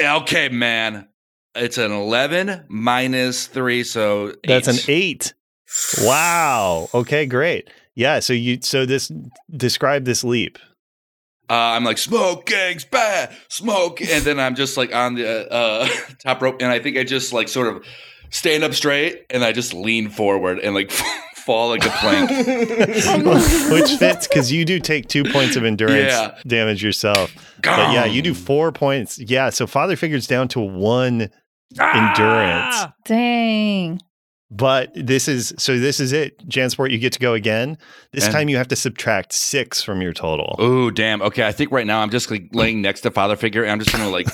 Okay, 0.00 0.48
man. 0.48 1.08
It's 1.54 1.78
an 1.78 1.92
eleven 1.92 2.64
minus 2.68 3.46
three, 3.46 3.84
so 3.84 4.30
eight. 4.30 4.46
That's 4.46 4.68
an 4.68 4.78
eight. 4.88 5.34
Wow. 6.02 6.88
Okay, 6.92 7.26
great. 7.26 7.70
Yeah. 7.94 8.18
So 8.20 8.32
you 8.32 8.58
so 8.62 8.86
this 8.86 9.10
describe 9.56 10.04
this 10.04 10.24
leap. 10.24 10.58
Uh, 11.48 11.74
I'm 11.74 11.84
like 11.84 11.98
smoking's 11.98 12.84
bad, 12.84 13.34
smoke, 13.48 14.00
and 14.00 14.24
then 14.24 14.38
I'm 14.38 14.54
just 14.54 14.76
like 14.76 14.94
on 14.94 15.16
the 15.16 15.50
uh, 15.52 15.88
top 16.24 16.42
rope, 16.42 16.60
and 16.60 16.70
I 16.70 16.78
think 16.78 16.96
I 16.96 17.02
just 17.02 17.32
like 17.32 17.48
sort 17.48 17.66
of 17.68 17.84
stand 18.30 18.64
up 18.64 18.74
straight, 18.74 19.26
and 19.30 19.44
I 19.44 19.52
just 19.52 19.74
lean 19.74 20.08
forward 20.10 20.58
and 20.60 20.74
like 20.74 20.90
fall 21.36 21.68
like 21.70 21.84
a 21.84 21.90
plank. 21.90 22.30
Which 23.72 23.90
fits 23.98 24.26
because 24.28 24.52
you 24.52 24.64
do 24.64 24.78
take 24.80 25.08
two 25.08 25.24
points 25.24 25.56
of 25.56 25.64
endurance 25.64 26.12
Yeah. 26.12 26.38
damage 26.46 26.82
yourself. 26.82 27.34
But 27.62 27.92
yeah, 27.92 28.04
you 28.04 28.22
do 28.22 28.34
four 28.34 28.72
points. 28.72 29.18
Yeah, 29.18 29.50
so 29.50 29.66
father 29.66 29.96
figure's 29.96 30.26
down 30.26 30.48
to 30.48 30.60
one 30.60 31.30
endurance. 31.78 32.74
Ah! 32.76 32.94
Dang. 33.04 34.00
But 34.52 34.90
this 34.96 35.28
is 35.28 35.54
so 35.58 35.78
this 35.78 36.00
is 36.00 36.12
it. 36.12 36.44
Jansport, 36.48 36.90
you 36.90 36.98
get 36.98 37.12
to 37.12 37.20
go 37.20 37.34
again. 37.34 37.78
This 38.12 38.24
And- 38.24 38.32
time 38.32 38.48
you 38.48 38.56
have 38.56 38.66
to 38.68 38.76
subtract 38.76 39.32
six 39.32 39.80
from 39.82 40.02
your 40.02 40.12
total. 40.12 40.56
Oh 40.58 40.90
damn! 40.90 41.22
Okay, 41.22 41.46
I 41.46 41.52
think 41.52 41.70
right 41.70 41.86
now 41.86 42.00
I'm 42.00 42.10
just 42.10 42.30
like 42.32 42.48
laying 42.52 42.82
next 42.82 43.02
to 43.02 43.12
father 43.12 43.36
figure, 43.36 43.62
and 43.62 43.70
I'm 43.70 43.78
just 43.78 43.92
gonna 43.92 44.10
like 44.10 44.26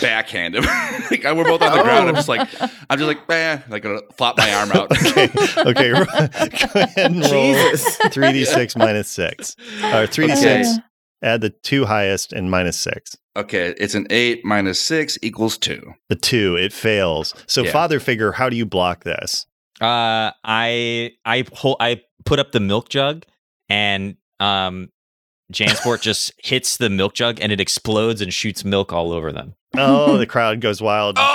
backhand 0.00 0.54
him. 0.56 0.64
like 1.10 1.24
we're 1.24 1.44
both 1.44 1.62
on 1.62 1.76
the 1.76 1.82
ground. 1.82 2.08
I'm 2.08 2.14
just 2.14 2.28
like 2.28 2.48
I'm 2.90 2.98
just 2.98 3.06
like 3.08 3.30
eh, 3.30 3.58
like 3.68 3.82
gonna 3.82 4.00
flop 4.16 4.36
my 4.38 4.52
arm 4.52 4.70
out. 4.72 4.90
Okay, 5.06 5.28
okay. 5.66 5.92
go 6.72 6.80
ahead 6.80 7.10
and 7.10 7.20
roll 7.30 7.52
Jesus. 7.52 7.96
three 8.12 8.32
d 8.32 8.44
six 8.44 8.76
minus 8.76 9.08
six, 9.08 9.56
or 9.92 10.06
three 10.06 10.26
d 10.26 10.32
Okay. 10.32 10.62
six. 10.64 10.78
Add 11.22 11.40
the 11.40 11.50
two 11.50 11.86
highest 11.86 12.32
and 12.32 12.50
minus 12.50 12.78
six. 12.78 13.16
okay, 13.36 13.74
it's 13.78 13.94
an 13.94 14.06
eight 14.10 14.44
minus 14.44 14.80
six 14.80 15.18
equals 15.22 15.56
two. 15.58 15.94
The 16.08 16.14
two, 16.16 16.56
it 16.56 16.72
fails. 16.72 17.34
So 17.46 17.64
Yeah. 17.64 17.72
father 17.72 18.00
figure, 18.00 18.32
how 18.32 18.48
do 18.48 18.56
you 18.56 18.66
block 18.66 19.04
this? 19.04 19.46
Uh, 19.80 20.30
I 20.44 21.12
I 21.24 21.44
hold, 21.52 21.76
I 21.80 22.02
put 22.24 22.38
up 22.38 22.52
the 22.52 22.60
milk 22.60 22.88
jug, 22.90 23.24
and 23.68 24.16
um, 24.40 24.90
Jansport 25.52 26.00
just 26.00 26.32
hits 26.38 26.76
the 26.76 26.90
milk 26.90 27.14
jug, 27.14 27.38
and 27.40 27.52
it 27.52 27.60
explodes 27.60 28.20
and 28.20 28.32
shoots 28.34 28.64
milk 28.64 28.92
all 28.92 29.12
over 29.12 29.30
them. 29.32 29.54
Oh, 29.78 30.16
the 30.16 30.26
crowd 30.26 30.60
goes 30.60 30.80
wild. 30.82 31.18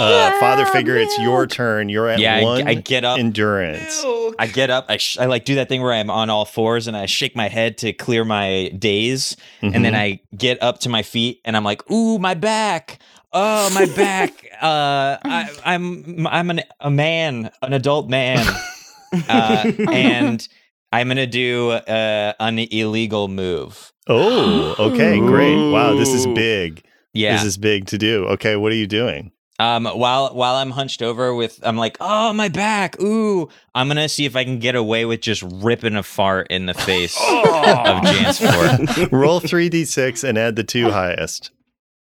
Oh, 0.00 0.04
uh, 0.04 0.38
father 0.38 0.62
yeah, 0.62 0.70
figure, 0.70 0.96
it's 0.96 1.18
your 1.18 1.44
turn. 1.46 1.88
You're 1.88 2.08
at 2.08 2.20
yeah, 2.20 2.36
I, 2.36 2.42
one 2.44 2.68
I 2.68 2.74
get 2.74 3.04
up. 3.04 3.18
endurance. 3.18 4.00
I 4.38 4.46
get 4.46 4.70
up. 4.70 4.86
I, 4.88 4.96
sh- 4.96 5.18
I 5.18 5.24
like 5.26 5.44
do 5.44 5.56
that 5.56 5.68
thing 5.68 5.82
where 5.82 5.92
I'm 5.92 6.08
on 6.08 6.30
all 6.30 6.44
fours 6.44 6.86
and 6.86 6.96
I 6.96 7.06
shake 7.06 7.34
my 7.34 7.48
head 7.48 7.76
to 7.78 7.92
clear 7.92 8.24
my 8.24 8.68
daze, 8.78 9.36
and 9.60 9.84
then 9.84 9.92
Mhm. 9.94 9.98
I 9.98 10.20
get 10.36 10.62
up 10.62 10.78
to 10.80 10.88
my 10.88 11.02
feet 11.02 11.40
and 11.44 11.56
I'm 11.56 11.64
like, 11.64 11.90
"Ooh, 11.90 12.18
my 12.20 12.34
back! 12.34 13.00
Oh, 13.32 13.68
my 13.74 13.86
back! 13.96 14.32
uh, 14.62 15.18
I, 15.24 15.50
I'm 15.64 16.26
I'm 16.28 16.50
an, 16.50 16.60
a 16.80 16.90
man, 16.92 17.50
an 17.60 17.72
adult 17.72 18.08
man, 18.08 18.46
uh, 19.28 19.70
and 19.90 20.46
I'm 20.92 21.08
gonna 21.08 21.26
do 21.26 21.70
uh, 21.70 22.32
an 22.40 22.58
illegal 22.58 23.28
move. 23.28 23.92
Oh, 24.06 24.74
okay, 24.78 25.18
great. 25.18 25.70
Wow, 25.72 25.94
this 25.94 26.08
is 26.08 26.26
big. 26.26 26.84
Yeah. 27.12 27.32
This 27.32 27.44
is 27.44 27.56
big 27.58 27.86
to 27.86 27.98
do. 27.98 28.24
Okay, 28.26 28.56
what 28.56 28.72
are 28.72 28.76
you 28.76 28.86
doing? 28.86 29.32
Um, 29.60 29.86
while 29.86 30.34
while 30.34 30.54
I'm 30.54 30.70
hunched 30.70 31.02
over 31.02 31.34
with, 31.34 31.58
I'm 31.64 31.76
like, 31.76 31.96
oh 32.00 32.32
my 32.32 32.48
back, 32.48 33.00
ooh. 33.02 33.48
I'm 33.74 33.88
gonna 33.88 34.08
see 34.08 34.24
if 34.24 34.36
I 34.36 34.44
can 34.44 34.60
get 34.60 34.76
away 34.76 35.04
with 35.04 35.20
just 35.20 35.42
ripping 35.42 35.96
a 35.96 36.02
fart 36.02 36.46
in 36.48 36.66
the 36.66 36.74
face 36.74 37.16
of 37.16 37.24
Jansport. 38.04 39.10
Roll 39.10 39.40
3d6 39.40 40.22
and 40.22 40.38
add 40.38 40.54
the 40.56 40.62
two 40.64 40.90
highest. 40.90 41.50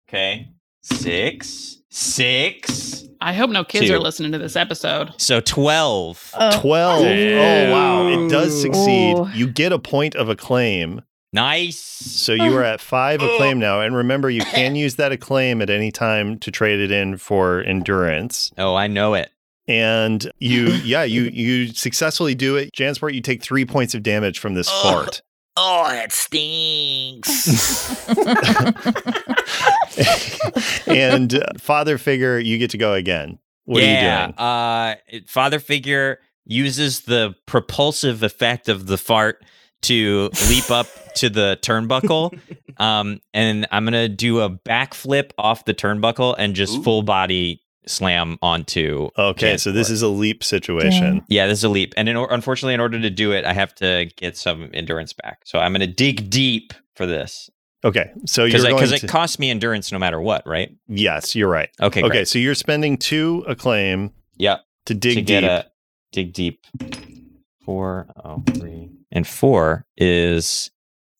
Okay, 0.08 0.48
six, 0.82 1.78
six. 1.94 3.04
I 3.20 3.32
hope 3.32 3.50
no 3.50 3.64
kids 3.64 3.86
Two. 3.86 3.94
are 3.94 3.98
listening 3.98 4.32
to 4.32 4.38
this 4.38 4.56
episode. 4.56 5.12
So 5.16 5.40
twelve. 5.40 6.30
Oh. 6.34 6.60
12. 6.60 7.06
Oh, 7.06 7.72
wow. 7.72 8.08
It 8.08 8.28
does 8.28 8.60
succeed. 8.60 9.16
Ooh. 9.16 9.28
You 9.32 9.46
get 9.46 9.72
a 9.72 9.78
point 9.78 10.14
of 10.14 10.28
acclaim. 10.28 11.02
Nice. 11.32 11.76
So 11.78 12.32
you 12.32 12.56
are 12.56 12.62
at 12.62 12.80
five 12.80 13.20
acclaim 13.20 13.58
now. 13.58 13.80
And 13.80 13.96
remember, 13.96 14.30
you 14.30 14.42
can 14.42 14.76
use 14.76 14.96
that 14.96 15.10
acclaim 15.10 15.60
at 15.62 15.70
any 15.70 15.90
time 15.90 16.38
to 16.40 16.50
trade 16.50 16.78
it 16.78 16.90
in 16.92 17.16
for 17.16 17.60
endurance. 17.62 18.52
Oh, 18.58 18.74
I 18.74 18.86
know 18.86 19.14
it. 19.14 19.30
And 19.66 20.30
you, 20.38 20.66
yeah, 20.84 21.02
you 21.04 21.22
you 21.22 21.68
successfully 21.68 22.34
do 22.34 22.56
it. 22.56 22.70
Jansport, 22.72 23.14
you 23.14 23.20
take 23.20 23.42
three 23.42 23.64
points 23.64 23.94
of 23.94 24.02
damage 24.02 24.38
from 24.38 24.54
this 24.54 24.68
fart. 24.68 25.22
Oh, 25.56 25.88
it 25.92 26.12
stinks. 26.12 28.08
and 30.88 31.34
uh, 31.34 31.46
father 31.58 31.96
figure, 31.96 32.38
you 32.38 32.58
get 32.58 32.70
to 32.70 32.78
go 32.78 32.94
again. 32.94 33.38
What 33.64 33.82
are 33.82 33.86
you 33.86 33.92
yeah, 33.92 34.26
doing? 34.26 34.38
Uh, 34.38 34.94
father 35.26 35.60
figure 35.60 36.18
uses 36.44 37.02
the 37.02 37.34
propulsive 37.46 38.22
effect 38.22 38.68
of 38.68 38.86
the 38.86 38.98
fart 38.98 39.44
to 39.82 40.30
leap 40.48 40.70
up 40.70 40.86
to 41.16 41.30
the 41.30 41.58
turnbuckle. 41.62 42.38
Um, 42.76 43.20
and 43.32 43.68
I'm 43.70 43.84
gonna 43.84 44.08
do 44.08 44.40
a 44.40 44.50
backflip 44.50 45.30
off 45.38 45.64
the 45.64 45.74
turnbuckle 45.74 46.34
and 46.36 46.56
just 46.56 46.78
Ooh. 46.78 46.82
full 46.82 47.02
body 47.02 47.62
slam 47.86 48.38
onto. 48.42 49.08
Okay, 49.18 49.56
so 49.56 49.72
this 49.72 49.90
is 49.90 50.02
a 50.02 50.08
leap 50.08 50.42
situation. 50.44 51.24
Yeah, 51.28 51.46
this 51.46 51.58
is 51.58 51.64
a 51.64 51.68
leap, 51.68 51.94
and 51.96 52.08
in, 52.08 52.16
unfortunately, 52.16 52.74
in 52.74 52.80
order 52.80 53.00
to 53.00 53.10
do 53.10 53.32
it, 53.32 53.44
I 53.44 53.52
have 53.52 53.74
to 53.76 54.06
get 54.16 54.36
some 54.36 54.70
endurance 54.74 55.12
back. 55.12 55.40
So 55.44 55.58
I'm 55.58 55.72
going 55.72 55.80
to 55.80 55.86
dig 55.86 56.30
deep 56.30 56.72
for 56.94 57.06
this 57.06 57.50
Okay, 57.84 58.10
so 58.24 58.44
you're 58.46 58.62
because 58.62 58.98
to, 58.98 59.04
it 59.04 59.08
costs 59.10 59.38
me 59.38 59.50
endurance 59.50 59.92
no 59.92 59.98
matter 59.98 60.18
what, 60.18 60.46
right? 60.46 60.74
yes, 60.88 61.34
you're 61.34 61.50
right. 61.50 61.68
Okay, 61.82 62.00
Okay, 62.00 62.08
great. 62.08 62.28
so 62.28 62.38
you're 62.38 62.54
spending 62.54 62.96
two 62.96 63.44
acclaim 63.46 64.10
Yep. 64.38 64.60
to 64.86 64.94
dig 64.94 65.14
to 65.16 65.20
deep. 65.20 65.26
get 65.26 65.44
a 65.44 65.66
dig 66.10 66.32
deep. 66.32 66.64
Four, 67.64 68.06
oh, 68.24 68.42
three, 68.54 68.90
and 69.12 69.26
four 69.26 69.86
is 69.98 70.70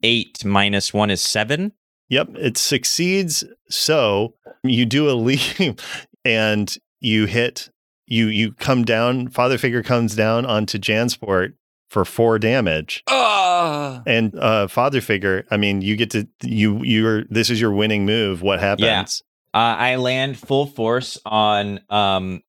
eight 0.03 0.43
minus 0.45 0.93
one 0.95 1.11
is 1.11 1.21
seven. 1.21 1.73
Yep, 2.09 2.29
it 2.37 2.57
succeeds. 2.59 3.45
So 3.69 4.35
you 4.63 4.85
do 4.87 5.11
a 5.11 5.13
leap 5.15 5.81
and 6.25 6.77
you 7.01 7.27
hit 7.27 7.71
you 8.07 8.27
you 8.27 8.53
come 8.53 8.85
down, 8.85 9.29
father 9.29 9.59
figure 9.59 9.83
comes 9.83 10.15
down 10.15 10.45
onto 10.47 10.79
Jansport 10.79 11.55
for 11.89 12.05
four 12.05 12.39
damage. 12.39 13.03
Ah. 13.09 14.03
And 14.07 14.35
uh 14.39 14.69
father 14.69 15.01
figure, 15.01 15.47
I 15.51 15.57
mean, 15.57 15.83
you 15.83 15.97
get 15.97 16.11
to 16.11 16.29
you 16.43 16.83
you're 16.83 17.25
this 17.25 17.51
is 17.51 17.61
your 17.61 17.73
winning 17.73 18.05
move. 18.05 18.43
What 18.43 18.61
happens? 18.61 19.23
Uh, 19.55 19.77
I 19.79 19.97
land 19.97 20.37
full 20.37 20.67
force 20.67 21.17
on 21.25 21.79
um, 21.89 22.43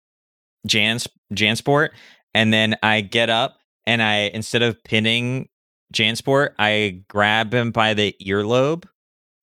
Jans 0.66 1.08
Jansport, 1.32 1.90
and 2.34 2.52
then 2.52 2.78
I 2.82 3.02
get 3.02 3.30
up 3.30 3.60
and 3.86 4.02
I 4.02 4.32
instead 4.34 4.64
of 4.64 4.84
pinning 4.84 5.50
Jansport, 5.94 6.54
I 6.58 7.04
grab 7.08 7.54
him 7.54 7.72
by 7.72 7.94
the 7.94 8.16
earlobe 8.26 8.86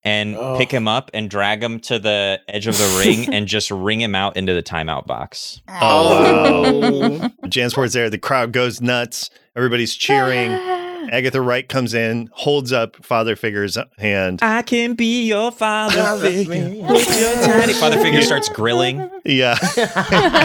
and 0.04 0.36
Oh. 0.36 0.56
pick 0.58 0.70
him 0.70 0.88
up 0.88 1.10
and 1.14 1.30
drag 1.30 1.62
him 1.62 1.78
to 1.80 1.98
the 1.98 2.40
edge 2.48 2.66
of 2.66 2.76
the 2.76 3.02
ring 3.04 3.28
and 3.34 3.46
just 3.46 3.70
ring 3.70 4.00
him 4.00 4.14
out 4.14 4.36
into 4.36 4.52
the 4.54 4.62
timeout 4.62 5.06
box. 5.06 5.60
Oh, 5.68 6.80
wow. 7.20 7.30
Jansport's 7.48 7.92
there, 7.92 8.10
the 8.10 8.18
crowd 8.18 8.52
goes 8.52 8.80
nuts, 8.80 9.30
everybody's 9.56 9.94
cheering. 9.94 10.50
Agatha 11.10 11.40
Wright 11.40 11.68
comes 11.68 11.94
in, 11.94 12.30
holds 12.32 12.72
up 12.72 13.04
father 13.04 13.34
figure's 13.34 13.76
hand. 13.98 14.38
I 14.40 14.62
can 14.62 14.94
be 14.94 15.24
your 15.24 15.50
father 15.50 16.16
figure. 16.20 16.68
Your 16.68 17.74
father 17.74 18.00
figure 18.00 18.22
starts 18.22 18.48
grilling. 18.48 19.10
Yeah, 19.24 19.56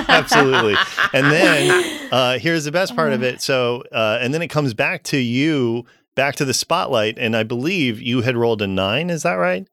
absolutely. 0.08 0.76
And 1.14 1.32
then 1.32 2.10
uh, 2.12 2.40
here's 2.40 2.66
the 2.66 2.72
best 2.72 2.96
part 2.96 3.14
of 3.14 3.24
it. 3.24 3.42
So, 3.42 3.84
uh, 3.92 4.18
and 4.22 4.34
then 4.34 4.42
it 4.42 4.48
comes 4.48 4.74
back 4.74 5.04
to 5.04 5.18
you, 5.18 5.86
back 6.18 6.36
to 6.36 6.44
the 6.46 6.54
spotlight. 6.54 7.18
And 7.18 7.38
I 7.38 7.44
believe 7.44 8.02
you 8.02 8.22
had 8.24 8.36
rolled 8.36 8.62
a 8.62 8.68
nine. 8.68 9.10
Is 9.10 9.24
that 9.24 9.36
right? 9.36 9.66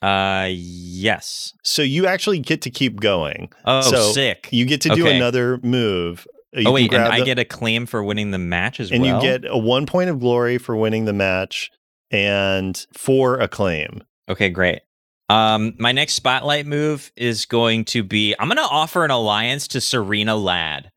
Uh, 0.00 0.48
yes. 0.50 1.52
So 1.62 1.82
you 1.82 2.06
actually 2.06 2.38
get 2.38 2.62
to 2.62 2.70
keep 2.70 2.98
going. 3.00 3.52
Oh, 3.66 3.82
So, 3.82 4.12
sick. 4.12 4.48
You 4.50 4.64
get 4.64 4.80
to 4.80 4.88
do 4.94 5.06
Okay. 5.06 5.14
another 5.16 5.58
move. 5.62 6.26
Uh, 6.56 6.60
You 6.60 6.68
oh 6.68 6.72
wait, 6.72 6.82
and 6.82 6.90
grab 6.90 7.12
I 7.12 7.18
the- 7.20 7.24
get 7.26 7.38
a 7.38 7.44
claim 7.44 7.86
for 7.86 8.02
winning 8.02 8.30
the 8.30 8.38
match 8.38 8.80
as 8.80 8.90
and 8.90 9.02
well. 9.02 9.14
And 9.16 9.22
you 9.22 9.28
get 9.38 9.44
a 9.50 9.56
one 9.58 9.84
point 9.86 10.08
of 10.10 10.18
glory 10.18 10.58
for 10.58 10.74
winning 10.76 11.04
the 11.04 11.12
match 11.12 11.70
and 12.10 12.84
four 12.96 13.38
acclaim. 13.38 14.02
Okay, 14.28 14.48
great. 14.48 14.80
Um, 15.28 15.74
my 15.78 15.92
next 15.92 16.12
spotlight 16.14 16.66
move 16.66 17.10
is 17.16 17.46
going 17.46 17.84
to 17.86 18.02
be 18.02 18.34
I'm 18.38 18.48
going 18.48 18.56
to 18.58 18.62
offer 18.64 19.04
an 19.04 19.10
alliance 19.10 19.66
to 19.68 19.80
Serena 19.80 20.36
Ladd. 20.36 20.90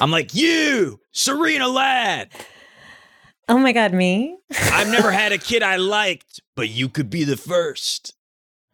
I'm 0.00 0.10
like, 0.10 0.34
you, 0.34 1.00
Serena 1.12 1.68
Ladd. 1.68 2.30
Oh 3.48 3.58
my 3.58 3.72
God, 3.72 3.92
me? 3.92 4.36
I've 4.72 4.88
never 4.88 5.10
had 5.12 5.32
a 5.32 5.38
kid 5.38 5.62
I 5.62 5.76
liked, 5.76 6.40
but 6.56 6.68
you 6.70 6.88
could 6.88 7.10
be 7.10 7.24
the 7.24 7.36
first. 7.36 8.14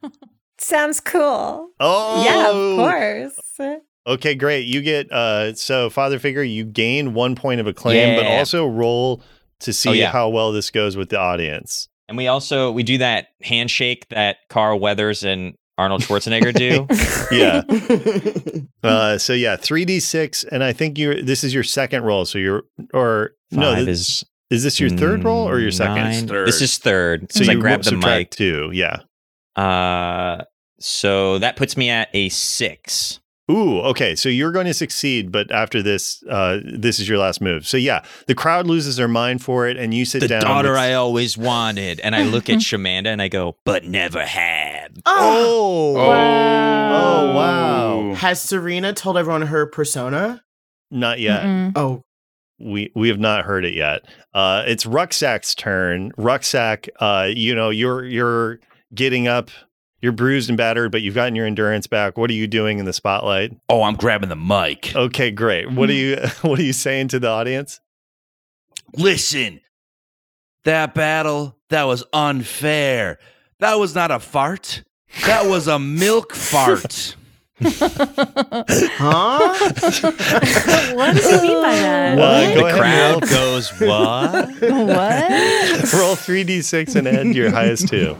Sounds 0.58 1.00
cool. 1.00 1.68
Oh, 1.80 2.24
Yeah, 2.24 2.50
of 2.50 2.76
course. 2.76 3.80
Okay, 4.06 4.34
great. 4.34 4.66
You 4.66 4.80
get 4.82 5.10
uh 5.12 5.54
so 5.54 5.90
father 5.90 6.18
figure, 6.18 6.42
you 6.42 6.64
gain 6.64 7.14
one 7.14 7.34
point 7.34 7.60
of 7.60 7.66
acclaim, 7.66 8.16
but 8.16 8.26
also 8.26 8.66
roll 8.66 9.22
to 9.60 9.72
see 9.72 9.90
Oh, 9.90 9.92
yeah. 9.92 10.10
how 10.10 10.28
well 10.28 10.52
this 10.52 10.70
goes 10.70 10.96
with 10.96 11.10
the 11.10 11.18
audience. 11.18 11.88
And 12.08 12.16
we 12.16 12.26
also 12.26 12.70
we 12.72 12.82
do 12.82 12.98
that 12.98 13.28
handshake 13.42 14.08
that 14.08 14.38
Carl 14.48 14.78
Weathers 14.80 15.22
and 15.22 15.54
Arnold 15.80 16.02
Schwarzenegger 16.02 16.52
do. 16.54 16.86
Yeah. 17.36 17.62
Uh 18.82 19.18
so 19.18 19.32
yeah, 19.34 19.56
3d6 19.56 20.46
and 20.50 20.64
I 20.64 20.72
think 20.72 20.96
you're 20.98 21.20
this 21.22 21.44
is 21.44 21.52
your 21.52 21.62
second 21.62 22.02
roll, 22.04 22.24
so 22.24 22.38
you're 22.38 22.62
or 22.94 23.32
no, 23.50 23.84
this, 23.84 23.98
is 24.08 24.24
is 24.50 24.62
this 24.62 24.80
your 24.80 24.88
third 24.90 25.22
roll 25.24 25.46
or 25.48 25.58
your 25.60 25.70
second? 25.70 26.28
Third. 26.28 26.48
This 26.48 26.60
is 26.62 26.78
third. 26.78 27.30
So 27.32 27.44
So 27.44 27.50
I 27.50 27.54
you 27.54 27.60
grab 27.60 27.82
the 27.82 27.96
mic. 27.96 28.30
two, 28.30 28.70
yeah. 28.72 29.00
Uh, 29.54 30.44
so 30.80 31.38
that 31.40 31.56
puts 31.56 31.76
me 31.76 31.90
at 31.90 32.08
a 32.14 32.30
six. 32.30 33.20
Ooh, 33.50 33.80
okay. 33.80 34.14
So 34.14 34.28
you're 34.28 34.52
going 34.52 34.66
to 34.66 34.74
succeed, 34.74 35.32
but 35.32 35.50
after 35.50 35.82
this, 35.82 36.22
uh, 36.30 36.60
this 36.64 37.00
is 37.00 37.08
your 37.08 37.18
last 37.18 37.40
move. 37.40 37.66
So 37.66 37.76
yeah, 37.76 38.04
the 38.28 38.34
crowd 38.34 38.66
loses 38.66 38.96
their 38.96 39.08
mind 39.08 39.42
for 39.42 39.66
it, 39.66 39.76
and 39.76 39.92
you 39.92 40.04
sit 40.04 40.20
the 40.20 40.28
down. 40.28 40.40
The 40.40 40.46
daughter 40.46 40.70
with- 40.70 40.78
I 40.78 40.94
always 40.94 41.36
wanted. 41.36 41.98
And 42.00 42.14
I 42.14 42.22
look 42.22 42.48
at 42.48 42.58
Shamanda 42.60 43.06
and 43.08 43.20
I 43.20 43.28
go, 43.28 43.56
but 43.64 43.84
never 43.84 44.24
had. 44.24 45.00
Oh, 45.04 45.96
oh, 45.96 47.34
wow! 47.34 48.14
Has 48.14 48.40
Serena 48.40 48.92
told 48.92 49.16
everyone 49.16 49.42
her 49.42 49.66
persona? 49.66 50.42
Not 50.90 51.18
yet. 51.20 51.42
Mm-mm. 51.44 51.72
Oh, 51.76 52.02
We 52.58 52.90
we 52.94 53.08
have 53.08 53.18
not 53.20 53.44
heard 53.44 53.64
it 53.64 53.74
yet. 53.74 54.02
Uh, 54.34 54.64
it's 54.66 54.84
Rucksack's 54.86 55.54
turn. 55.54 56.12
Rucksack, 56.16 56.88
uh, 57.00 57.28
you 57.34 57.54
know 57.54 57.70
you're 57.70 58.04
you're 58.04 58.60
getting 58.94 59.28
up. 59.28 59.50
You're 60.02 60.12
bruised 60.12 60.48
and 60.48 60.56
battered, 60.56 60.92
but 60.92 61.02
you've 61.02 61.14
gotten 61.14 61.34
your 61.36 61.46
endurance 61.46 61.86
back. 61.86 62.16
What 62.16 62.30
are 62.30 62.34
you 62.34 62.46
doing 62.46 62.78
in 62.78 62.86
the 62.86 62.92
spotlight? 62.92 63.56
Oh, 63.68 63.82
I'm 63.82 63.96
grabbing 63.96 64.30
the 64.30 64.36
mic. 64.36 64.94
Okay, 64.96 65.30
great. 65.30 65.70
What 65.70 65.90
are 65.90 65.94
you 65.94 66.16
What 66.42 66.58
are 66.58 66.62
you 66.62 66.72
saying 66.72 67.08
to 67.08 67.18
the 67.18 67.28
audience? 67.28 67.80
Listen, 68.96 69.60
that 70.64 70.94
battle, 70.94 71.56
that 71.68 71.84
was 71.84 72.04
unfair. 72.12 73.18
That 73.60 73.74
was 73.74 73.94
not 73.94 74.10
a 74.10 74.18
fart. 74.18 74.82
That 75.26 75.46
was 75.46 75.68
a 75.68 75.78
milk 75.78 76.34
fart. 76.34 77.16
Huh? 77.62 79.54
what 80.94 81.14
does 81.16 81.26
he 81.26 81.48
mean 81.48 81.62
by 81.62 81.72
that? 81.74 82.18
Uh, 82.18 82.54
go 82.54 82.66
the 82.66 82.72
crowd 82.78 83.20
goes, 83.28 83.70
what? 83.80 84.50
what? 84.60 85.92
roll 85.92 86.00
roll 86.00 86.16
three 86.16 86.44
d 86.44 86.62
six 86.62 86.94
and 86.94 87.06
add 87.06 87.26
your 87.34 87.50
highest 87.50 87.88
two. 87.88 88.16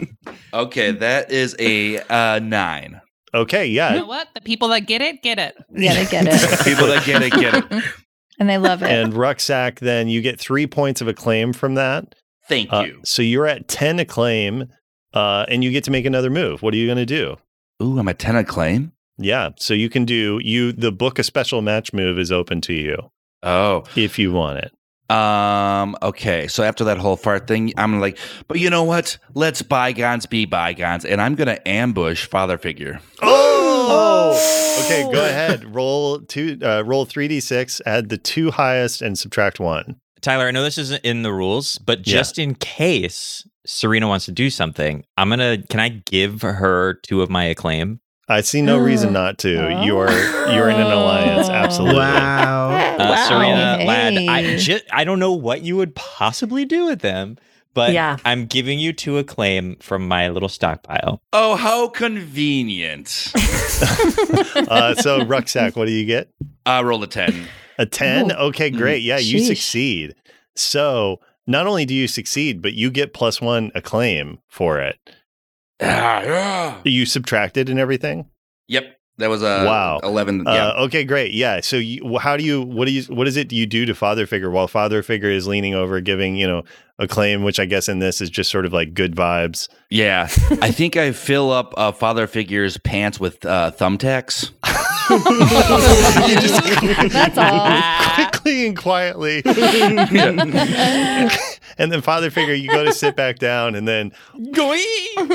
Okay, 0.53 0.91
that 0.93 1.30
is 1.30 1.57
a 1.59 1.99
uh, 2.09 2.38
nine. 2.41 3.01
Okay, 3.32 3.66
yeah. 3.66 3.95
You 3.95 4.01
know 4.01 4.07
what? 4.07 4.28
The 4.34 4.41
people 4.41 4.68
that 4.68 4.80
get 4.80 5.01
it, 5.03 5.22
get 5.22 5.38
it. 5.38 5.55
Yeah, 5.70 5.95
they 5.95 6.07
get 6.07 6.26
it. 6.26 6.61
People 6.64 6.86
that 6.88 7.05
get 7.07 7.22
it, 7.22 7.32
get 7.32 7.55
it. 7.55 7.84
And 8.41 8.49
they 8.49 8.57
love 8.57 8.82
it. 8.82 8.88
And 8.91 9.12
rucksack, 9.12 9.80
then 9.80 10.09
you 10.09 10.22
get 10.22 10.41
three 10.41 10.66
points 10.66 11.03
of 11.03 11.09
acclaim 11.09 11.53
from 11.53 11.74
that. 11.74 12.14
Thank 12.49 12.72
Uh, 12.72 12.84
you. 12.86 13.01
so 13.05 13.20
you're 13.20 13.47
at 13.47 13.68
ten 13.68 13.99
acclaim, 13.99 14.72
uh, 15.12 15.45
and 15.49 15.62
you 15.62 15.70
get 15.70 15.84
to 15.84 15.91
make 15.91 16.07
another 16.07 16.30
move. 16.30 16.62
What 16.62 16.72
are 16.72 16.78
you 16.78 16.86
going 16.86 16.97
to 16.97 17.05
do? 17.05 17.36
Ooh, 17.82 17.99
I'm 17.99 18.09
at 18.09 18.18
10 18.18 18.36
acclaim. 18.36 18.93
Yeah, 19.22 19.50
so 19.58 19.74
you 19.74 19.88
can 19.90 20.04
do 20.04 20.40
you. 20.42 20.72
The 20.72 20.90
book 20.90 21.18
a 21.18 21.22
special 21.22 21.60
match 21.62 21.92
move 21.92 22.18
is 22.18 22.32
open 22.32 22.60
to 22.62 22.72
you 22.72 23.10
Oh, 23.42 23.84
if 23.96 24.18
you 24.18 24.32
want 24.32 24.58
it. 24.58 24.72
Um. 25.14 25.96
Okay. 26.02 26.46
So 26.46 26.62
after 26.62 26.84
that 26.84 26.98
whole 26.98 27.16
fart 27.16 27.46
thing, 27.48 27.72
I'm 27.76 28.00
like, 28.00 28.16
but 28.48 28.60
you 28.60 28.70
know 28.70 28.84
what? 28.84 29.18
Let's 29.34 29.60
bygones 29.60 30.24
be 30.26 30.44
bygones, 30.46 31.04
and 31.04 31.20
I'm 31.20 31.34
gonna 31.34 31.58
ambush 31.66 32.26
father 32.26 32.56
figure. 32.58 33.00
Oh, 33.22 34.82
okay. 34.84 35.02
Go 35.12 35.24
ahead. 35.24 35.74
Roll 35.74 36.20
two. 36.20 36.58
Uh, 36.62 36.82
roll 36.86 37.04
three 37.04 37.28
d 37.28 37.40
six. 37.40 37.80
Add 37.86 38.08
the 38.08 38.18
two 38.18 38.50
highest 38.52 39.02
and 39.02 39.18
subtract 39.18 39.58
one. 39.60 39.96
Tyler, 40.20 40.46
I 40.46 40.50
know 40.50 40.62
this 40.62 40.78
isn't 40.78 41.04
in 41.04 41.22
the 41.22 41.32
rules, 41.32 41.78
but 41.78 42.06
Yeah. 42.06 42.12
just 42.12 42.38
in 42.38 42.54
case 42.54 43.46
Serena 43.66 44.06
wants 44.06 44.26
to 44.26 44.32
do 44.32 44.48
something, 44.50 45.04
I'm 45.16 45.28
gonna. 45.28 45.58
Can 45.68 45.80
I 45.80 45.88
give 45.88 46.42
her 46.42 46.94
two 47.02 47.20
of 47.22 47.30
my 47.30 47.44
acclaim? 47.44 48.00
I 48.31 48.41
see 48.43 48.62
no 48.62 48.78
reason 48.78 49.12
not 49.12 49.39
to. 49.39 49.51
You 49.85 49.99
are 49.99 50.11
you're 50.55 50.70
in 50.70 50.76
an 50.81 50.87
alliance. 50.87 51.49
Absolutely. 51.49 51.99
Wow. 51.99 52.70
Uh, 52.70 52.97
Wow. 53.01 53.28
Serena, 53.28 53.85
Ladd, 53.85 54.16
I 54.16 54.43
Hey. 54.43 54.57
just 54.59 54.85
I 54.93 55.05
don't 55.05 55.18
know 55.18 55.33
what 55.33 55.62
you 55.62 55.76
would 55.76 55.95
possibly 55.95 56.64
do 56.64 56.85
with 56.87 57.01
them, 57.01 57.37
but 57.74 57.93
Yeah. 57.93 58.18
I'm 58.24 58.47
giving 58.47 58.78
you 58.78 58.93
two 58.93 59.18
acclaim 59.18 59.76
from 59.81 60.07
my 60.07 60.28
little 60.28 60.49
stockpile. 60.49 61.20
Oh, 61.33 61.57
how 61.57 61.89
convenient! 61.89 63.33
Uh, 64.55 64.95
so 64.95 65.24
rucksack. 65.24 65.74
What 65.76 65.87
do 65.87 65.93
you 65.93 66.05
get? 66.05 66.28
I 66.66 66.83
roll 66.83 67.03
a 67.03 67.07
ten. 67.07 67.47
A 67.78 67.87
10? 67.87 68.31
Ooh. 68.31 68.35
Okay, 68.35 68.70
great. 68.70 69.03
Yeah, 69.03 69.18
you 69.18 69.39
succeed. 69.41 70.14
So 70.55 71.20
not 71.47 71.66
only 71.66 71.87
do 71.87 71.95
you 71.95 72.07
succeed, 72.07 72.61
but 72.61 72.74
you 72.74 72.91
get 72.91 73.14
plus 73.14 73.41
one 73.41 73.72
acclaim 73.74 74.39
for 74.49 74.78
it. 74.81 74.99
Ah, 75.83 76.22
yeah. 76.22 76.76
You 76.85 77.07
subtracted 77.07 77.68
and 77.68 77.78
everything? 77.78 78.26
Yep. 78.68 78.97
That 79.18 79.28
was 79.28 79.43
a 79.43 79.64
Wow. 79.66 80.01
eleven. 80.03 80.45
Yeah. 80.47 80.68
Uh, 80.68 80.85
okay, 80.87 81.05
great. 81.05 81.33
Yeah. 81.35 81.61
So, 81.61 81.76
you, 81.76 82.16
how 82.18 82.39
do 82.39 82.43
you? 82.45 82.62
What 82.62 82.87
do 82.87 82.93
you? 82.93 83.03
What 83.03 83.28
is 83.28 83.37
it? 83.37 83.49
Do 83.49 83.57
you 83.57 83.66
do 83.66 83.85
to 83.85 83.95
father 83.95 84.26
figure 84.26 84.51
while 84.51 84.66
father 84.66 85.03
figure 85.03 85.28
is 85.31 85.47
leaning 85.47 85.74
over, 85.74 86.01
giving 86.01 86.37
you 86.37 86.47
know 86.47 86.62
a 86.99 87.07
claim, 87.07 87.43
which 87.43 87.61
I 87.61 87.66
guess 87.66 87.87
in 87.89 87.99
this 87.99 88.22
is 88.22 88.31
just 88.31 88.51
sort 88.51 88.64
of 88.64 88.72
like 88.72 88.95
good 88.95 89.14
vibes. 89.14 89.68
yeah. 89.91 90.28
I 90.62 90.70
think 90.70 90.97
I 90.97 91.12
fill 91.12 91.51
up 91.51 91.74
uh, 91.76 91.93
father 91.93 92.26
figure's 92.26 92.78
pants 92.78 93.20
with 93.20 93.45
uh, 93.45 93.72
thumbtacks. 93.72 94.53
That's 97.12 97.39
all. 97.39 97.66
Quickly 98.43 98.66
and 98.66 98.76
quietly. 98.76 99.43
and 101.78 101.91
then 101.93 102.01
father 102.03 102.30
figure, 102.30 102.55
you 102.55 102.68
go 102.68 102.84
to 102.84 102.93
sit 102.93 103.16
back 103.16 103.38
down, 103.38 103.74
and 103.74 103.86
then 103.88 104.12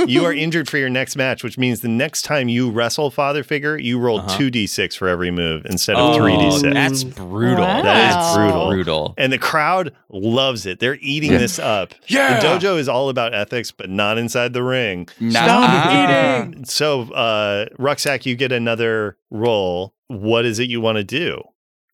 you 0.07 0.23
are 0.25 0.33
injured 0.33 0.69
for 0.69 0.77
your 0.77 0.89
next 0.89 1.15
match, 1.15 1.43
which 1.43 1.57
means 1.57 1.81
the 1.81 1.87
next 1.87 2.23
time 2.23 2.49
you 2.49 2.69
wrestle 2.69 3.09
father 3.11 3.43
figure, 3.43 3.77
you 3.77 3.99
roll 3.99 4.19
Uh-huh. 4.19 4.37
two 4.37 4.49
d 4.49 4.65
six 4.67 4.95
for 4.95 5.07
every 5.07 5.31
move 5.31 5.65
instead 5.65 5.95
of 5.95 6.15
three 6.15 6.37
d 6.37 6.51
six. 6.51 6.73
That's 6.73 7.03
brutal. 7.03 7.63
Wow. 7.65 7.81
That 7.83 8.09
is 8.09 8.15
That's 8.15 8.35
brutal. 8.37 8.69
brutal. 8.69 9.13
And 9.17 9.31
the 9.33 9.37
crowd 9.37 9.93
loves 10.09 10.65
it. 10.65 10.79
They're 10.79 10.97
eating 11.01 11.31
this 11.31 11.59
up. 11.59 11.93
Yeah. 12.07 12.39
The 12.39 12.47
dojo 12.47 12.77
is 12.77 12.87
all 12.87 13.09
about 13.09 13.33
ethics, 13.33 13.71
but 13.71 13.89
not 13.89 14.17
inside 14.17 14.53
the 14.53 14.63
ring. 14.63 15.07
Nah. 15.19 16.47
So, 16.65 17.01
uh, 17.13 17.65
Rucksack, 17.77 18.25
you 18.25 18.35
get 18.35 18.51
another 18.51 19.17
roll. 19.31 19.93
What 20.07 20.45
is 20.45 20.59
it 20.59 20.69
you 20.69 20.81
want 20.81 20.97
to 20.97 21.03
do? 21.03 21.41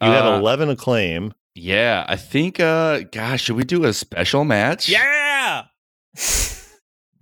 You 0.02 0.08
have 0.12 0.26
Uh, 0.26 0.38
11 0.40 0.70
acclaim. 0.70 1.34
Yeah, 1.56 2.06
I 2.08 2.16
think. 2.16 2.60
uh 2.60 3.02
Gosh, 3.12 3.44
should 3.44 3.56
we 3.56 3.64
do 3.64 3.84
a 3.86 3.94
special 3.94 4.44
match? 4.46 4.90
Yeah. 4.90 5.64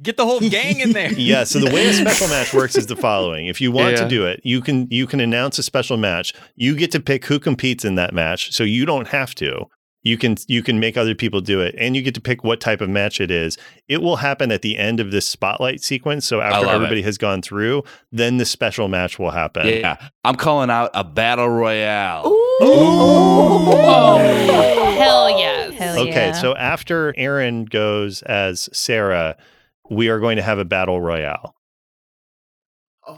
Get 0.01 0.15
the 0.15 0.25
whole 0.25 0.39
gang 0.39 0.79
in 0.79 0.93
there. 0.93 1.11
Yeah, 1.17 1.43
so 1.43 1.59
the 1.59 1.73
way 1.73 1.87
a 1.87 1.93
special 1.93 2.27
match 2.35 2.53
works 2.53 2.77
is 2.77 2.85
the 2.85 2.95
following. 2.95 3.47
If 3.47 3.59
you 3.59 3.69
want 3.71 3.95
Yeah. 3.97 4.03
to 4.03 4.07
do 4.07 4.25
it, 4.25 4.39
you 4.45 4.61
can 4.61 4.87
you 4.89 5.05
can 5.07 5.19
announce 5.19 5.59
a 5.59 5.63
special 5.63 5.97
match. 5.97 6.33
You 6.55 6.75
get 6.75 6.91
to 6.93 6.99
pick 7.01 7.25
who 7.25 7.37
competes 7.39 7.83
in 7.83 7.95
that 7.95 8.13
match, 8.13 8.53
so 8.53 8.63
you 8.63 8.85
don't 8.85 9.09
have 9.09 9.35
to. 9.35 9.65
You 10.03 10.17
can 10.17 10.37
you 10.47 10.63
can 10.63 10.79
make 10.79 10.95
other 10.95 11.13
people 11.15 11.41
do 11.41 11.59
it 11.59 11.75
and 11.77 11.93
you 11.97 12.01
get 12.01 12.15
to 12.15 12.21
pick 12.21 12.41
what 12.45 12.61
type 12.61 12.79
of 12.79 12.89
match 12.89 13.19
it 13.19 13.29
is. 13.29 13.57
It 13.89 14.01
will 14.01 14.15
happen 14.15 14.49
at 14.53 14.61
the 14.61 14.77
end 14.77 15.01
of 15.01 15.11
this 15.11 15.25
spotlight 15.27 15.83
sequence. 15.83 16.25
So 16.25 16.39
after 16.39 16.65
love 16.67 16.75
everybody 16.75 17.01
has 17.01 17.17
gone 17.17 17.41
through, 17.41 17.83
then 18.09 18.37
the 18.37 18.45
special 18.45 18.87
match 18.87 19.19
will 19.19 19.31
happen. 19.31 19.67
Yeah, 19.67 19.97
I'm 20.23 20.35
calling 20.35 20.69
out 20.69 20.91
a 20.93 21.03
battle 21.03 21.49
royale. 21.49 22.23
Oh, 22.61 23.75
hell 24.97 25.29
yes. 25.29 25.73
Hell 25.73 25.99
Okay, 25.99 26.27
yeah. 26.27 26.31
so 26.33 26.55
after 26.55 27.13
Erin 27.17 27.65
goes 27.65 28.21
as 28.23 28.69
Sarah, 28.73 29.37
we 29.89 30.09
are 30.09 30.19
going 30.19 30.37
to 30.37 30.43
have 30.43 30.59
a 30.59 30.65
battle 30.65 31.01
royale. 31.01 31.55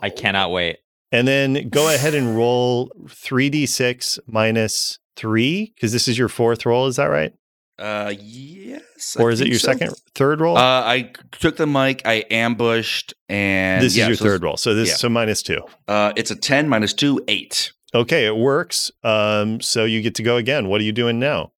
I 0.01 0.09
cannot 0.09 0.51
wait. 0.51 0.77
And 1.11 1.27
then 1.27 1.69
go 1.69 1.93
ahead 1.93 2.15
and 2.15 2.35
roll 2.37 2.91
3d6 3.07 4.19
minus 4.27 4.99
3 5.17 5.73
because 5.75 5.91
this 5.91 6.07
is 6.07 6.17
your 6.17 6.29
fourth 6.29 6.65
roll, 6.65 6.87
is 6.87 6.95
that 6.95 7.07
right? 7.07 7.33
Uh, 7.77 8.13
yes. 8.17 9.17
Or 9.19 9.31
is 9.31 9.41
it 9.41 9.47
your 9.47 9.59
so. 9.59 9.71
second 9.71 9.95
third 10.13 10.39
roll? 10.39 10.55
Uh, 10.55 10.61
I 10.61 11.11
took 11.31 11.57
the 11.57 11.65
mic, 11.65 12.03
I 12.05 12.23
ambushed, 12.29 13.13
and 13.27 13.83
this 13.83 13.97
yeah, 13.97 14.03
is 14.03 14.09
your 14.09 14.17
so 14.17 14.25
third 14.25 14.43
roll. 14.43 14.55
So 14.55 14.75
this 14.75 14.89
yeah. 14.89 14.95
so 14.95 15.09
minus 15.09 15.41
2. 15.41 15.61
Uh, 15.87 16.13
it's 16.15 16.29
a 16.29 16.35
ten 16.35 16.69
minus 16.69 16.93
two, 16.93 17.23
eight. 17.27 17.73
Okay, 17.93 18.25
it 18.25 18.35
works. 18.37 18.91
Um 19.03 19.61
so 19.61 19.85
you 19.85 20.01
get 20.01 20.15
to 20.15 20.23
go 20.23 20.37
again. 20.37 20.67
What 20.67 20.81
are 20.81 20.83
you 20.85 20.91
doing 20.93 21.19
now? 21.19 21.51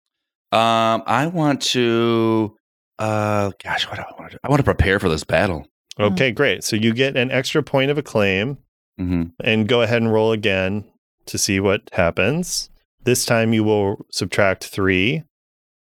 Um, 0.51 1.01
I 1.07 1.25
want 1.27 1.61
to. 1.73 2.55
Uh, 2.99 3.51
gosh, 3.63 3.87
what 3.87 3.95
do 3.95 4.03
I 4.03 4.13
want 4.19 4.31
to 4.31 4.37
do? 4.37 4.39
I 4.43 4.49
want 4.49 4.59
to 4.59 4.63
prepare 4.63 4.99
for 4.99 5.09
this 5.09 5.23
battle. 5.23 5.65
Okay, 5.99 6.31
great. 6.31 6.63
So 6.63 6.75
you 6.75 6.93
get 6.93 7.17
an 7.17 7.31
extra 7.31 7.63
point 7.63 7.89
of 7.91 7.97
acclaim 7.97 8.57
hmm 8.97 9.23
and 9.43 9.67
go 9.67 9.81
ahead 9.81 10.01
and 10.03 10.13
roll 10.13 10.31
again 10.31 10.85
to 11.25 11.37
see 11.39 11.59
what 11.59 11.89
happens. 11.93 12.69
This 13.03 13.25
time 13.25 13.51
you 13.51 13.63
will 13.63 14.05
subtract 14.11 14.65
3. 14.65 15.23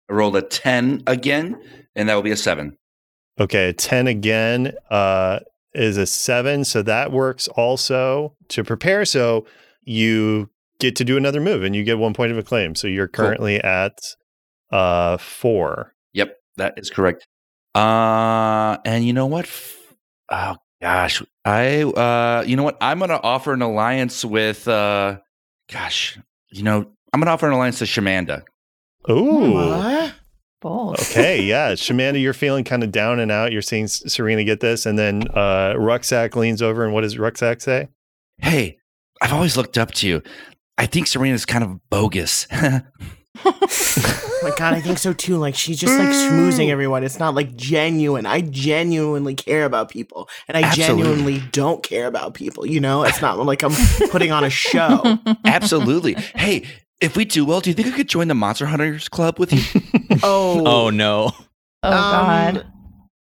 I 0.10 0.14
rolled 0.14 0.36
a 0.36 0.42
ten 0.42 1.04
again, 1.08 1.62
and 1.96 2.10
that 2.10 2.16
will 2.16 2.22
be 2.24 2.32
a 2.32 2.38
seven. 2.38 2.78
Okay, 3.40 3.70
a 3.70 3.74
10 3.74 4.08
again 4.08 4.74
uh, 4.90 5.40
is 5.74 5.98
a 5.98 6.06
7. 6.06 6.64
So 6.64 6.82
that 6.84 7.12
works 7.12 7.48
also 7.50 8.34
to 8.50 8.64
prepare. 8.64 9.04
So 9.06 9.46
you 9.86 10.50
get 10.80 10.96
to 10.98 11.06
do 11.06 11.16
another 11.18 11.40
move 11.40 11.64
and 11.64 11.76
you 11.76 11.84
get 11.84 11.98
one 11.98 12.14
point 12.14 12.32
of 12.32 12.38
acclaim. 12.38 12.76
So 12.76 12.88
you're 12.88 13.08
Cool. 13.08 13.26
currently 13.26 13.62
at 13.64 13.98
uh, 14.72 15.18
4. 15.18 15.94
Yep, 16.14 16.38
that 16.58 16.74
is 16.78 16.90
correct. 16.90 17.26
Uh, 17.74 18.78
and 18.86 19.06
you 19.06 19.14
know 19.14 19.26
what? 19.28 19.50
Oh 20.32 20.56
gosh, 20.82 21.22
I 21.44 21.84
uh, 21.84 22.44
you 22.48 22.56
know 22.56 22.64
what? 22.64 22.78
I'm 22.82 23.00
gonna 23.00 23.20
offer 23.22 23.54
an 23.54 23.62
alliance 23.62 24.24
with 24.26 24.68
uh, 24.68 25.18
gosh, 25.72 26.18
you 26.52 26.64
know, 26.64 26.86
I'm 27.14 27.20
gonna 27.20 27.32
offer 27.32 27.48
an 27.48 27.54
alliance 27.54 27.80
to 27.80 27.86
Shamanda. 27.86 28.44
Ooh. 29.10 29.52
What? 29.54 30.14
Bold. 30.62 31.00
Okay, 31.00 31.42
yeah. 31.44 31.74
Shamanda, 31.74 32.20
you're 32.22 32.34
feeling 32.34 32.64
kind 32.64 32.82
of 32.84 32.92
down 32.92 33.20
and 33.20 33.32
out. 33.32 33.52
You're 33.52 33.62
seeing 33.62 33.88
Serena 33.88 34.44
get 34.44 34.62
this. 34.62 34.86
And 34.86 34.98
then 34.98 35.28
uh, 35.36 35.76
Rucksack 35.78 36.36
leans 36.36 36.62
over. 36.62 36.84
And 36.86 36.94
what 36.94 37.02
does 37.02 37.20
Rucksack 37.20 37.62
say? 37.62 37.90
Hey, 38.40 38.78
I've 39.26 39.34
always 39.34 39.58
looked 39.58 39.76
up 39.80 39.92
to 39.94 40.08
you. 40.08 40.22
I 40.78 40.86
think 40.86 41.08
Serena's 41.08 41.46
kind 41.48 41.64
of 41.64 41.90
bogus. 41.90 42.46
Oh 42.52 42.82
my 44.44 44.52
god, 44.56 44.76
I 44.76 44.82
think 44.82 45.00
so 45.00 45.14
too. 45.14 45.38
Like 45.38 45.56
she's 45.56 45.80
just 45.80 45.98
like 45.98 46.10
schmoozing 46.10 46.70
everyone. 46.70 47.04
It's 47.04 47.18
not 47.18 47.34
like 47.34 47.56
genuine. 47.56 48.28
I 48.28 48.42
genuinely 48.42 49.34
care 49.34 49.66
about 49.66 49.90
people, 49.90 50.30
and 50.48 50.56
I 50.56 50.62
Absolutely. 50.62 51.04
genuinely 51.04 51.40
don't 51.52 51.82
care 51.82 52.06
about 52.06 52.36
people. 52.36 52.68
You 52.68 52.80
know, 52.80 53.04
it's 53.04 53.20
not 53.20 53.40
like 53.40 53.64
I'm 53.64 53.74
putting 54.12 54.32
on 54.32 54.44
a 54.44 54.50
show. 54.52 55.18
Absolutely. 55.46 56.14
hey, 56.36 56.64
if 57.02 57.18
we 57.18 57.26
do 57.26 57.46
well, 57.46 57.62
do 57.62 57.72
you 57.72 57.74
think 57.74 57.88
I 57.88 57.92
could 57.98 58.08
join 58.08 58.28
the 58.28 58.36
Monster 58.36 58.68
Hunters 58.68 59.10
Club 59.10 59.40
with 59.40 59.52
you? 59.54 59.82
Oh, 60.24 60.62
Oh 60.66 60.90
no. 60.92 61.32
Oh 61.82 61.90
God. 61.92 62.58
um, 62.58 62.64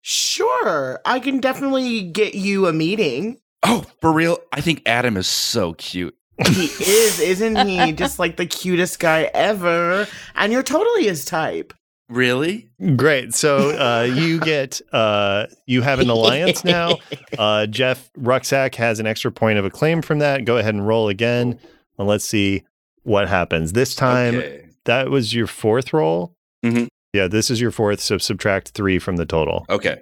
Sure, 0.03 1.01
I 1.07 1.19
can 1.21 1.39
definitely 1.41 2.03
get 2.03 2.35
you 2.35 2.67
a 2.67 2.73
meeting. 2.73 3.39
Oh, 3.65 3.85
for 4.01 4.13
real? 4.13 4.39
I 4.53 4.61
think 4.61 4.83
Adam 4.87 5.17
is 5.17 5.27
so 5.27 5.75
cute. 5.75 6.15
He 6.47 6.65
is, 6.65 7.21
isn't 7.21 7.69
he? 7.69 7.93
Just 7.93 8.19
like 8.19 8.37
the 8.37 8.47
cutest 8.47 8.99
guy 8.99 9.31
ever, 9.35 10.07
and 10.35 10.53
you're 10.53 10.63
totally 10.65 11.05
his 11.05 11.25
type. 11.25 11.73
Really? 12.11 12.69
Great. 12.97 13.33
So 13.35 13.71
uh, 13.71 14.03
you 14.03 14.39
get, 14.41 14.81
uh, 14.93 15.47
you 15.67 15.81
have 15.83 16.01
an 16.01 16.11
alliance 16.11 16.65
now. 16.65 16.99
Uh, 17.39 17.67
Jeff 17.67 18.11
Rucksack 18.17 18.77
has 18.77 19.01
an 19.01 19.07
extra 19.09 19.33
point 19.33 19.59
of 19.59 19.65
acclaim 19.65 20.03
from 20.03 20.21
that. 20.21 20.45
Go 20.45 20.57
ahead 20.59 20.75
and 20.75 20.87
roll 20.87 21.09
again. 21.09 21.59
And 21.99 22.07
let's 22.07 22.25
see 22.25 22.63
what 23.03 23.29
happens. 23.29 23.73
This 23.73 23.95
time, 23.97 24.37
Okay. 24.37 24.69
that 24.85 25.11
was 25.11 25.35
your 25.35 25.49
fourth 25.49 25.93
roll. 25.93 26.35
Mhm. 26.65 26.87
Yeah, 27.13 27.27
this 27.27 27.51
is 27.51 27.61
your 27.61 27.73
fourth. 27.73 27.99
So 28.01 28.19
subtract 28.19 28.69
three 28.69 28.99
from 29.01 29.17
the 29.17 29.27
total. 29.27 29.67
Okay. 29.69 29.97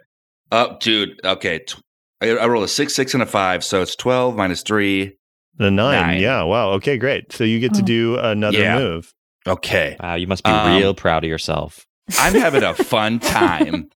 Oh, 0.50 0.76
dude. 0.80 1.18
Okay. 1.24 1.60
Tw- 1.60 1.80
I, 2.22 2.30
I 2.36 2.46
rolled 2.46 2.64
a 2.64 2.68
six, 2.68 2.94
six, 2.94 3.14
and 3.14 3.22
a 3.22 3.26
five, 3.26 3.62
so 3.64 3.82
it's 3.82 3.96
twelve 3.96 4.36
minus 4.36 4.62
three. 4.62 5.16
The 5.56 5.70
nine. 5.70 6.00
Nine. 6.00 6.20
Yeah. 6.20 6.42
Wow. 6.44 6.70
Okay, 6.72 6.96
great. 6.96 7.32
So 7.32 7.44
you 7.44 7.60
get 7.60 7.74
to 7.74 7.82
Oh. 7.82 7.84
do 7.84 8.16
another 8.18 8.58
Yeah. 8.58 8.78
move. 8.78 9.12
Okay. 9.46 9.96
Wow, 10.00 10.14
you 10.14 10.26
must 10.26 10.44
be 10.44 10.50
Um, 10.50 10.76
real 10.78 10.94
proud 10.94 11.24
of 11.24 11.28
yourself. 11.28 11.84
I'm 12.18 12.34
having 12.34 12.62
a 12.62 12.74
fun 12.92 13.18
time. 13.18 13.90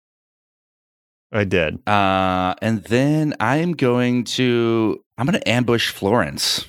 I 1.32 1.44
did. 1.44 1.86
Uh, 1.88 2.54
and 2.62 2.82
then 2.84 3.34
I'm 3.40 3.72
going 3.72 4.24
to 4.24 5.00
I'm 5.18 5.26
going 5.26 5.38
to 5.40 5.48
ambush 5.48 5.90
Florence. 5.90 6.64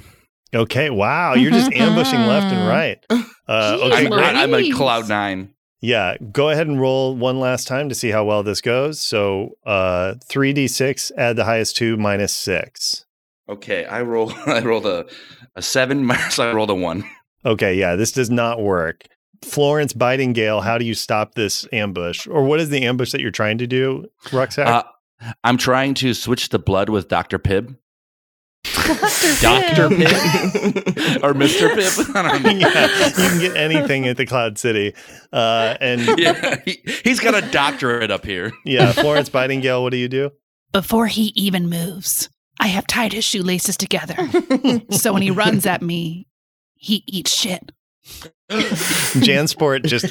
Okay. 0.55 0.89
Wow. 0.89 1.33
You're 1.33 1.51
just 1.51 1.71
ambushing 1.73 2.19
left 2.19 2.53
and 2.53 2.67
right. 2.67 2.97
Uh, 3.49 3.77
okay, 3.81 4.05
I'm, 4.05 4.11
great. 4.11 4.35
I'm 4.35 4.53
a 4.53 4.69
cloud 4.71 5.07
nine. 5.07 5.53
Yeah, 5.79 6.17
go 6.31 6.49
ahead 6.49 6.67
and 6.67 6.81
roll 6.81 7.15
one 7.15 7.39
last 7.39 7.67
time 7.67 7.87
to 7.89 7.95
see 7.95 8.09
how 8.09 8.25
well 8.25 8.41
this 8.41 8.61
goes. 8.61 8.99
So, 8.99 9.51
uh, 9.65 10.15
3d6, 10.27 11.11
add 11.17 11.35
the 11.35 11.45
highest 11.45 11.77
two 11.77 11.97
minus 11.97 12.33
six. 12.33 13.05
Okay, 13.49 13.85
I 13.85 14.01
roll. 14.01 14.33
I 14.47 14.61
rolled 14.61 14.85
a 14.85 15.05
a 15.55 15.61
seven. 15.61 16.09
So 16.29 16.49
I 16.49 16.53
rolled 16.53 16.69
a 16.69 16.75
one. 16.75 17.03
Okay, 17.45 17.75
yeah, 17.75 17.95
this 17.95 18.11
does 18.11 18.29
not 18.29 18.61
work. 18.61 19.05
Florence 19.43 19.93
Bitingale, 19.93 20.63
how 20.63 20.77
do 20.77 20.85
you 20.85 20.95
stop 20.95 21.35
this 21.35 21.67
ambush? 21.71 22.27
Or 22.27 22.43
what 22.43 22.59
is 22.59 22.69
the 22.69 22.83
ambush 22.83 23.11
that 23.11 23.21
you're 23.21 23.31
trying 23.31 23.59
to 23.59 23.67
do, 23.67 24.05
Rucksack? 24.33 24.67
Uh, 24.67 24.83
I'm 25.43 25.57
trying 25.57 25.93
to 25.95 26.13
switch 26.13 26.49
the 26.49 26.59
blood 26.59 26.89
with 26.89 27.07
Doctor 27.07 27.37
Pibb 27.39 27.77
Doctor 29.41 29.89
Pibb 29.89 31.23
or 31.23 31.33
Mister 31.33 31.69
Pibb. 31.75 32.15
I 32.15 32.21
don't 32.39 32.43
know. 32.43 32.49
yeah, 32.51 33.07
you 33.07 33.13
can 33.13 33.39
get 33.39 33.55
anything 33.57 34.07
at 34.07 34.17
the 34.17 34.25
Cloud 34.25 34.57
City. 34.57 34.93
Uh, 35.31 35.75
and 35.79 36.01
yeah. 36.19 36.33
Yeah, 36.41 36.55
he, 36.65 36.79
he's 37.03 37.19
got 37.19 37.35
a 37.35 37.41
doctorate 37.51 38.11
up 38.11 38.25
here. 38.25 38.51
Yeah, 38.65 38.91
Florence 38.91 39.29
Bitingale, 39.29 39.81
what 39.81 39.91
do 39.91 39.97
you 39.97 40.07
do? 40.09 40.31
Before 40.71 41.07
he 41.07 41.31
even 41.35 41.69
moves, 41.69 42.29
I 42.59 42.67
have 42.67 42.87
tied 42.87 43.13
his 43.13 43.23
shoelaces 43.23 43.77
together. 43.77 44.15
so 44.91 45.13
when 45.13 45.21
he 45.21 45.31
runs 45.31 45.65
at 45.65 45.81
me, 45.81 46.27
he 46.75 47.03
eats 47.07 47.31
shit. 47.33 47.71
Jansport 48.49 49.85
just 49.85 50.05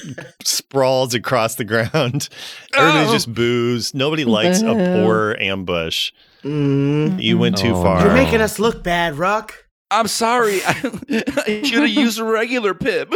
sprawls 0.44 1.14
across 1.14 1.54
the 1.54 1.64
ground. 1.64 2.28
Everybody 2.76 3.08
Oh. 3.08 3.12
just 3.12 3.32
boos. 3.32 3.94
Nobody 3.94 4.24
likes 4.24 4.60
a 4.60 4.74
poor 4.74 5.36
ambush. 5.40 6.12
Mm. 6.46 7.20
You 7.22 7.38
went 7.38 7.56
too 7.56 7.74
Oh, 7.74 7.82
far. 7.82 8.04
You're 8.04 8.14
making 8.14 8.40
us 8.40 8.58
look 8.58 8.82
bad, 8.84 9.16
Ruck. 9.18 9.54
I'm 9.90 10.06
sorry. 10.08 10.60
I, 10.64 10.70
I 11.46 11.62
should 11.64 11.80
have 11.80 11.88
used 11.88 12.18
a 12.18 12.24
regular 12.24 12.74
Pibb. 12.74 13.10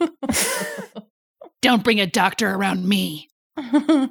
Don't 1.62 1.84
bring 1.84 2.00
a 2.00 2.06
doctor 2.06 2.50
around 2.54 2.88
me. 2.88 3.28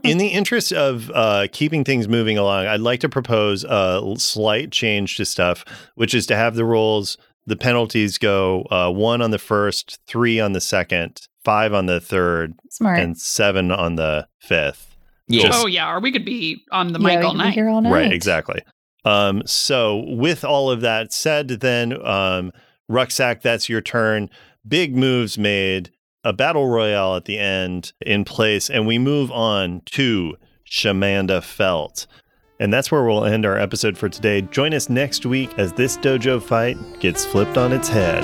In 0.04 0.18
the 0.20 0.28
interest 0.32 0.72
of 0.72 1.10
uh, 1.14 1.48
keeping 1.52 1.84
things 1.84 2.08
moving 2.08 2.38
along, 2.38 2.68
I'd 2.68 2.80
like 2.80 3.00
to 3.02 3.10
propose 3.10 3.64
a 3.64 4.02
slight 4.18 4.72
change 4.72 5.18
to 5.18 5.26
stuff, 5.26 5.66
which 5.96 6.14
is 6.14 6.26
to 6.28 6.36
have 6.36 6.56
the 6.56 6.64
rules, 6.64 7.18
the 7.48 7.56
penalties 7.58 8.18
go 8.20 8.66
uh, 8.70 8.92
one 8.92 9.22
on 9.22 9.32
the 9.32 9.40
first, 9.40 10.00
three 10.08 10.40
on 10.40 10.54
the 10.54 10.62
second, 10.62 11.22
five 11.44 11.74
on 11.74 11.88
the 11.88 12.00
third, 12.00 12.54
Smart. 12.70 13.00
and 13.00 13.18
seven 13.18 13.72
on 13.72 13.96
the 13.96 14.28
fifth. 14.40 14.91
Yeah. 15.32 15.48
Just- 15.48 15.64
oh 15.64 15.68
yeah, 15.68 15.92
or 15.92 16.00
we 16.00 16.12
could 16.12 16.26
be 16.26 16.64
on 16.72 16.94
the 16.94 17.00
yeah, 17.00 17.08
mic 17.08 17.20
we 17.20 17.26
all 17.26 17.34
night. 17.34 17.54
here 17.54 17.70
all 17.70 17.82
night. 17.82 17.92
Right, 17.92 18.12
exactly. 18.14 18.62
Um, 19.04 19.42
so 19.46 20.04
with 20.08 20.44
all 20.44 20.70
of 20.70 20.82
that 20.82 21.12
said, 21.12 21.48
then 21.48 22.00
um, 22.06 22.52
rucksack, 22.88 23.42
that's 23.42 23.68
your 23.68 23.82
turn. 23.82 24.30
Big 24.68 24.96
moves 24.96 25.38
made, 25.40 25.92
a 26.24 26.34
battle 26.34 26.68
royale 26.70 27.16
at 27.16 27.26
the 27.26 27.40
end 27.40 27.94
in 28.02 28.24
place, 28.26 28.70
and 28.70 28.86
we 28.86 29.00
move 29.00 29.32
on 29.32 29.82
to 29.88 30.36
Shamanda 30.70 31.42
Felt. 31.44 32.06
And 32.60 32.72
that's 32.72 32.92
where 32.92 33.04
we'll 33.04 33.26
end 33.26 33.44
our 33.44 33.58
episode 33.58 33.98
for 33.98 34.08
today. 34.08 34.42
Join 34.42 34.74
us 34.76 34.88
next 34.88 35.26
week 35.26 35.50
as 35.58 35.74
this 35.74 35.98
dojo 35.98 36.40
fight 36.42 36.78
gets 37.00 37.26
flipped 37.26 37.58
on 37.58 37.74
its 37.74 37.90
head. 37.90 38.24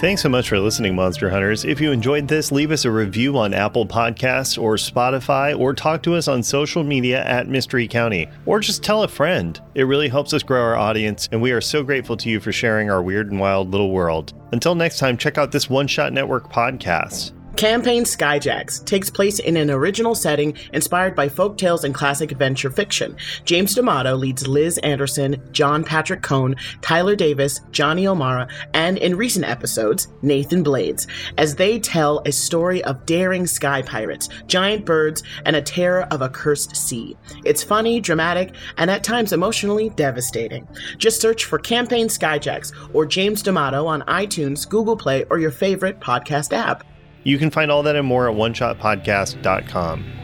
Thanks 0.00 0.22
so 0.22 0.28
much 0.28 0.48
for 0.48 0.60
listening, 0.60 0.94
Monster 0.94 1.28
Hunters. 1.28 1.64
If 1.64 1.80
you 1.80 1.90
enjoyed 1.90 2.28
this, 2.28 2.52
leave 2.52 2.70
us 2.70 2.84
a 2.84 2.90
review 2.90 3.36
on 3.36 3.52
Apple 3.52 3.84
Podcasts 3.84 4.56
or 4.56 4.76
Spotify, 4.76 5.58
or 5.58 5.74
talk 5.74 6.04
to 6.04 6.14
us 6.14 6.28
on 6.28 6.40
social 6.40 6.84
media 6.84 7.24
at 7.24 7.48
Mystery 7.48 7.88
County, 7.88 8.28
or 8.46 8.60
just 8.60 8.84
tell 8.84 9.02
a 9.02 9.08
friend. 9.08 9.60
It 9.74 9.82
really 9.82 10.08
helps 10.08 10.32
us 10.32 10.44
grow 10.44 10.62
our 10.62 10.76
audience, 10.76 11.28
and 11.32 11.42
we 11.42 11.50
are 11.50 11.60
so 11.60 11.82
grateful 11.82 12.16
to 12.16 12.30
you 12.30 12.38
for 12.38 12.52
sharing 12.52 12.88
our 12.88 13.02
weird 13.02 13.32
and 13.32 13.40
wild 13.40 13.72
little 13.72 13.90
world. 13.90 14.34
Until 14.52 14.76
next 14.76 15.00
time, 15.00 15.16
check 15.16 15.36
out 15.36 15.50
this 15.50 15.68
One 15.68 15.88
Shot 15.88 16.12
Network 16.12 16.52
podcast. 16.52 17.32
Campaign 17.58 18.04
Skyjacks 18.04 18.84
takes 18.84 19.10
place 19.10 19.40
in 19.40 19.56
an 19.56 19.68
original 19.68 20.14
setting 20.14 20.56
inspired 20.72 21.16
by 21.16 21.28
folk 21.28 21.58
tales 21.58 21.82
and 21.82 21.92
classic 21.92 22.30
adventure 22.30 22.70
fiction. 22.70 23.16
James 23.44 23.74
D'Amato 23.74 24.14
leads 24.14 24.46
Liz 24.46 24.78
Anderson, 24.84 25.42
John 25.50 25.82
Patrick 25.82 26.22
Coan, 26.22 26.56
Tyler 26.82 27.16
Davis, 27.16 27.60
Johnny 27.72 28.06
O'Mara, 28.06 28.46
and 28.74 28.96
in 28.98 29.16
recent 29.16 29.44
episodes, 29.44 30.06
Nathan 30.22 30.62
Blades, 30.62 31.08
as 31.36 31.56
they 31.56 31.80
tell 31.80 32.22
a 32.26 32.30
story 32.30 32.84
of 32.84 33.04
daring 33.06 33.44
sky 33.44 33.82
pirates, 33.82 34.28
giant 34.46 34.84
birds, 34.84 35.24
and 35.44 35.56
a 35.56 35.60
terror 35.60 36.02
of 36.12 36.22
a 36.22 36.28
cursed 36.28 36.76
sea. 36.76 37.16
It's 37.44 37.64
funny, 37.64 38.00
dramatic, 38.00 38.54
and 38.76 38.88
at 38.88 39.02
times 39.02 39.32
emotionally 39.32 39.88
devastating. 39.88 40.68
Just 40.96 41.20
search 41.20 41.46
for 41.46 41.58
Campaign 41.58 42.06
Skyjacks 42.06 42.72
or 42.94 43.04
James 43.04 43.42
D'Amato 43.42 43.84
on 43.84 44.02
iTunes, 44.02 44.68
Google 44.68 44.96
Play, 44.96 45.24
or 45.28 45.40
your 45.40 45.50
favorite 45.50 45.98
podcast 45.98 46.52
app. 46.52 46.84
You 47.24 47.38
can 47.38 47.50
find 47.50 47.70
all 47.70 47.82
that 47.82 47.96
and 47.96 48.06
more 48.06 48.28
at 48.28 48.34
oneshotpodcast.com. 48.34 50.04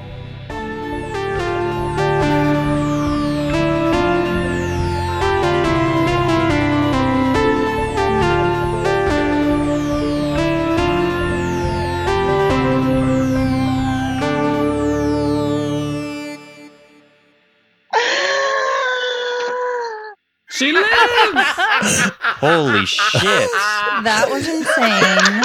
She 20.50 20.70
lives. 20.70 20.86
Holy 22.38 22.86
shit. 22.86 23.50
That 24.04 24.28
was 24.30 24.46
insane. 24.46 25.42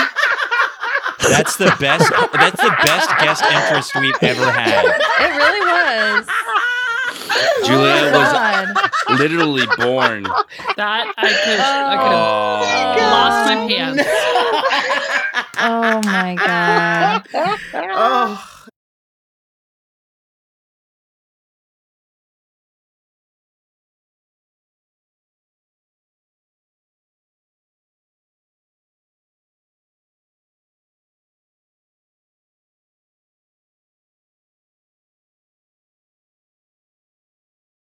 That's 1.21 1.57
the 1.57 1.75
best 1.79 2.09
that's 2.33 2.61
the 2.61 2.75
best 2.85 3.09
guest 3.19 3.43
interest 3.43 3.95
we've 3.95 4.15
ever 4.21 4.51
had. 4.51 4.85
It 4.85 5.31
really 5.37 5.59
was. 5.61 6.27
Julia 7.65 8.11
oh, 8.13 8.19
was 9.09 9.19
literally 9.19 9.65
born. 9.77 10.23
that 10.77 11.13
I 11.17 11.29
could 11.29 11.59
I 11.59 11.95
could 11.97 12.13
have 12.15 12.97
Oh. 12.97 13.11
lost 13.11 13.37
my 13.47 13.55
pants. 13.67 14.03
Oh 15.61 16.01
my 16.05 16.35
god. 16.35 17.27
Oh. 17.73 18.58